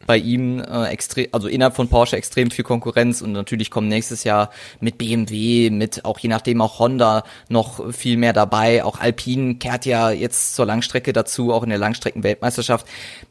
bei 0.08 0.16
ihm 0.16 0.60
äh, 0.60 0.86
extrem, 0.86 1.28
also 1.32 1.48
innerhalb 1.48 1.76
von 1.76 1.88
Porsche 1.88 2.16
extrem 2.16 2.50
viel 2.50 2.64
Konkurrenz 2.64 3.20
und 3.20 3.32
natürlich 3.32 3.70
kommen 3.70 3.88
nächstes 3.88 4.24
Jahr 4.24 4.48
mit 4.80 4.96
BMW, 4.96 5.68
mit 5.68 6.06
auch 6.06 6.18
je 6.18 6.30
nachdem 6.30 6.62
auch 6.62 6.78
Honda 6.78 7.24
noch 7.50 7.92
viel 7.92 8.16
mehr 8.16 8.32
dabei. 8.32 8.82
Auch 8.84 9.00
Alpine 9.00 9.56
kehrt 9.56 9.84
ja 9.84 10.10
jetzt 10.10 10.54
zur 10.54 10.64
Langstrecke 10.64 11.12
dazu, 11.12 11.52
auch 11.52 11.62
in 11.62 11.68
der 11.68 11.78
Langstreckenweltmeisterschaft. 11.78 12.86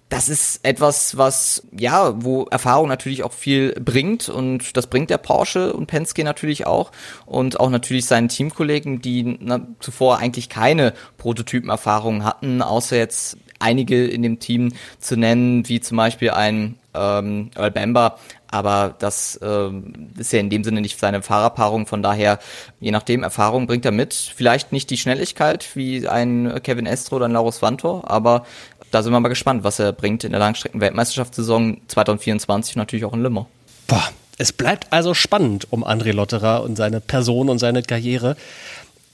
Das 0.09 0.29
ist 0.29 0.61
etwas, 0.63 1.17
was, 1.17 1.67
ja, 1.77 2.13
wo 2.23 2.43
Erfahrung 2.45 2.87
natürlich 2.87 3.23
auch 3.23 3.33
viel 3.33 3.73
bringt 3.73 4.29
und 4.29 4.77
das 4.77 4.87
bringt 4.87 5.09
der 5.09 5.17
Porsche 5.17 5.73
und 5.73 5.87
Penske 5.87 6.23
natürlich 6.23 6.65
auch 6.65 6.91
und 7.25 7.59
auch 7.59 7.69
natürlich 7.69 8.05
seinen 8.05 8.29
Teamkollegen, 8.29 9.01
die 9.01 9.37
na, 9.41 9.67
zuvor 9.81 10.19
eigentlich 10.19 10.47
keine 10.47 10.93
Prototypenerfahrung 11.17 12.23
hatten, 12.23 12.61
außer 12.61 12.95
jetzt 12.95 13.37
einige 13.59 14.05
in 14.07 14.21
dem 14.23 14.39
Team 14.39 14.73
zu 14.99 15.17
nennen, 15.17 15.67
wie 15.67 15.81
zum 15.81 15.97
Beispiel 15.97 16.31
ein 16.31 16.77
ähm, 16.93 17.51
Earl 17.55 17.71
Bamber, 17.71 18.17
aber 18.49 18.95
das 18.97 19.39
ähm, 19.43 20.11
ist 20.17 20.31
ja 20.31 20.39
in 20.39 20.49
dem 20.49 20.63
Sinne 20.63 20.81
nicht 20.81 20.99
seine 20.99 21.21
Fahrerpaarung, 21.21 21.85
von 21.85 22.01
daher, 22.01 22.39
je 22.79 22.91
nachdem, 22.91 23.23
Erfahrung 23.23 23.67
bringt 23.67 23.85
er 23.85 23.91
mit. 23.91 24.13
Vielleicht 24.13 24.71
nicht 24.71 24.89
die 24.89 24.97
Schnelligkeit 24.97 25.75
wie 25.75 26.07
ein 26.07 26.61
Kevin 26.63 26.85
Estro 26.85 27.17
oder 27.17 27.25
ein 27.25 27.33
Laurus 27.33 27.61
Vantor, 27.61 28.09
aber 28.09 28.45
da 28.91 29.03
sind 29.03 29.11
wir 29.11 29.19
mal 29.19 29.29
gespannt, 29.29 29.63
was 29.63 29.79
er 29.79 29.91
bringt 29.91 30.23
in 30.23 30.31
der 30.31 30.39
Langstrecken-Weltmeisterschaftssaison 30.39 31.81
2024 31.87 32.75
und 32.75 32.79
natürlich 32.79 33.05
auch 33.05 33.13
in 33.13 33.21
Mans. 33.21 33.47
Boah, 33.87 34.09
es 34.37 34.53
bleibt 34.53 34.91
also 34.91 35.13
spannend 35.13 35.67
um 35.71 35.83
André 35.83 36.11
Lotterer 36.11 36.63
und 36.63 36.75
seine 36.75 37.01
Person 37.01 37.49
und 37.49 37.59
seine 37.59 37.83
Karriere. 37.83 38.35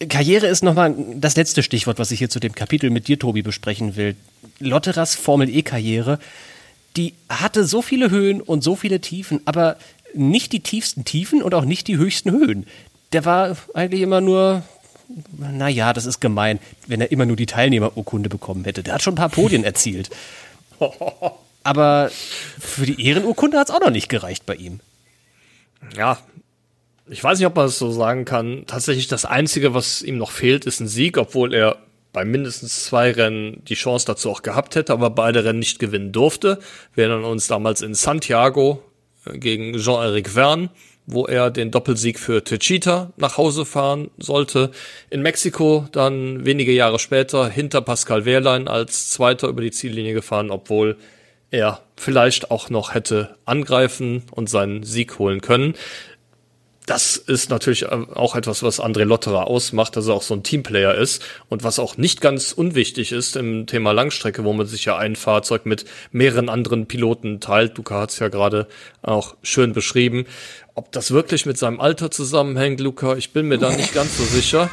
Karriere 0.10 0.48
ist 0.48 0.64
nochmal 0.64 0.96
das 1.16 1.36
letzte 1.36 1.64
Stichwort, 1.64 2.00
was 2.00 2.12
ich 2.12 2.20
hier 2.20 2.30
zu 2.30 2.40
dem 2.40 2.54
Kapitel 2.54 2.90
mit 2.90 3.08
dir, 3.08 3.18
Tobi, 3.18 3.42
besprechen 3.42 3.96
will. 3.96 4.16
Lotterers 4.60 5.16
Formel 5.16 5.50
E-Karriere, 5.50 6.20
die 6.98 7.14
hatte 7.30 7.66
so 7.66 7.82
viele 7.82 8.10
Höhen 8.12 8.42
und 8.42 8.64
so 8.64 8.76
viele 8.76 9.00
Tiefen, 9.00 9.42
aber 9.46 9.78
nicht 10.14 10.52
die 10.52 10.60
tiefsten 10.60 11.06
Tiefen 11.06 11.42
und 11.42 11.54
auch 11.56 11.66
nicht 11.66 11.88
die 11.88 11.98
höchsten 11.98 12.32
Höhen. 12.32 12.68
Der 13.14 13.26
war 13.26 13.56
eigentlich 13.74 14.02
immer 14.02 14.22
nur, 14.22 14.64
naja, 15.38 15.94
das 15.94 16.06
ist 16.06 16.20
gemein, 16.20 16.60
wenn 16.88 17.02
er 17.02 17.12
immer 17.12 17.26
nur 17.26 17.36
die 17.36 17.46
Teilnehmerurkunde 17.46 18.30
bekommen 18.30 18.66
hätte. 18.66 18.84
Der 18.84 18.96
hat 18.96 19.04
schon 19.04 19.14
ein 19.14 19.18
paar 19.18 19.30
Podien 19.30 19.64
erzielt. 19.64 20.10
Aber 21.64 22.12
für 22.60 22.86
die 22.86 23.06
Ehrenurkunde 23.06 23.58
hat 23.58 23.70
es 23.70 23.76
auch 23.76 23.80
noch 23.80 23.90
nicht 23.90 24.10
gereicht 24.10 24.46
bei 24.46 24.56
ihm. 24.56 24.82
Ja, 25.96 26.20
ich 27.08 27.24
weiß 27.24 27.40
nicht, 27.40 27.48
ob 27.48 27.56
man 27.56 27.68
es 27.68 27.78
so 27.78 27.92
sagen 27.92 28.26
kann. 28.26 28.64
Tatsächlich 28.68 29.08
das 29.08 29.26
Einzige, 29.26 29.74
was 29.74 30.02
ihm 30.02 30.18
noch 30.18 30.32
fehlt, 30.32 30.66
ist 30.66 30.80
ein 30.80 30.88
Sieg, 30.88 31.18
obwohl 31.18 31.54
er 31.54 31.78
bei 32.14 32.26
mindestens 32.26 32.86
zwei 32.86 33.12
Rennen 33.12 33.64
die 33.66 33.74
Chance 33.74 34.06
dazu 34.06 34.30
auch 34.30 34.44
gehabt 34.44 34.76
hätte, 34.76 34.94
aber 34.94 35.10
beide 35.10 35.44
Rennen 35.44 35.60
nicht 35.60 35.80
gewinnen 35.80 36.12
durfte. 36.12 36.60
Wir 36.94 37.06
erinnern 37.06 37.26
uns 37.26 37.48
damals 37.48 37.82
in 37.82 37.96
Santiago 37.96 38.84
äh, 39.26 39.38
gegen 39.38 39.78
Jean-Eric 39.78 40.30
Verne, 40.30 40.70
wo 41.06 41.26
er 41.26 41.52
den 41.52 41.72
Doppelsieg 41.72 42.20
für 42.20 42.44
Techita 42.44 43.12
nach 43.18 43.38
Hause 43.38 43.66
fahren 43.66 44.10
sollte. 44.18 44.72
In 45.10 45.22
Mexiko 45.22 45.88
dann 45.92 46.46
wenige 46.46 46.72
Jahre 46.72 47.00
später 47.00 47.50
hinter 47.50 47.82
Pascal 47.82 48.26
Wehrlein 48.26 48.68
als 48.68 49.10
Zweiter 49.10 49.48
über 49.48 49.62
die 49.62 49.72
Ziellinie 49.72 50.14
gefahren, 50.14 50.52
obwohl 50.52 50.98
er 51.52 51.82
vielleicht 51.96 52.52
auch 52.52 52.70
noch 52.70 52.94
hätte 52.94 53.36
angreifen 53.46 54.24
und 54.32 54.50
seinen 54.50 54.84
Sieg 54.84 55.20
holen 55.20 55.42
können 55.42 55.76
das 56.86 57.16
ist 57.16 57.50
natürlich 57.50 57.84
äh, 57.84 58.06
auch 58.14 58.36
etwas, 58.36 58.64
was 58.64 58.82
André 58.82 59.04
Lotterer 59.04 59.48
ausmacht, 59.48 59.96
dass 59.96 60.08
er 60.08 60.16
auch 60.16 60.22
so 60.22 60.34
ein 60.34 60.44
Teamplayer 60.44 60.96
ist 60.96 61.24
und 61.50 61.64
was 61.64 61.80
auch 61.80 61.98
nicht 61.98 62.20
ganz 62.20 62.52
unwichtig 62.52 63.12
ist 63.12 63.36
im 63.36 63.68
Thema 63.68 63.92
Langstrecke, 63.92 64.44
wo 64.44 64.54
man 64.54 64.66
sich 64.66 64.86
ja 64.86 64.98
ein 64.98 65.16
Fahrzeug 65.16 65.66
mit 65.66 65.86
mehreren 66.12 66.50
anderen 66.50 66.88
Piloten 66.88 67.40
teilt. 67.40 67.78
Luca 67.78 68.02
hat 68.02 68.12
es 68.12 68.20
ja 68.20 68.28
gerade 68.28 68.68
auch 69.02 69.36
schön 69.44 69.74
beschrieben. 69.74 70.26
Ob 70.76 70.92
das 70.92 71.12
wirklich 71.12 71.46
mit 71.46 71.58
seinem 71.58 71.80
Alter 71.80 72.12
zusammenhängt, 72.12 72.80
Luca, 72.80 73.16
ich 73.16 73.32
bin 73.32 73.48
mir 73.48 73.58
da 73.58 73.70
nicht 73.70 73.94
ganz 73.94 74.18
so 74.18 74.24
sicher. 74.24 74.70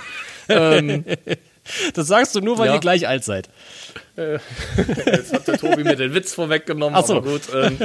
ähm, 0.49 1.05
das 1.95 2.09
sagst 2.09 2.35
du 2.35 2.41
nur, 2.41 2.59
weil 2.59 2.69
ja. 2.69 2.75
ihr 2.75 2.81
gleich 2.81 3.07
alt 3.07 3.23
seid. 3.23 3.49
Äh, 4.17 4.39
jetzt 5.07 5.33
hat 5.33 5.47
der 5.47 5.59
Tobi 5.59 5.85
mir 5.85 5.97
den 5.97 6.13
Witz 6.13 6.35
vorweggenommen, 6.35 6.99
Ach 6.99 7.07
so. 7.07 7.19
aber 7.19 7.31
gut. 7.31 7.43
Ähm, 7.55 7.79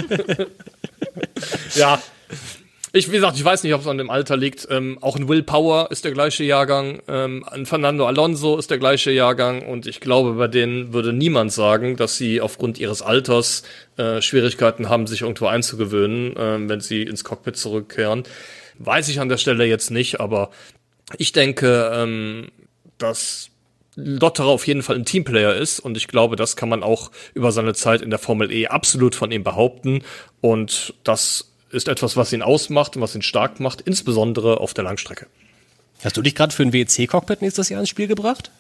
ja, 1.75 2.01
ich, 2.95 3.09
wie 3.09 3.15
gesagt, 3.15 3.35
ich 3.35 3.43
weiß 3.43 3.63
nicht, 3.63 3.73
ob 3.73 3.81
es 3.81 3.87
an 3.87 3.97
dem 3.97 4.09
Alter 4.09 4.37
liegt. 4.37 4.67
Ähm, 4.71 4.97
auch 5.01 5.17
ein 5.17 5.27
Will 5.27 5.43
Power 5.43 5.91
ist 5.91 6.05
der 6.05 6.13
gleiche 6.13 6.45
Jahrgang. 6.45 7.01
Ähm, 7.09 7.43
ein 7.43 7.65
Fernando 7.65 8.07
Alonso 8.07 8.57
ist 8.57 8.71
der 8.71 8.77
gleiche 8.77 9.11
Jahrgang. 9.11 9.65
Und 9.65 9.85
ich 9.85 9.99
glaube, 9.99 10.33
bei 10.33 10.47
denen 10.47 10.93
würde 10.93 11.11
niemand 11.11 11.51
sagen, 11.51 11.97
dass 11.97 12.17
sie 12.17 12.39
aufgrund 12.39 12.79
ihres 12.79 13.01
Alters 13.01 13.63
äh, 13.97 14.21
Schwierigkeiten 14.21 14.87
haben, 14.87 15.07
sich 15.07 15.21
irgendwo 15.21 15.47
einzugewöhnen, 15.47 16.37
äh, 16.37 16.69
wenn 16.69 16.79
sie 16.79 17.03
ins 17.03 17.25
Cockpit 17.25 17.57
zurückkehren. 17.57 18.23
Weiß 18.79 19.09
ich 19.09 19.19
an 19.19 19.27
der 19.27 19.37
Stelle 19.37 19.65
jetzt 19.65 19.91
nicht, 19.91 20.21
aber 20.21 20.51
ich 21.17 21.33
denke, 21.33 21.91
ähm, 21.93 22.47
dass 22.97 23.49
Lotterer 23.95 24.47
auf 24.47 24.67
jeden 24.67 24.83
Fall 24.83 24.95
ein 24.95 25.05
Teamplayer 25.05 25.55
ist 25.55 25.79
und 25.79 25.97
ich 25.97 26.07
glaube, 26.07 26.35
das 26.35 26.55
kann 26.55 26.69
man 26.69 26.83
auch 26.83 27.11
über 27.33 27.51
seine 27.51 27.73
Zeit 27.73 28.01
in 28.01 28.09
der 28.09 28.19
Formel 28.19 28.51
E 28.51 28.67
absolut 28.67 29.15
von 29.15 29.31
ihm 29.31 29.43
behaupten 29.43 30.01
und 30.41 30.93
das 31.03 31.54
ist 31.75 31.87
etwas, 31.87 32.17
was 32.17 32.33
ihn 32.33 32.41
ausmacht 32.41 32.95
und 32.95 33.01
was 33.01 33.13
ihn 33.15 33.21
stark 33.21 33.59
macht, 33.59 33.81
insbesondere 33.81 34.59
auf 34.59 34.73
der 34.73 34.83
Langstrecke. 34.83 35.27
Hast 36.03 36.17
du 36.17 36.21
dich 36.21 36.35
gerade 36.35 36.53
für 36.53 36.63
ein 36.63 36.73
WEC-Cockpit 36.73 37.41
nächstes 37.41 37.69
Jahr 37.69 37.79
ins 37.79 37.89
Spiel 37.89 38.07
gebracht? 38.07 38.51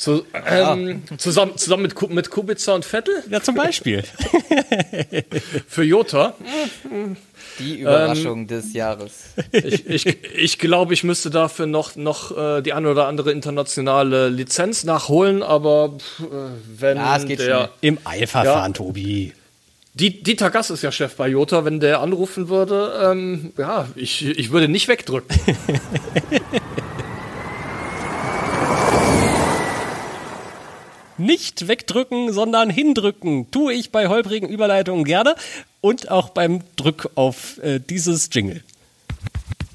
Zu, 0.00 0.24
ähm, 0.46 1.02
zusammen, 1.18 1.58
zusammen 1.58 1.82
mit, 1.82 2.10
mit 2.10 2.30
Kubica 2.30 2.74
und 2.74 2.86
Vettel? 2.86 3.22
Ja, 3.28 3.42
zum 3.42 3.54
Beispiel. 3.54 4.02
Für 5.68 5.82
Jota? 5.82 6.32
Die 7.58 7.80
Überraschung 7.80 8.38
ähm, 8.38 8.46
des 8.46 8.72
Jahres. 8.72 9.34
Ich, 9.52 9.86
ich, 9.86 10.06
ich 10.34 10.58
glaube, 10.58 10.94
ich 10.94 11.04
müsste 11.04 11.28
dafür 11.28 11.66
noch, 11.66 11.96
noch 11.96 12.34
äh, 12.34 12.62
die 12.62 12.72
eine 12.72 12.88
oder 12.88 13.08
andere 13.08 13.30
internationale 13.30 14.30
Lizenz 14.30 14.84
nachholen, 14.84 15.42
aber 15.42 15.98
äh, 16.18 16.22
wenn 16.78 16.96
ja, 16.96 17.18
es 17.18 17.26
geht 17.26 17.40
der 17.40 17.68
im 17.82 17.98
Eilverfahren, 18.04 18.72
ja, 18.72 18.78
Tobi. 18.78 19.34
Die, 19.92 20.22
Dieter 20.22 20.48
Gass 20.48 20.70
ist 20.70 20.80
ja 20.80 20.90
Chef 20.92 21.14
bei 21.16 21.28
Jota, 21.28 21.66
wenn 21.66 21.78
der 21.78 22.00
anrufen 22.00 22.48
würde, 22.48 22.98
ähm, 23.04 23.52
ja, 23.58 23.86
ich, 23.96 24.24
ich 24.24 24.50
würde 24.50 24.68
nicht 24.68 24.88
wegdrücken. 24.88 25.36
nicht 31.20 31.68
wegdrücken, 31.68 32.32
sondern 32.32 32.70
hindrücken. 32.70 33.50
Tue 33.50 33.74
ich 33.74 33.92
bei 33.92 34.08
holprigen 34.08 34.48
Überleitungen 34.48 35.04
gerne 35.04 35.36
und 35.80 36.10
auch 36.10 36.30
beim 36.30 36.60
Drück 36.76 37.10
auf 37.14 37.58
äh, 37.62 37.78
dieses 37.78 38.28
Jingle. 38.32 38.62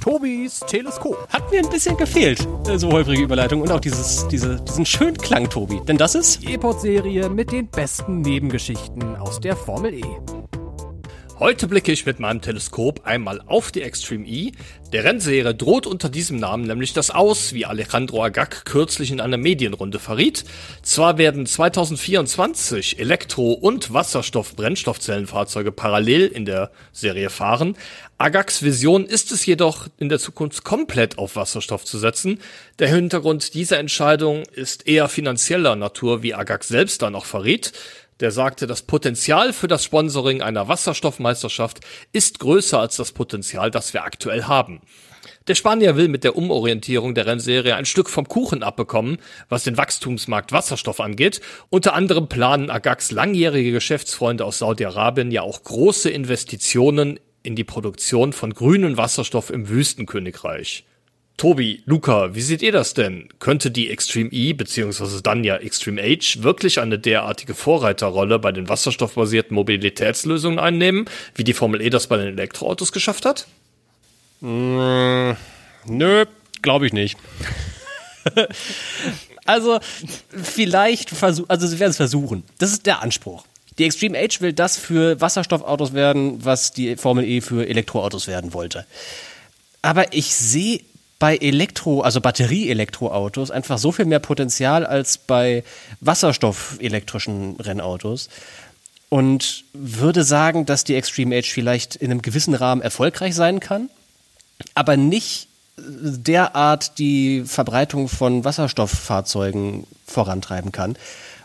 Tobis 0.02 0.60
Teleskop. 0.60 1.28
Hat 1.30 1.50
mir 1.52 1.64
ein 1.64 1.70
bisschen 1.70 1.98
gefehlt, 1.98 2.48
äh, 2.68 2.78
so 2.78 2.92
holprige 2.92 3.24
Überleitung 3.24 3.62
und 3.62 3.72
auch 3.72 3.80
dieses, 3.80 4.28
diese, 4.28 4.62
diesen 4.62 4.86
schönen 4.86 5.18
Klang, 5.18 5.50
Tobi. 5.50 5.82
Denn 5.88 5.98
das 5.98 6.14
ist 6.14 6.44
die 6.44 6.54
E-Pod-Serie 6.54 7.30
mit 7.30 7.52
den 7.52 7.68
besten 7.68 8.22
Nebengeschichten 8.22 9.16
aus 9.16 9.40
der 9.40 9.56
Formel 9.56 9.96
E. 9.96 10.04
Heute 11.38 11.68
blicke 11.68 11.92
ich 11.92 12.06
mit 12.06 12.22
meinem 12.22 12.40
Teleskop 12.40 13.02
einmal 13.06 13.42
auf 13.46 13.70
die 13.70 13.82
Extreme 13.82 14.26
E. 14.26 14.54
Der 14.94 15.04
Rennserie 15.04 15.54
droht 15.54 15.86
unter 15.86 16.08
diesem 16.08 16.40
Namen 16.40 16.64
nämlich 16.66 16.94
das 16.94 17.12
Aus, 17.12 17.52
wie 17.52 17.66
Alejandro 17.66 18.24
Agag 18.24 18.64
kürzlich 18.64 19.12
in 19.12 19.20
einer 19.20 19.36
Medienrunde 19.36 20.00
verriet. 20.00 20.46
Zwar 20.82 21.18
werden 21.18 21.46
2024 21.46 23.00
Elektro- 23.00 23.52
und 23.52 23.92
Wasserstoff-Brennstoffzellenfahrzeuge 23.92 25.74
parallel 25.74 26.28
in 26.28 26.46
der 26.46 26.72
Serie 26.94 27.30
fahren. 27.30 27.76
Agags 28.18 28.64
Vision 28.64 29.06
ist 29.06 29.34
es 29.34 29.46
jedoch, 29.46 29.88
in 29.98 30.08
der 30.08 30.20
Zukunft 30.20 30.64
komplett 30.64 31.18
auf 31.18 31.36
Wasserstoff 31.36 31.84
zu 31.84 31.98
setzen. 31.98 32.40
Der 32.80 32.88
Hintergrund 32.88 33.56
dieser 33.56 33.78
Entscheidung 33.78 34.44
ist 34.54 34.88
eher 34.88 35.10
finanzieller 35.10 35.76
Natur, 35.76 36.24
wie 36.24 36.34
Agag 36.34 36.64
selbst 36.64 37.02
dann 37.02 37.14
auch 37.14 37.26
verriet 37.26 37.74
der 38.20 38.32
sagte, 38.32 38.68
das 38.68 38.84
Potenzial 38.84 39.54
für 39.54 39.68
das 39.68 39.84
Sponsoring 39.84 40.42
einer 40.42 40.68
Wasserstoffmeisterschaft 40.68 41.82
ist 42.14 42.40
größer 42.40 42.80
als 42.80 42.96
das 42.96 43.12
Potenzial, 43.12 43.72
das 43.72 43.94
wir 43.94 44.04
aktuell 44.04 44.44
haben. 44.44 44.82
Der 45.48 45.56
Spanier 45.56 45.96
will 45.96 46.08
mit 46.08 46.24
der 46.24 46.36
Umorientierung 46.36 47.14
der 47.14 47.28
Rennserie 47.28 47.76
ein 47.76 47.86
Stück 47.86 48.10
vom 48.10 48.28
Kuchen 48.28 48.64
abbekommen, 48.64 49.18
was 49.48 49.64
den 49.64 49.78
Wachstumsmarkt 49.78 50.52
Wasserstoff 50.52 51.00
angeht. 51.00 51.40
Unter 51.70 51.94
anderem 51.94 52.28
planen 52.28 52.72
Agax 52.72 53.12
langjährige 53.12 53.72
Geschäftsfreunde 53.72 54.44
aus 54.44 54.58
Saudi-Arabien 54.58 55.30
ja 55.30 55.44
auch 55.44 55.64
große 55.64 56.10
Investitionen 56.10 57.20
in 57.44 57.56
die 57.56 57.64
Produktion 57.64 58.34
von 58.34 58.54
grünen 58.56 58.98
Wasserstoff 58.98 59.52
im 59.52 59.70
Wüstenkönigreich. 59.70 60.86
Tobi, 61.38 61.84
Luca, 61.86 62.34
wie 62.34 62.42
seht 62.42 62.62
ihr 62.62 62.72
das 62.72 62.94
denn? 62.94 63.28
Könnte 63.40 63.70
die 63.70 63.90
Extreme 63.90 64.30
E 64.32 64.54
beziehungsweise 64.54 65.22
dann 65.22 65.44
ja 65.44 65.58
Extreme 65.58 66.02
H 66.02 66.42
wirklich 66.44 66.80
eine 66.80 66.98
derartige 66.98 67.54
Vorreiterrolle 67.54 68.40
bei 68.40 68.54
den 68.54 68.70
wasserstoffbasierten 68.70 69.54
Mobilitätslösungen 69.54 70.60
einnehmen, 70.60 71.06
wie 71.36 71.44
die 71.44 71.54
Formel 71.54 71.82
E 71.82 71.90
das 71.90 72.08
bei 72.08 72.16
den 72.16 72.28
Elektroautos 72.28 72.94
geschafft 72.94 73.26
hat? 73.26 73.48
Mm, 74.40 75.32
nö, 75.88 76.26
glaube 76.62 76.88
ich 76.88 76.94
nicht. 76.94 77.18
also, 79.46 79.82
vielleicht 80.30 81.10
versuchen, 81.10 81.50
also 81.50 81.68
sie 81.68 81.80
werden 81.80 81.92
es 81.92 81.98
versuchen. 81.98 82.44
Das 82.60 82.72
ist 82.72 82.86
der 82.86 83.02
Anspruch. 83.02 83.44
Die 83.78 83.84
Extreme 83.84 84.18
H 84.18 84.40
will 84.40 84.54
das 84.54 84.78
für 84.78 85.20
Wasserstoffautos 85.20 85.94
werden, 85.94 86.46
was 86.46 86.72
die 86.72 86.96
Formel 86.96 87.26
E 87.26 87.42
für 87.42 87.68
Elektroautos 87.68 88.28
werden 88.28 88.54
wollte. 88.54 88.86
Aber 89.82 90.14
ich 90.14 90.34
sehe 90.34 90.80
bei 91.20 91.38
Elektro, 91.38 92.02
also 92.02 92.20
Batterie-Elektroautos 92.22 93.52
einfach 93.52 93.78
so 93.78 93.92
viel 93.92 94.06
mehr 94.06 94.20
Potenzial 94.20 94.86
als 94.86 95.18
bei 95.18 95.64
wasserstoffelektrischen 96.02 97.56
Rennautos 97.58 98.30
und 99.10 99.64
würde 99.74 100.24
sagen, 100.24 100.66
dass 100.66 100.84
die 100.84 100.96
Extreme 100.96 101.36
Edge 101.36 101.52
vielleicht 101.54 101.96
in 101.96 102.12
einem 102.12 102.22
gewissen 102.22 102.54
Rahmen 102.54 102.82
erfolgreich 102.82 103.34
sein 103.34 103.60
kann, 103.60 103.90
aber 104.74 104.98
nicht 104.98 105.48
derart 105.78 107.00
die 107.00 107.44
Verbreitung 107.46 108.08
von 108.08 108.44
Wasserstofffahrzeugen 108.44 109.86
vorantreiben 110.06 110.72
kann, 110.72 110.98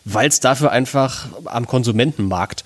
weil 0.05 0.29
es 0.29 0.41
dafür 0.41 0.71
einfach 0.71 1.29
am 1.45 1.67
Konsumentenmarkt 1.67 2.65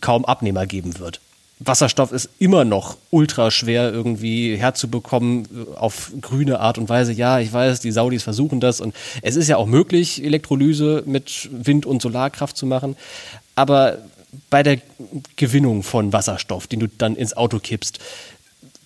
kaum 0.00 0.24
Abnehmer 0.24 0.66
geben 0.66 0.98
wird. 0.98 1.20
Wasserstoff 1.60 2.12
ist 2.12 2.28
immer 2.38 2.64
noch 2.64 2.96
ultra 3.10 3.50
schwer 3.50 3.92
irgendwie 3.92 4.56
herzubekommen 4.56 5.48
auf 5.76 6.12
grüne 6.20 6.60
Art 6.60 6.78
und 6.78 6.88
Weise. 6.88 7.12
Ja, 7.12 7.40
ich 7.40 7.52
weiß, 7.52 7.80
die 7.80 7.90
Saudis 7.90 8.22
versuchen 8.22 8.60
das 8.60 8.80
und 8.80 8.94
es 9.22 9.36
ist 9.36 9.48
ja 9.48 9.56
auch 9.56 9.66
möglich, 9.66 10.22
Elektrolyse 10.22 11.02
mit 11.06 11.48
Wind- 11.52 11.86
und 11.86 12.00
Solarkraft 12.00 12.56
zu 12.56 12.66
machen. 12.66 12.96
Aber 13.56 13.98
bei 14.50 14.62
der 14.62 14.78
Gewinnung 15.36 15.82
von 15.82 16.12
Wasserstoff, 16.12 16.66
den 16.66 16.80
du 16.80 16.86
dann 16.86 17.16
ins 17.16 17.36
Auto 17.36 17.58
kippst, 17.58 17.98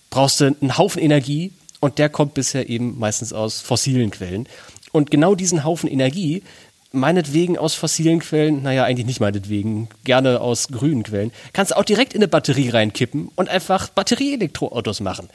brauchst 0.09 0.41
du 0.41 0.45
einen 0.45 0.77
Haufen 0.77 1.01
Energie 1.01 1.51
und 1.79 1.99
der 1.99 2.09
kommt 2.09 2.33
bisher 2.33 2.69
eben 2.69 2.97
meistens 2.97 3.33
aus 3.33 3.61
fossilen 3.61 4.09
Quellen. 4.09 4.47
Und 4.91 5.11
genau 5.11 5.35
diesen 5.35 5.63
Haufen 5.63 5.89
Energie 5.89 6.43
meinetwegen 6.93 7.57
aus 7.57 7.73
fossilen 7.73 8.19
Quellen, 8.19 8.63
naja, 8.63 8.85
eigentlich 8.85 9.07
nicht 9.07 9.19
meinetwegen, 9.19 9.89
gerne 10.03 10.39
aus 10.39 10.69
grünen 10.69 11.03
Quellen, 11.03 11.31
kannst 11.51 11.71
du 11.71 11.77
auch 11.77 11.83
direkt 11.83 12.13
in 12.13 12.19
eine 12.19 12.27
Batterie 12.27 12.69
reinkippen 12.69 13.29
und 13.35 13.49
einfach 13.49 13.89
Batterieelektroautos 13.89 15.01
machen. 15.01 15.29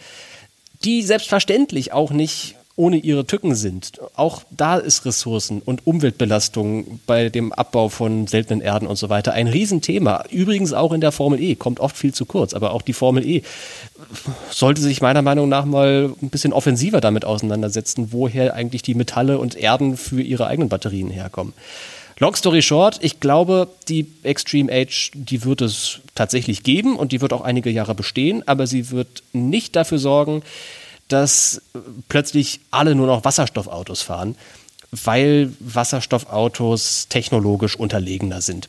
Die 0.84 1.02
selbstverständlich 1.02 1.92
auch 1.92 2.12
nicht 2.12 2.54
ohne 2.78 2.96
ihre 2.96 3.26
Tücken 3.26 3.54
sind. 3.54 4.00
Auch 4.14 4.42
da 4.50 4.76
ist 4.76 5.04
Ressourcen 5.04 5.60
und 5.64 5.86
Umweltbelastung 5.86 7.00
bei 7.06 7.28
dem 7.28 7.52
Abbau 7.52 7.88
von 7.88 8.28
seltenen 8.28 8.60
Erden 8.60 8.86
und 8.86 8.96
so 8.96 9.08
weiter 9.08 9.32
ein 9.32 9.48
Riesenthema. 9.48 10.24
Übrigens 10.30 10.72
auch 10.72 10.92
in 10.92 11.00
der 11.00 11.10
Formel 11.12 11.40
E, 11.40 11.56
kommt 11.56 11.80
oft 11.80 11.96
viel 11.96 12.14
zu 12.14 12.24
kurz, 12.24 12.54
aber 12.54 12.70
auch 12.72 12.82
die 12.82 12.92
Formel 12.92 13.26
E 13.26 13.42
sollte 14.50 14.80
sich 14.80 15.02
meiner 15.02 15.22
Meinung 15.22 15.48
nach 15.48 15.64
mal 15.64 16.14
ein 16.22 16.30
bisschen 16.30 16.52
offensiver 16.52 17.00
damit 17.00 17.24
auseinandersetzen, 17.24 18.12
woher 18.12 18.54
eigentlich 18.54 18.82
die 18.82 18.94
Metalle 18.94 19.38
und 19.38 19.56
Erden 19.56 19.96
für 19.96 20.22
ihre 20.22 20.46
eigenen 20.46 20.68
Batterien 20.68 21.10
herkommen. 21.10 21.54
Long 22.20 22.34
story 22.34 22.62
short, 22.62 22.98
ich 23.02 23.20
glaube, 23.20 23.68
die 23.88 24.06
Extreme 24.22 24.72
Age, 24.72 25.10
die 25.14 25.44
wird 25.44 25.62
es 25.62 26.00
tatsächlich 26.14 26.62
geben 26.62 26.96
und 26.96 27.12
die 27.12 27.20
wird 27.20 27.32
auch 27.32 27.42
einige 27.42 27.70
Jahre 27.70 27.94
bestehen, 27.94 28.42
aber 28.46 28.66
sie 28.66 28.90
wird 28.90 29.22
nicht 29.32 29.76
dafür 29.76 29.98
sorgen, 29.98 30.42
dass 31.08 31.62
plötzlich 32.08 32.60
alle 32.70 32.94
nur 32.94 33.06
noch 33.06 33.24
Wasserstoffautos 33.24 34.02
fahren, 34.02 34.36
weil 34.90 35.52
Wasserstoffautos 35.60 37.08
technologisch 37.08 37.76
unterlegener 37.76 38.40
sind. 38.40 38.68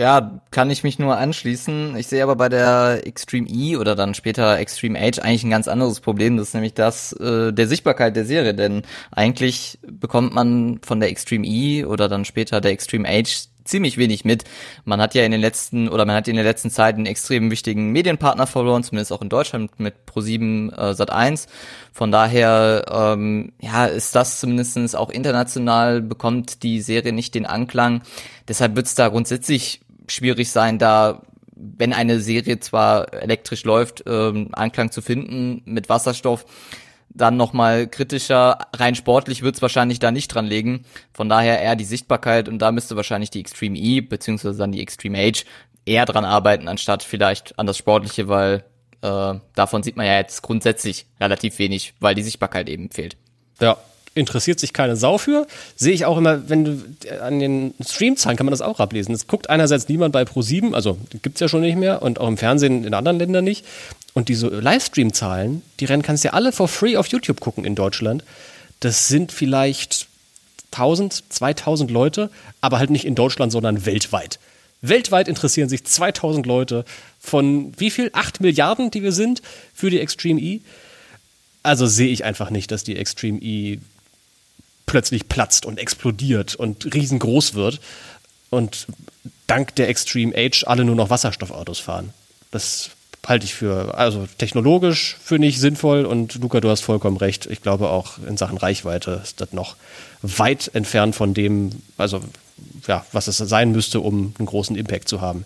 Ja, 0.00 0.40
kann 0.50 0.70
ich 0.70 0.82
mich 0.82 0.98
nur 0.98 1.18
anschließen. 1.18 1.94
Ich 1.94 2.06
sehe 2.06 2.22
aber 2.22 2.34
bei 2.34 2.48
der 2.48 3.02
Extreme 3.06 3.46
E 3.50 3.76
oder 3.76 3.94
dann 3.94 4.14
später 4.14 4.58
Extreme 4.58 4.98
Age 4.98 5.18
eigentlich 5.18 5.44
ein 5.44 5.50
ganz 5.50 5.68
anderes 5.68 6.00
Problem. 6.00 6.38
Das 6.38 6.48
ist 6.48 6.54
nämlich 6.54 6.72
das 6.72 7.12
äh, 7.12 7.52
der 7.52 7.68
Sichtbarkeit 7.68 8.16
der 8.16 8.24
Serie. 8.24 8.54
Denn 8.54 8.80
eigentlich 9.10 9.78
bekommt 9.82 10.32
man 10.32 10.80
von 10.82 11.00
der 11.00 11.10
Extreme 11.10 11.46
E 11.46 11.84
oder 11.84 12.08
dann 12.08 12.24
später 12.24 12.62
der 12.62 12.70
Extreme 12.70 13.06
Age 13.06 13.49
ziemlich 13.64 13.98
wenig 13.98 14.24
mit. 14.24 14.44
Man 14.84 15.00
hat 15.00 15.14
ja 15.14 15.24
in 15.24 15.32
den 15.32 15.40
letzten 15.40 15.88
oder 15.88 16.04
man 16.04 16.16
hat 16.16 16.28
in 16.28 16.36
der 16.36 16.44
letzten 16.44 16.70
Zeit 16.70 16.96
einen 16.96 17.06
extrem 17.06 17.50
wichtigen 17.50 17.90
Medienpartner 17.92 18.46
verloren, 18.46 18.82
zumindest 18.82 19.12
auch 19.12 19.22
in 19.22 19.28
Deutschland 19.28 19.78
mit 19.78 19.94
Pro7 20.06 20.72
äh, 20.72 20.90
Sat1. 20.92 21.46
Von 21.92 22.10
daher 22.10 22.84
ähm, 22.90 23.52
ja 23.60 23.86
ist 23.86 24.14
das 24.14 24.40
zumindestens 24.40 24.94
auch 24.94 25.10
international 25.10 26.00
bekommt 26.00 26.62
die 26.62 26.80
Serie 26.80 27.12
nicht 27.12 27.34
den 27.34 27.46
Anklang. 27.46 28.02
Deshalb 28.48 28.76
wird 28.76 28.86
es 28.86 28.94
da 28.94 29.08
grundsätzlich 29.08 29.80
schwierig 30.08 30.50
sein, 30.50 30.78
da 30.78 31.22
wenn 31.76 31.92
eine 31.92 32.20
Serie 32.20 32.58
zwar 32.60 33.12
elektrisch 33.12 33.64
läuft, 33.64 34.04
ähm, 34.06 34.48
Anklang 34.52 34.90
zu 34.90 35.02
finden 35.02 35.62
mit 35.66 35.88
Wasserstoff, 35.88 36.46
dann 37.10 37.36
nochmal 37.36 37.86
kritischer. 37.86 38.58
Rein 38.74 38.94
sportlich 38.94 39.42
wird 39.42 39.56
es 39.56 39.62
wahrscheinlich 39.62 39.98
da 39.98 40.10
nicht 40.10 40.28
dran 40.28 40.46
legen. 40.46 40.84
Von 41.12 41.28
daher 41.28 41.60
eher 41.60 41.76
die 41.76 41.84
Sichtbarkeit 41.84 42.48
und 42.48 42.58
da 42.60 42.72
müsste 42.72 42.96
wahrscheinlich 42.96 43.30
die 43.30 43.40
Extreme 43.40 43.78
E 43.78 44.00
beziehungsweise 44.00 44.58
dann 44.58 44.72
die 44.72 44.80
Extreme 44.80 45.18
Age 45.18 45.44
eher 45.84 46.06
dran 46.06 46.24
arbeiten, 46.24 46.68
anstatt 46.68 47.02
vielleicht 47.02 47.58
an 47.58 47.66
das 47.66 47.76
Sportliche, 47.76 48.28
weil 48.28 48.64
äh, 49.02 49.34
davon 49.54 49.82
sieht 49.82 49.96
man 49.96 50.06
ja 50.06 50.16
jetzt 50.16 50.42
grundsätzlich 50.42 51.06
relativ 51.20 51.58
wenig, 51.58 51.94
weil 52.00 52.14
die 52.14 52.22
Sichtbarkeit 52.22 52.68
eben 52.68 52.90
fehlt. 52.90 53.16
Ja, 53.60 53.76
interessiert 54.14 54.58
sich 54.58 54.72
keine 54.72 54.96
Sau 54.96 55.18
für. 55.18 55.46
Sehe 55.76 55.92
ich 55.92 56.04
auch 56.04 56.18
immer, 56.18 56.48
wenn 56.48 56.64
du 56.64 56.84
an 57.22 57.38
den 57.38 57.74
Streamzahlen 57.80 58.36
kann 58.36 58.46
man 58.46 58.50
das 58.50 58.60
auch 58.60 58.80
ablesen. 58.80 59.14
Es 59.14 59.26
guckt 59.26 59.48
einerseits 59.48 59.88
niemand 59.88 60.12
bei 60.12 60.22
Pro7, 60.22 60.74
also 60.74 60.98
gibt 61.22 61.36
es 61.36 61.40
ja 61.40 61.48
schon 61.48 61.60
nicht 61.60 61.76
mehr 61.76 62.02
und 62.02 62.20
auch 62.20 62.28
im 62.28 62.36
Fernsehen 62.36 62.84
in 62.84 62.94
anderen 62.94 63.18
Ländern 63.18 63.44
nicht. 63.44 63.64
Und 64.14 64.28
diese 64.28 64.48
Livestream-Zahlen, 64.48 65.62
die 65.78 65.84
rennen 65.84 66.02
kannst 66.02 66.24
du 66.24 66.28
ja 66.28 66.34
alle 66.34 66.52
for 66.52 66.68
free 66.68 66.96
auf 66.96 67.06
YouTube 67.08 67.40
gucken 67.40 67.64
in 67.64 67.74
Deutschland. 67.74 68.24
Das 68.80 69.08
sind 69.08 69.30
vielleicht 69.32 70.08
1000, 70.72 71.24
2000 71.28 71.90
Leute, 71.90 72.30
aber 72.60 72.78
halt 72.78 72.90
nicht 72.90 73.04
in 73.04 73.14
Deutschland, 73.14 73.52
sondern 73.52 73.86
weltweit. 73.86 74.38
Weltweit 74.82 75.28
interessieren 75.28 75.68
sich 75.68 75.84
2000 75.84 76.46
Leute 76.46 76.84
von 77.20 77.72
wie 77.78 77.90
viel? 77.90 78.10
8 78.12 78.40
Milliarden, 78.40 78.90
die 78.90 79.02
wir 79.02 79.12
sind, 79.12 79.42
für 79.74 79.90
die 79.90 80.00
Extreme 80.00 80.40
E. 80.40 80.60
Also 81.62 81.86
sehe 81.86 82.08
ich 82.08 82.24
einfach 82.24 82.50
nicht, 82.50 82.70
dass 82.70 82.84
die 82.84 82.96
Extreme 82.96 83.38
E 83.40 83.78
plötzlich 84.86 85.28
platzt 85.28 85.66
und 85.66 85.78
explodiert 85.78 86.54
und 86.56 86.94
riesengroß 86.94 87.54
wird 87.54 87.80
und 88.48 88.86
dank 89.46 89.74
der 89.76 89.88
Extreme 89.88 90.34
Age 90.34 90.64
alle 90.64 90.84
nur 90.84 90.96
noch 90.96 91.10
Wasserstoffautos 91.10 91.78
fahren. 91.78 92.12
Das 92.50 92.90
halte 93.26 93.44
ich 93.44 93.54
für, 93.54 93.96
also 93.96 94.26
technologisch 94.38 95.16
für 95.22 95.38
nicht 95.38 95.60
sinnvoll 95.60 96.04
und 96.04 96.36
Luca, 96.36 96.60
du 96.60 96.70
hast 96.70 96.80
vollkommen 96.80 97.16
recht. 97.16 97.46
Ich 97.46 97.62
glaube 97.62 97.90
auch 97.90 98.18
in 98.26 98.36
Sachen 98.36 98.58
Reichweite 98.58 99.20
ist 99.22 99.40
das 99.40 99.52
noch 99.52 99.76
weit 100.22 100.70
entfernt 100.74 101.14
von 101.14 101.34
dem, 101.34 101.70
also 101.96 102.20
ja, 102.86 103.04
was 103.12 103.28
es 103.28 103.38
sein 103.38 103.72
müsste, 103.72 104.00
um 104.00 104.34
einen 104.38 104.46
großen 104.46 104.76
Impact 104.76 105.08
zu 105.08 105.20
haben. 105.20 105.44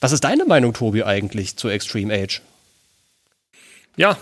Was 0.00 0.12
ist 0.12 0.24
deine 0.24 0.44
Meinung, 0.44 0.72
Tobi, 0.72 1.04
eigentlich 1.04 1.56
zu 1.56 1.68
Extreme 1.68 2.14
Age? 2.14 2.42
Ja, 3.96 4.18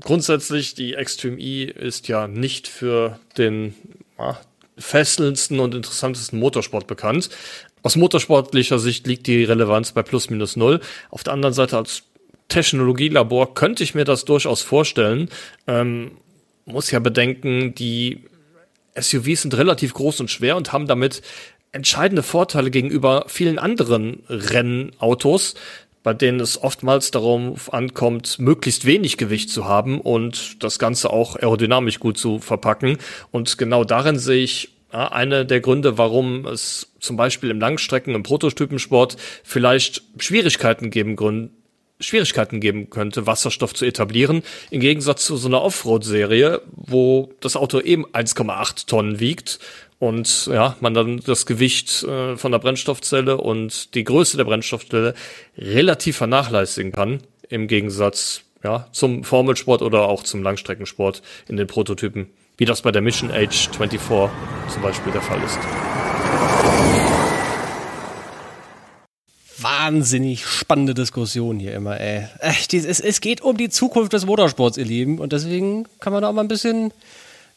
grundsätzlich, 0.00 0.74
die 0.74 0.94
Extreme 0.94 1.38
E 1.38 1.64
ist 1.64 2.08
ja 2.08 2.26
nicht 2.26 2.66
für 2.66 3.18
den 3.36 3.74
ja, 4.18 4.38
fesselndsten 4.78 5.60
und 5.60 5.74
interessantesten 5.74 6.38
Motorsport 6.38 6.86
bekannt. 6.86 7.30
Aus 7.82 7.96
motorsportlicher 7.96 8.78
Sicht 8.78 9.06
liegt 9.06 9.26
die 9.26 9.44
Relevanz 9.44 9.92
bei 9.92 10.02
plus 10.02 10.30
minus 10.30 10.56
null. 10.56 10.80
Auf 11.10 11.22
der 11.22 11.32
anderen 11.32 11.54
Seite 11.54 11.76
als 11.76 12.02
Technologielabor 12.48 13.54
könnte 13.54 13.84
ich 13.84 13.94
mir 13.94 14.04
das 14.04 14.24
durchaus 14.24 14.62
vorstellen. 14.62 15.28
Ähm, 15.66 16.12
muss 16.64 16.90
ja 16.90 16.98
bedenken, 16.98 17.74
die 17.74 18.24
SUVs 18.98 19.42
sind 19.42 19.56
relativ 19.56 19.94
groß 19.94 20.20
und 20.20 20.30
schwer 20.30 20.56
und 20.56 20.72
haben 20.72 20.86
damit 20.86 21.22
entscheidende 21.72 22.22
Vorteile 22.22 22.70
gegenüber 22.70 23.24
vielen 23.28 23.58
anderen 23.58 24.22
Rennautos, 24.28 25.54
bei 26.02 26.14
denen 26.14 26.40
es 26.40 26.62
oftmals 26.62 27.10
darauf 27.10 27.72
ankommt, 27.72 28.38
möglichst 28.38 28.86
wenig 28.86 29.18
Gewicht 29.18 29.50
zu 29.50 29.66
haben 29.66 30.00
und 30.00 30.62
das 30.62 30.78
Ganze 30.78 31.10
auch 31.10 31.36
aerodynamisch 31.36 32.00
gut 32.00 32.18
zu 32.18 32.38
verpacken. 32.38 32.98
Und 33.30 33.58
genau 33.58 33.84
darin 33.84 34.18
sehe 34.18 34.42
ich 34.42 34.70
ja, 34.92 35.08
eine 35.12 35.44
der 35.44 35.60
Gründe, 35.60 35.98
warum 35.98 36.46
es 36.46 36.92
zum 36.98 37.16
Beispiel 37.16 37.50
im 37.50 37.60
Langstrecken, 37.60 38.14
im 38.14 38.22
Prototypensport 38.22 39.16
vielleicht 39.44 40.02
Schwierigkeiten 40.18 40.90
geben, 40.90 41.16
Schwierigkeiten 42.00 42.60
geben 42.60 42.90
könnte, 42.90 43.26
Wasserstoff 43.26 43.74
zu 43.74 43.84
etablieren, 43.84 44.42
im 44.70 44.80
Gegensatz 44.80 45.24
zu 45.24 45.36
so 45.36 45.48
einer 45.48 45.62
Offroad-Serie, 45.62 46.62
wo 46.72 47.32
das 47.40 47.56
Auto 47.56 47.80
eben 47.80 48.06
1,8 48.06 48.86
Tonnen 48.86 49.20
wiegt 49.20 49.58
und 49.98 50.46
ja, 50.46 50.76
man 50.80 50.94
dann 50.94 51.20
das 51.26 51.46
Gewicht 51.46 52.04
äh, 52.04 52.36
von 52.36 52.52
der 52.52 52.58
Brennstoffzelle 52.60 53.36
und 53.36 53.94
die 53.94 54.04
Größe 54.04 54.36
der 54.36 54.44
Brennstoffzelle 54.44 55.14
relativ 55.56 56.18
vernachlässigen 56.18 56.92
kann, 56.92 57.20
im 57.48 57.66
Gegensatz 57.66 58.42
ja, 58.62 58.86
zum 58.92 59.24
Formelsport 59.24 59.82
oder 59.82 60.02
auch 60.02 60.22
zum 60.22 60.42
Langstreckensport 60.42 61.22
in 61.48 61.56
den 61.56 61.66
Prototypen, 61.66 62.28
wie 62.56 62.64
das 62.64 62.82
bei 62.82 62.92
der 62.92 63.02
Mission 63.02 63.30
Age 63.30 63.68
24 63.76 64.00
zum 64.72 64.82
Beispiel 64.82 65.12
der 65.12 65.22
Fall 65.22 65.42
ist. 65.42 66.07
Wahnsinnig 69.60 70.46
spannende 70.46 70.94
Diskussion 70.94 71.58
hier 71.58 71.74
immer, 71.74 72.00
ey. 72.00 72.28
Es, 72.40 73.20
geht 73.20 73.40
um 73.40 73.56
die 73.56 73.68
Zukunft 73.68 74.12
des 74.12 74.24
Motorsports, 74.24 74.76
ihr 74.78 74.84
Lieben, 74.84 75.18
und 75.18 75.32
deswegen 75.32 75.86
kann 76.00 76.12
man 76.12 76.22
da 76.22 76.28
auch 76.28 76.32
mal 76.32 76.42
ein 76.42 76.48
bisschen 76.48 76.92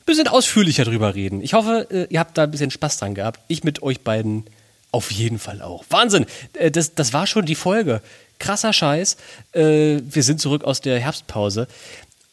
bisschen 0.06 0.28
ausführlicher 0.28 0.84
drüber 0.84 1.16
reden. 1.16 1.42
Ich 1.42 1.54
hoffe, 1.54 1.88
äh, 1.90 2.08
ihr 2.10 2.20
habt 2.20 2.38
da 2.38 2.44
ein 2.44 2.52
bisschen 2.52 2.72
Spaß 2.72 2.98
dran 2.98 3.16
gehabt. 3.16 3.40
Ich 3.48 3.64
mit 3.64 3.82
euch 3.84 4.02
beiden 4.02 4.46
auf 4.92 5.12
jeden 5.12 5.40
Fall 5.40 5.62
auch. 5.62 5.86
Wahnsinn! 5.90 6.26
Äh, 6.54 6.72
das, 6.72 6.96
das 6.96 7.14
war 7.14 7.28
schon 7.28 7.46
die 7.46 7.56
Folge. 7.56 8.02
Krasser 8.40 8.74
Scheiß. 8.74 9.18
Äh, 9.54 10.00
wir 10.04 10.24
sind 10.24 10.42
zurück 10.42 10.64
aus 10.64 10.82
der 10.82 11.00
Herbstpause. 11.00 11.68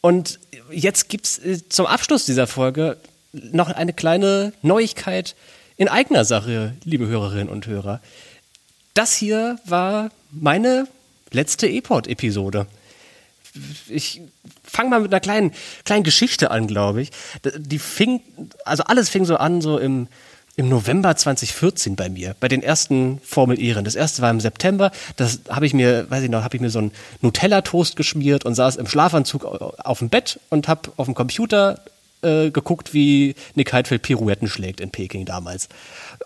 Und 0.01 0.39
jetzt 0.71 1.09
gibt 1.09 1.25
es 1.25 1.69
zum 1.69 1.85
Abschluss 1.85 2.25
dieser 2.25 2.47
Folge 2.47 2.97
noch 3.33 3.69
eine 3.69 3.93
kleine 3.93 4.53
Neuigkeit 4.61 5.35
in 5.77 5.87
eigener 5.87 6.25
Sache, 6.25 6.73
liebe 6.83 7.07
Hörerinnen 7.07 7.49
und 7.49 7.67
Hörer. 7.67 8.01
Das 8.99 9.15
hier 9.15 9.57
war 9.63 10.09
meine 10.29 10.85
letzte 11.31 11.67
E-Port-Episode 11.67 12.67
ich 13.87 14.21
fange 14.65 14.89
mal 14.89 14.99
mit 14.99 15.13
einer 15.13 15.21
kleinen, 15.21 15.53
kleinen 15.85 16.03
Geschichte 16.03 16.51
an, 16.51 16.67
glaube 16.67 17.01
ich. 17.01 17.11
Die 17.57 17.79
fing, 17.79 18.19
also 18.65 18.83
alles 18.83 19.07
fing 19.07 19.23
so 19.23 19.37
an, 19.37 19.61
so 19.61 19.77
im, 19.77 20.07
im 20.57 20.67
November 20.67 21.15
2014 21.15 21.95
bei 21.95 22.09
mir, 22.09 22.35
bei 22.41 22.49
den 22.49 22.61
ersten 22.61 23.21
Formel 23.23 23.57
Ehren. 23.57 23.85
Das 23.85 23.95
erste 23.95 24.21
war 24.21 24.31
im 24.31 24.41
September. 24.41 24.91
Das 25.15 25.39
habe 25.49 25.65
ich 25.65 25.73
mir, 25.73 26.11
weiß 26.11 26.23
ich 26.23 26.29
noch, 26.29 26.43
habe 26.43 26.57
ich 26.57 26.61
mir 26.61 26.69
so 26.69 26.79
einen 26.79 26.91
Nutella-Toast 27.21 27.95
geschmiert 27.95 28.43
und 28.43 28.53
saß 28.53 28.75
im 28.75 28.85
Schlafanzug 28.85 29.45
auf 29.45 29.99
dem 29.99 30.09
Bett 30.09 30.41
und 30.49 30.67
habe 30.67 30.91
auf 30.97 31.05
dem 31.05 31.15
Computer 31.15 31.79
äh, 32.21 32.51
geguckt, 32.51 32.93
wie 32.93 33.35
Nick 33.55 33.71
Heidfeld 33.71 34.01
Pirouetten 34.01 34.49
schlägt 34.49 34.81
in 34.81 34.91
Peking 34.91 35.23
damals. 35.23 35.69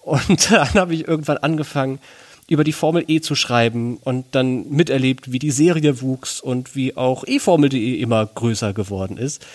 Und 0.02 0.50
dann 0.52 0.74
habe 0.74 0.96
ich 0.96 1.08
irgendwann 1.08 1.38
angefangen, 1.38 2.00
über 2.48 2.64
die 2.64 2.74
Formel 2.74 3.06
E 3.08 3.22
zu 3.22 3.36
schreiben 3.36 3.98
und 3.98 4.26
dann 4.32 4.70
miterlebt, 4.70 5.32
wie 5.32 5.40
die 5.40 5.52
Serie 5.52 6.02
wuchs 6.02 6.40
und 6.40 6.76
wie 6.76 6.98
auch 6.98 7.24
eFormel.de 7.26 8.00
immer 8.00 8.26
größer 8.26 8.74
geworden 8.74 9.18
ist. 9.18 9.46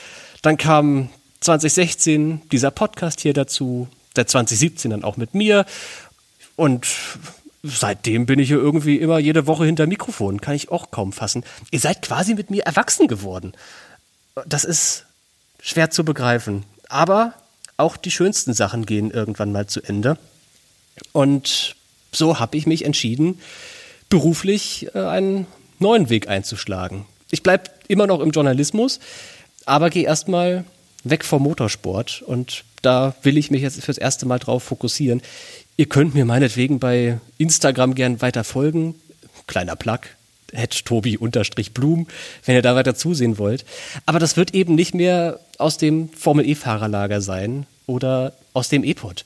Dann 0.43 0.57
kam 0.57 1.11
2016 1.41 2.43
dieser 2.51 2.71
Podcast 2.71 3.21
hier 3.21 3.35
dazu, 3.35 3.89
seit 4.17 4.31
2017 4.31 4.91
dann 4.91 5.05
auch 5.05 5.17
mit 5.17 5.35
mir 5.35 5.67
und 6.57 6.87
seitdem 7.63 8.27
bin 8.27 8.39
ich 8.39 8.49
hier 8.49 8.59
irgendwie 8.59 8.97
immer 8.97 9.19
jede 9.19 9.47
Woche 9.47 9.65
hinter 9.65 9.87
Mikrofon, 9.87 10.41
kann 10.41 10.55
ich 10.55 10.71
auch 10.71 10.91
kaum 10.91 11.13
fassen. 11.13 11.45
Ihr 11.71 11.81
seid 11.81 12.03
quasi 12.03 12.35
mit 12.35 12.51
mir 12.51 12.65
erwachsen 12.65 13.09
geworden. 13.09 13.53
Das 14.47 14.65
ist 14.65 15.05
schwer 15.61 15.91
zu 15.91 16.05
begreifen, 16.05 16.65
aber 16.89 17.35
auch 17.77 17.97
die 17.97 18.11
schönsten 18.11 18.55
Sachen 18.55 18.87
gehen 18.87 19.11
irgendwann 19.11 19.53
mal 19.53 19.67
zu 19.67 19.83
Ende. 19.83 20.19
Und 21.13 21.77
so 22.13 22.39
habe 22.39 22.57
ich 22.57 22.67
mich 22.67 22.85
entschieden, 22.85 23.41
beruflich 24.09 24.89
äh, 24.95 25.01
einen 25.01 25.47
neuen 25.79 26.11
Weg 26.11 26.29
einzuschlagen. 26.29 27.07
Ich 27.31 27.43
bleibe 27.43 27.71
immer 27.89 28.07
noch 28.07 28.21
im 28.21 28.31
Journalismus, 28.31 29.01
aber 29.67 29.91
gehe 29.91 30.05
erstmal 30.05 30.65
weg 31.05 31.25
vom 31.25 31.43
Motorsport 31.43 32.23
und 32.23 32.65
da 32.83 33.15
will 33.23 33.37
ich 33.37 33.51
mich 33.51 33.63
jetzt 33.63 33.83
fürs 33.83 33.99
erste 33.99 34.27
Mal 34.27 34.39
drauf 34.39 34.63
fokussieren. 34.63 35.23
Ihr 35.77 35.87
könnt 35.87 36.15
mir 36.15 36.25
meinetwegen 36.25 36.79
bei 36.79 37.19
Instagram 37.39 37.95
gern 37.95 38.21
weiter 38.21 38.45
folgen. 38.45 38.95
Kleiner 39.47 39.77
Plug. 39.77 40.01
Tobi-Blum, 40.85 42.07
wenn 42.45 42.55
ihr 42.55 42.63
da 42.63 42.75
weiter 42.75 42.95
zusehen 42.95 43.37
wollt. 43.37 43.67
Aber 44.07 44.19
das 44.19 44.37
wird 44.37 44.55
eben 44.55 44.75
nicht 44.75 44.95
mehr 44.95 45.41
aus 45.59 45.77
dem 45.77 46.09
Formel-E-Fahrerlager 46.11 47.21
sein 47.21 47.67
oder 47.87 48.33
aus 48.55 48.71
dem 48.71 48.83
E-Pod. 48.83 49.25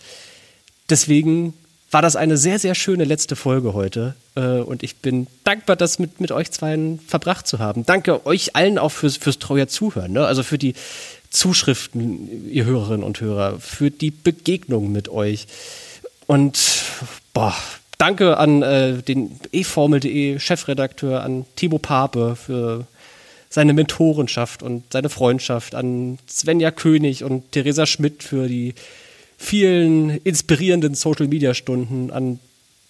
Deswegen 0.90 1.54
war 1.92 2.02
das 2.02 2.16
eine 2.16 2.38
sehr, 2.38 2.58
sehr 2.58 2.74
schöne 2.74 3.04
letzte 3.04 3.36
Folge 3.36 3.74
heute. 3.74 4.14
Äh, 4.34 4.58
und 4.58 4.82
ich 4.82 4.96
bin 4.96 5.26
dankbar, 5.44 5.76
das 5.76 5.98
mit, 5.98 6.20
mit 6.20 6.32
euch 6.32 6.50
zweien 6.50 6.98
verbracht 7.06 7.46
zu 7.46 7.58
haben. 7.58 7.84
Danke 7.86 8.26
euch 8.26 8.56
allen 8.56 8.78
auch 8.78 8.90
fürs, 8.90 9.18
fürs 9.18 9.38
treue 9.38 9.68
Zuhören. 9.68 10.12
Ne? 10.12 10.26
Also 10.26 10.42
für 10.42 10.58
die 10.58 10.74
Zuschriften, 11.30 12.50
ihr 12.50 12.64
Hörerinnen 12.64 13.04
und 13.04 13.20
Hörer, 13.20 13.60
für 13.60 13.90
die 13.90 14.10
Begegnung 14.10 14.90
mit 14.90 15.10
euch. 15.10 15.46
Und 16.26 16.58
boah, 17.34 17.54
danke 17.98 18.38
an 18.38 18.62
äh, 18.62 19.02
den 19.02 19.38
eFormel.de 19.52 20.38
Chefredakteur, 20.38 21.22
an 21.22 21.44
Timo 21.56 21.78
Pape 21.78 22.36
für 22.36 22.86
seine 23.50 23.74
Mentorenschaft 23.74 24.62
und 24.62 24.84
seine 24.90 25.10
Freundschaft, 25.10 25.74
an 25.74 26.18
Svenja 26.26 26.70
König 26.70 27.22
und 27.22 27.52
Theresa 27.52 27.84
Schmidt 27.84 28.22
für 28.22 28.48
die 28.48 28.74
vielen 29.42 30.10
inspirierenden 30.10 30.94
Social-Media-Stunden 30.94 32.10
an 32.10 32.38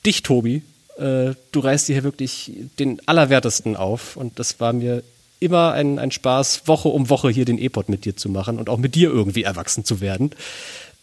dich, 0.05 0.23
Tobi. 0.23 0.63
Äh, 0.99 1.33
du 1.51 1.61
reißt 1.61 1.89
dir 1.89 1.95
hier 1.95 2.05
wirklich 2.05 2.53
den 2.79 3.01
Allerwertesten 3.07 3.75
auf 3.75 4.17
und 4.17 4.39
das 4.39 4.61
war 4.61 4.73
mir 4.73 5.03
immer 5.41 5.73
ein, 5.73 5.99
ein 5.99 6.11
Spaß, 6.11 6.69
Woche 6.69 6.89
um 6.89 7.09
Woche 7.09 7.31
hier 7.31 7.47
den 7.47 7.59
E-Pod 7.59 7.89
mit 7.89 8.05
dir 8.05 8.17
zu 8.17 8.29
machen 8.29 8.59
und 8.59 8.69
auch 8.69 8.77
mit 8.79 8.95
dir 8.95 9.11
irgendwie 9.11 9.43
erwachsen 9.43 9.85
zu 9.85 10.01
werden. 10.01 10.31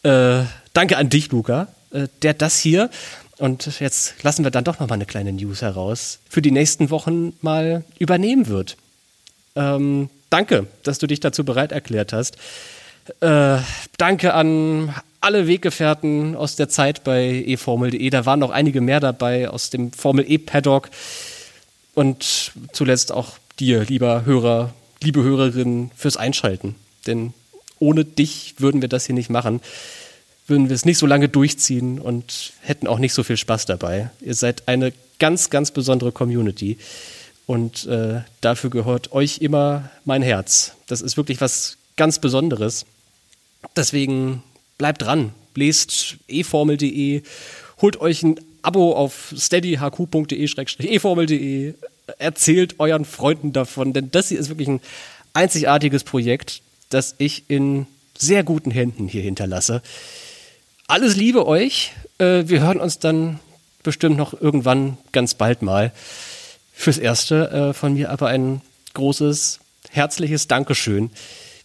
Äh, 0.04 0.44
danke 0.74 0.98
an 0.98 1.10
dich, 1.10 1.32
Luca, 1.32 1.68
äh, 1.92 2.08
der 2.22 2.36
das 2.36 2.60
hier, 2.60 2.90
und 3.40 3.80
jetzt 3.80 4.22
lassen 4.22 4.44
wir 4.44 4.52
dann 4.52 4.64
doch 4.66 4.80
noch 4.80 4.88
mal 4.88 4.96
eine 4.96 5.06
kleine 5.06 5.34
News 5.34 5.62
heraus, 5.62 6.20
für 6.30 6.42
die 6.42 6.52
nächsten 6.52 6.90
Wochen 6.90 7.34
mal 7.42 7.84
übernehmen 7.98 8.48
wird. 8.48 8.78
Ähm, 9.56 10.10
danke, 10.30 10.68
dass 10.84 11.00
du 11.00 11.08
dich 11.08 11.22
dazu 11.22 11.44
bereit 11.44 11.72
erklärt 11.72 12.14
hast. 12.14 12.38
Äh, 13.22 13.58
danke 13.98 14.34
an 14.34 14.94
alle 15.22 15.48
Weggefährten 15.48 16.36
aus 16.36 16.56
der 16.56 16.70
Zeit 16.70 17.04
bei 17.04 17.44
eFormel.de. 17.46 18.10
Da 18.10 18.26
waren 18.26 18.40
noch 18.40 18.52
einige 18.52 18.82
mehr 18.82 19.00
dabei 19.00 19.50
aus 19.50 19.70
dem 19.70 19.92
Formel 19.92 20.26
E-Paddock. 20.30 20.90
Und 21.94 22.52
zuletzt 22.72 23.12
auch 23.12 23.38
dir, 23.60 23.84
lieber 23.84 24.26
Hörer, 24.26 24.74
liebe 25.04 25.22
Hörerin, 25.22 25.92
fürs 25.96 26.18
Einschalten. 26.18 26.76
Denn 27.08 27.34
ohne 27.80 28.06
dich 28.06 28.56
würden 28.58 28.82
wir 28.82 28.90
das 28.90 29.06
hier 29.06 29.16
nicht 29.16 29.30
machen. 29.30 29.62
Würden 30.48 30.70
wir 30.70 30.76
es 30.76 30.86
nicht 30.86 30.98
so 30.98 31.06
lange 31.06 31.30
durchziehen 31.30 32.00
und 32.00 32.54
hätten 32.62 32.88
auch 32.88 33.00
nicht 33.00 33.14
so 33.14 33.24
viel 33.24 33.38
Spaß 33.38 33.66
dabei. 33.66 34.10
Ihr 34.22 34.36
seid 34.36 34.68
eine 34.68 34.94
ganz, 35.20 35.50
ganz 35.50 35.72
besondere 35.72 36.12
Community. 36.12 36.78
Und 37.46 37.86
äh, 37.88 38.22
dafür 38.42 38.70
gehört 38.70 39.12
euch 39.12 39.40
immer 39.40 39.90
mein 40.06 40.22
Herz. 40.22 40.74
Das 40.88 41.02
ist 41.02 41.18
wirklich 41.18 41.42
was 41.42 41.78
ganz 41.98 42.20
Besonderes. 42.20 42.86
Deswegen 43.76 44.44
bleibt 44.80 45.04
dran, 45.04 45.34
lest 45.54 46.18
eformel.de, 46.28 47.22
holt 47.82 48.02
euch 48.02 48.24
ein 48.24 48.40
Abo 48.64 48.96
auf 48.96 49.36
steadyhq.de-eformel.de, 49.38 51.76
erzählt 52.18 52.80
euren 52.80 53.06
Freunden 53.06 53.54
davon, 53.54 53.94
denn 53.94 54.10
das 54.10 54.30
hier 54.30 54.40
ist 54.40 54.50
wirklich 54.50 54.70
ein 54.70 54.82
einzigartiges 55.34 56.04
Projekt, 56.04 56.64
das 56.90 57.14
ich 57.20 57.44
in 57.50 57.86
sehr 58.18 58.44
guten 58.44 58.72
Händen 58.72 59.08
hier 59.08 59.22
hinterlasse. 59.22 59.84
Alles 60.88 61.16
Liebe 61.16 61.46
euch. 61.46 61.92
Äh, 62.18 62.46
wir 62.48 62.62
hören 62.62 62.80
uns 62.80 62.98
dann 62.98 63.40
bestimmt 63.84 64.18
noch 64.18 64.34
irgendwann 64.34 64.98
ganz 65.12 65.36
bald 65.36 65.62
mal. 65.62 65.92
Fürs 66.74 66.98
Erste 66.98 67.52
äh, 67.52 67.74
von 67.74 67.94
mir 67.94 68.10
aber 68.10 68.26
ein 68.28 68.62
großes, 68.96 69.60
herzliches 69.90 70.48
Dankeschön. 70.48 71.12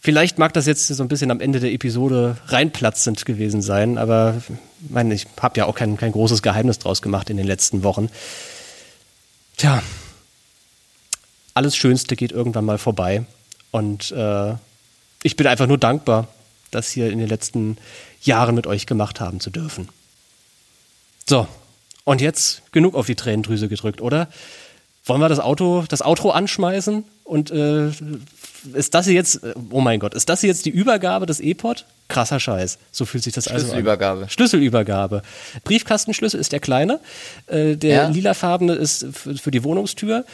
Vielleicht 0.05 0.39
mag 0.39 0.53
das 0.53 0.67
jetzt 0.67 0.87
so 0.87 1.03
ein 1.03 1.09
bisschen 1.09 1.31
am 1.31 1.41
Ende 1.41 1.61
der 1.61 1.73
Episode 1.73 2.37
reinplatzend 2.49 3.25
gewesen 3.25 3.63
sein, 3.63 3.97
aber 3.97 4.35
ich 4.37 4.91
meine, 4.91 5.15
ich 5.15 5.27
habe 5.41 5.57
ja 5.57 5.65
auch 5.65 5.75
kein, 5.75 5.97
kein 5.97 6.13
großes 6.13 6.43
Geheimnis 6.43 6.79
draus 6.79 7.01
gemacht 7.01 7.31
in 7.31 7.39
den 7.39 7.47
letzten 7.47 7.83
Wochen. 7.85 8.11
Tja, 9.57 9.83
alles 11.55 11.75
Schönste 11.75 12.17
geht 12.17 12.33
irgendwann 12.33 12.67
mal 12.67 12.77
vorbei. 12.77 13.25
Und 13.71 14.11
äh, 14.11 14.53
ich 15.23 15.37
bin 15.37 15.47
einfach 15.47 15.67
nur 15.67 15.79
dankbar, 15.79 16.29
das 16.71 16.91
hier 16.91 17.11
in 17.11 17.19
den 17.19 17.29
letzten 17.29 17.79
Jahren 18.21 18.55
mit 18.55 18.67
euch 18.67 18.85
gemacht 18.85 19.21
haben 19.21 19.41
zu 19.41 19.49
dürfen. 19.49 19.89
So, 21.27 21.49
und 22.05 22.21
jetzt 22.21 22.61
genug 22.73 22.95
auf 22.95 23.07
die 23.07 23.17
Tränendrüse 23.17 23.71
gedrückt, 23.71 24.03
oder? 24.03 24.29
Wollen 25.07 25.23
wir 25.23 25.31
das 25.31 25.41
Auto, 25.41 25.87
das 25.89 26.03
Outro 26.03 26.31
anschmeißen 26.31 27.05
und 27.25 27.51
äh, 27.51 27.91
ist 28.75 28.95
das 28.95 29.07
jetzt, 29.07 29.41
oh 29.71 29.81
mein 29.81 29.99
Gott, 29.99 30.15
ist 30.15 30.29
das 30.29 30.43
jetzt 30.43 30.67
die 30.67 30.71
Übergabe 30.71 31.27
des 31.27 31.41
E-Pod? 31.41 31.87
Krasser 32.09 32.39
Scheiß. 32.39 32.79
So 32.93 33.05
fühlt 33.07 33.25
sich 33.25 33.33
das 33.33 33.49
also 33.49 33.57
an. 33.57 33.61
Schlüsselübergabe. 33.63 34.27
Schlüsselübergabe. 34.29 35.23
Briefkastenschlüssel 35.65 36.39
ist 36.39 36.53
der 36.53 36.61
kleine. 36.61 37.01
Äh, 37.47 37.77
der 37.77 37.95
ja. 37.97 38.09
lilafarbene 38.09 38.75
ist 38.75 39.07
für, 39.13 39.51
die 39.51 39.65
Wohnungstür. 39.65 40.25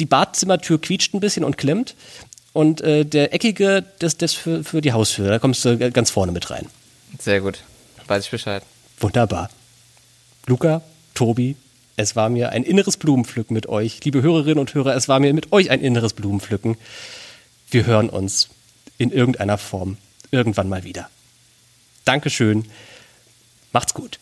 Die 0.00 0.06
Badzimmertür 0.06 0.80
quietscht 0.80 1.14
ein 1.14 1.20
bisschen 1.20 1.44
und 1.44 1.56
klemmt. 1.56 1.94
Und 2.52 2.80
äh, 2.80 3.04
der 3.04 3.32
eckige, 3.32 3.84
das, 4.00 4.16
das 4.16 4.34
für, 4.34 4.64
für 4.64 4.80
die 4.80 4.92
Haustür. 4.92 5.28
Da 5.28 5.38
kommst 5.38 5.64
du 5.64 5.78
ganz 5.92 6.10
vorne 6.10 6.32
mit 6.32 6.50
rein. 6.50 6.66
Sehr 7.18 7.40
gut. 7.40 7.60
Weiß 8.08 8.24
ich 8.24 8.30
Bescheid. 8.30 8.64
Wunderbar. 8.98 9.50
Luca, 10.46 10.82
Tobi, 11.14 11.56
es 11.98 12.14
war 12.14 12.28
mir 12.28 12.50
ein 12.50 12.62
inneres 12.62 12.96
Blumenpflücken 12.96 13.54
mit 13.54 13.68
euch. 13.68 14.04
Liebe 14.04 14.22
Hörerinnen 14.22 14.60
und 14.60 14.72
Hörer, 14.72 14.94
es 14.94 15.08
war 15.08 15.18
mir 15.18 15.34
mit 15.34 15.52
euch 15.52 15.70
ein 15.70 15.80
inneres 15.80 16.12
Blumenpflücken. 16.12 16.76
Wir 17.72 17.86
hören 17.86 18.08
uns 18.08 18.50
in 18.98 19.10
irgendeiner 19.10 19.58
Form 19.58 19.96
irgendwann 20.30 20.68
mal 20.68 20.84
wieder. 20.84 21.10
Dankeschön. 22.04 22.66
Macht's 23.72 23.94
gut. 23.94 24.20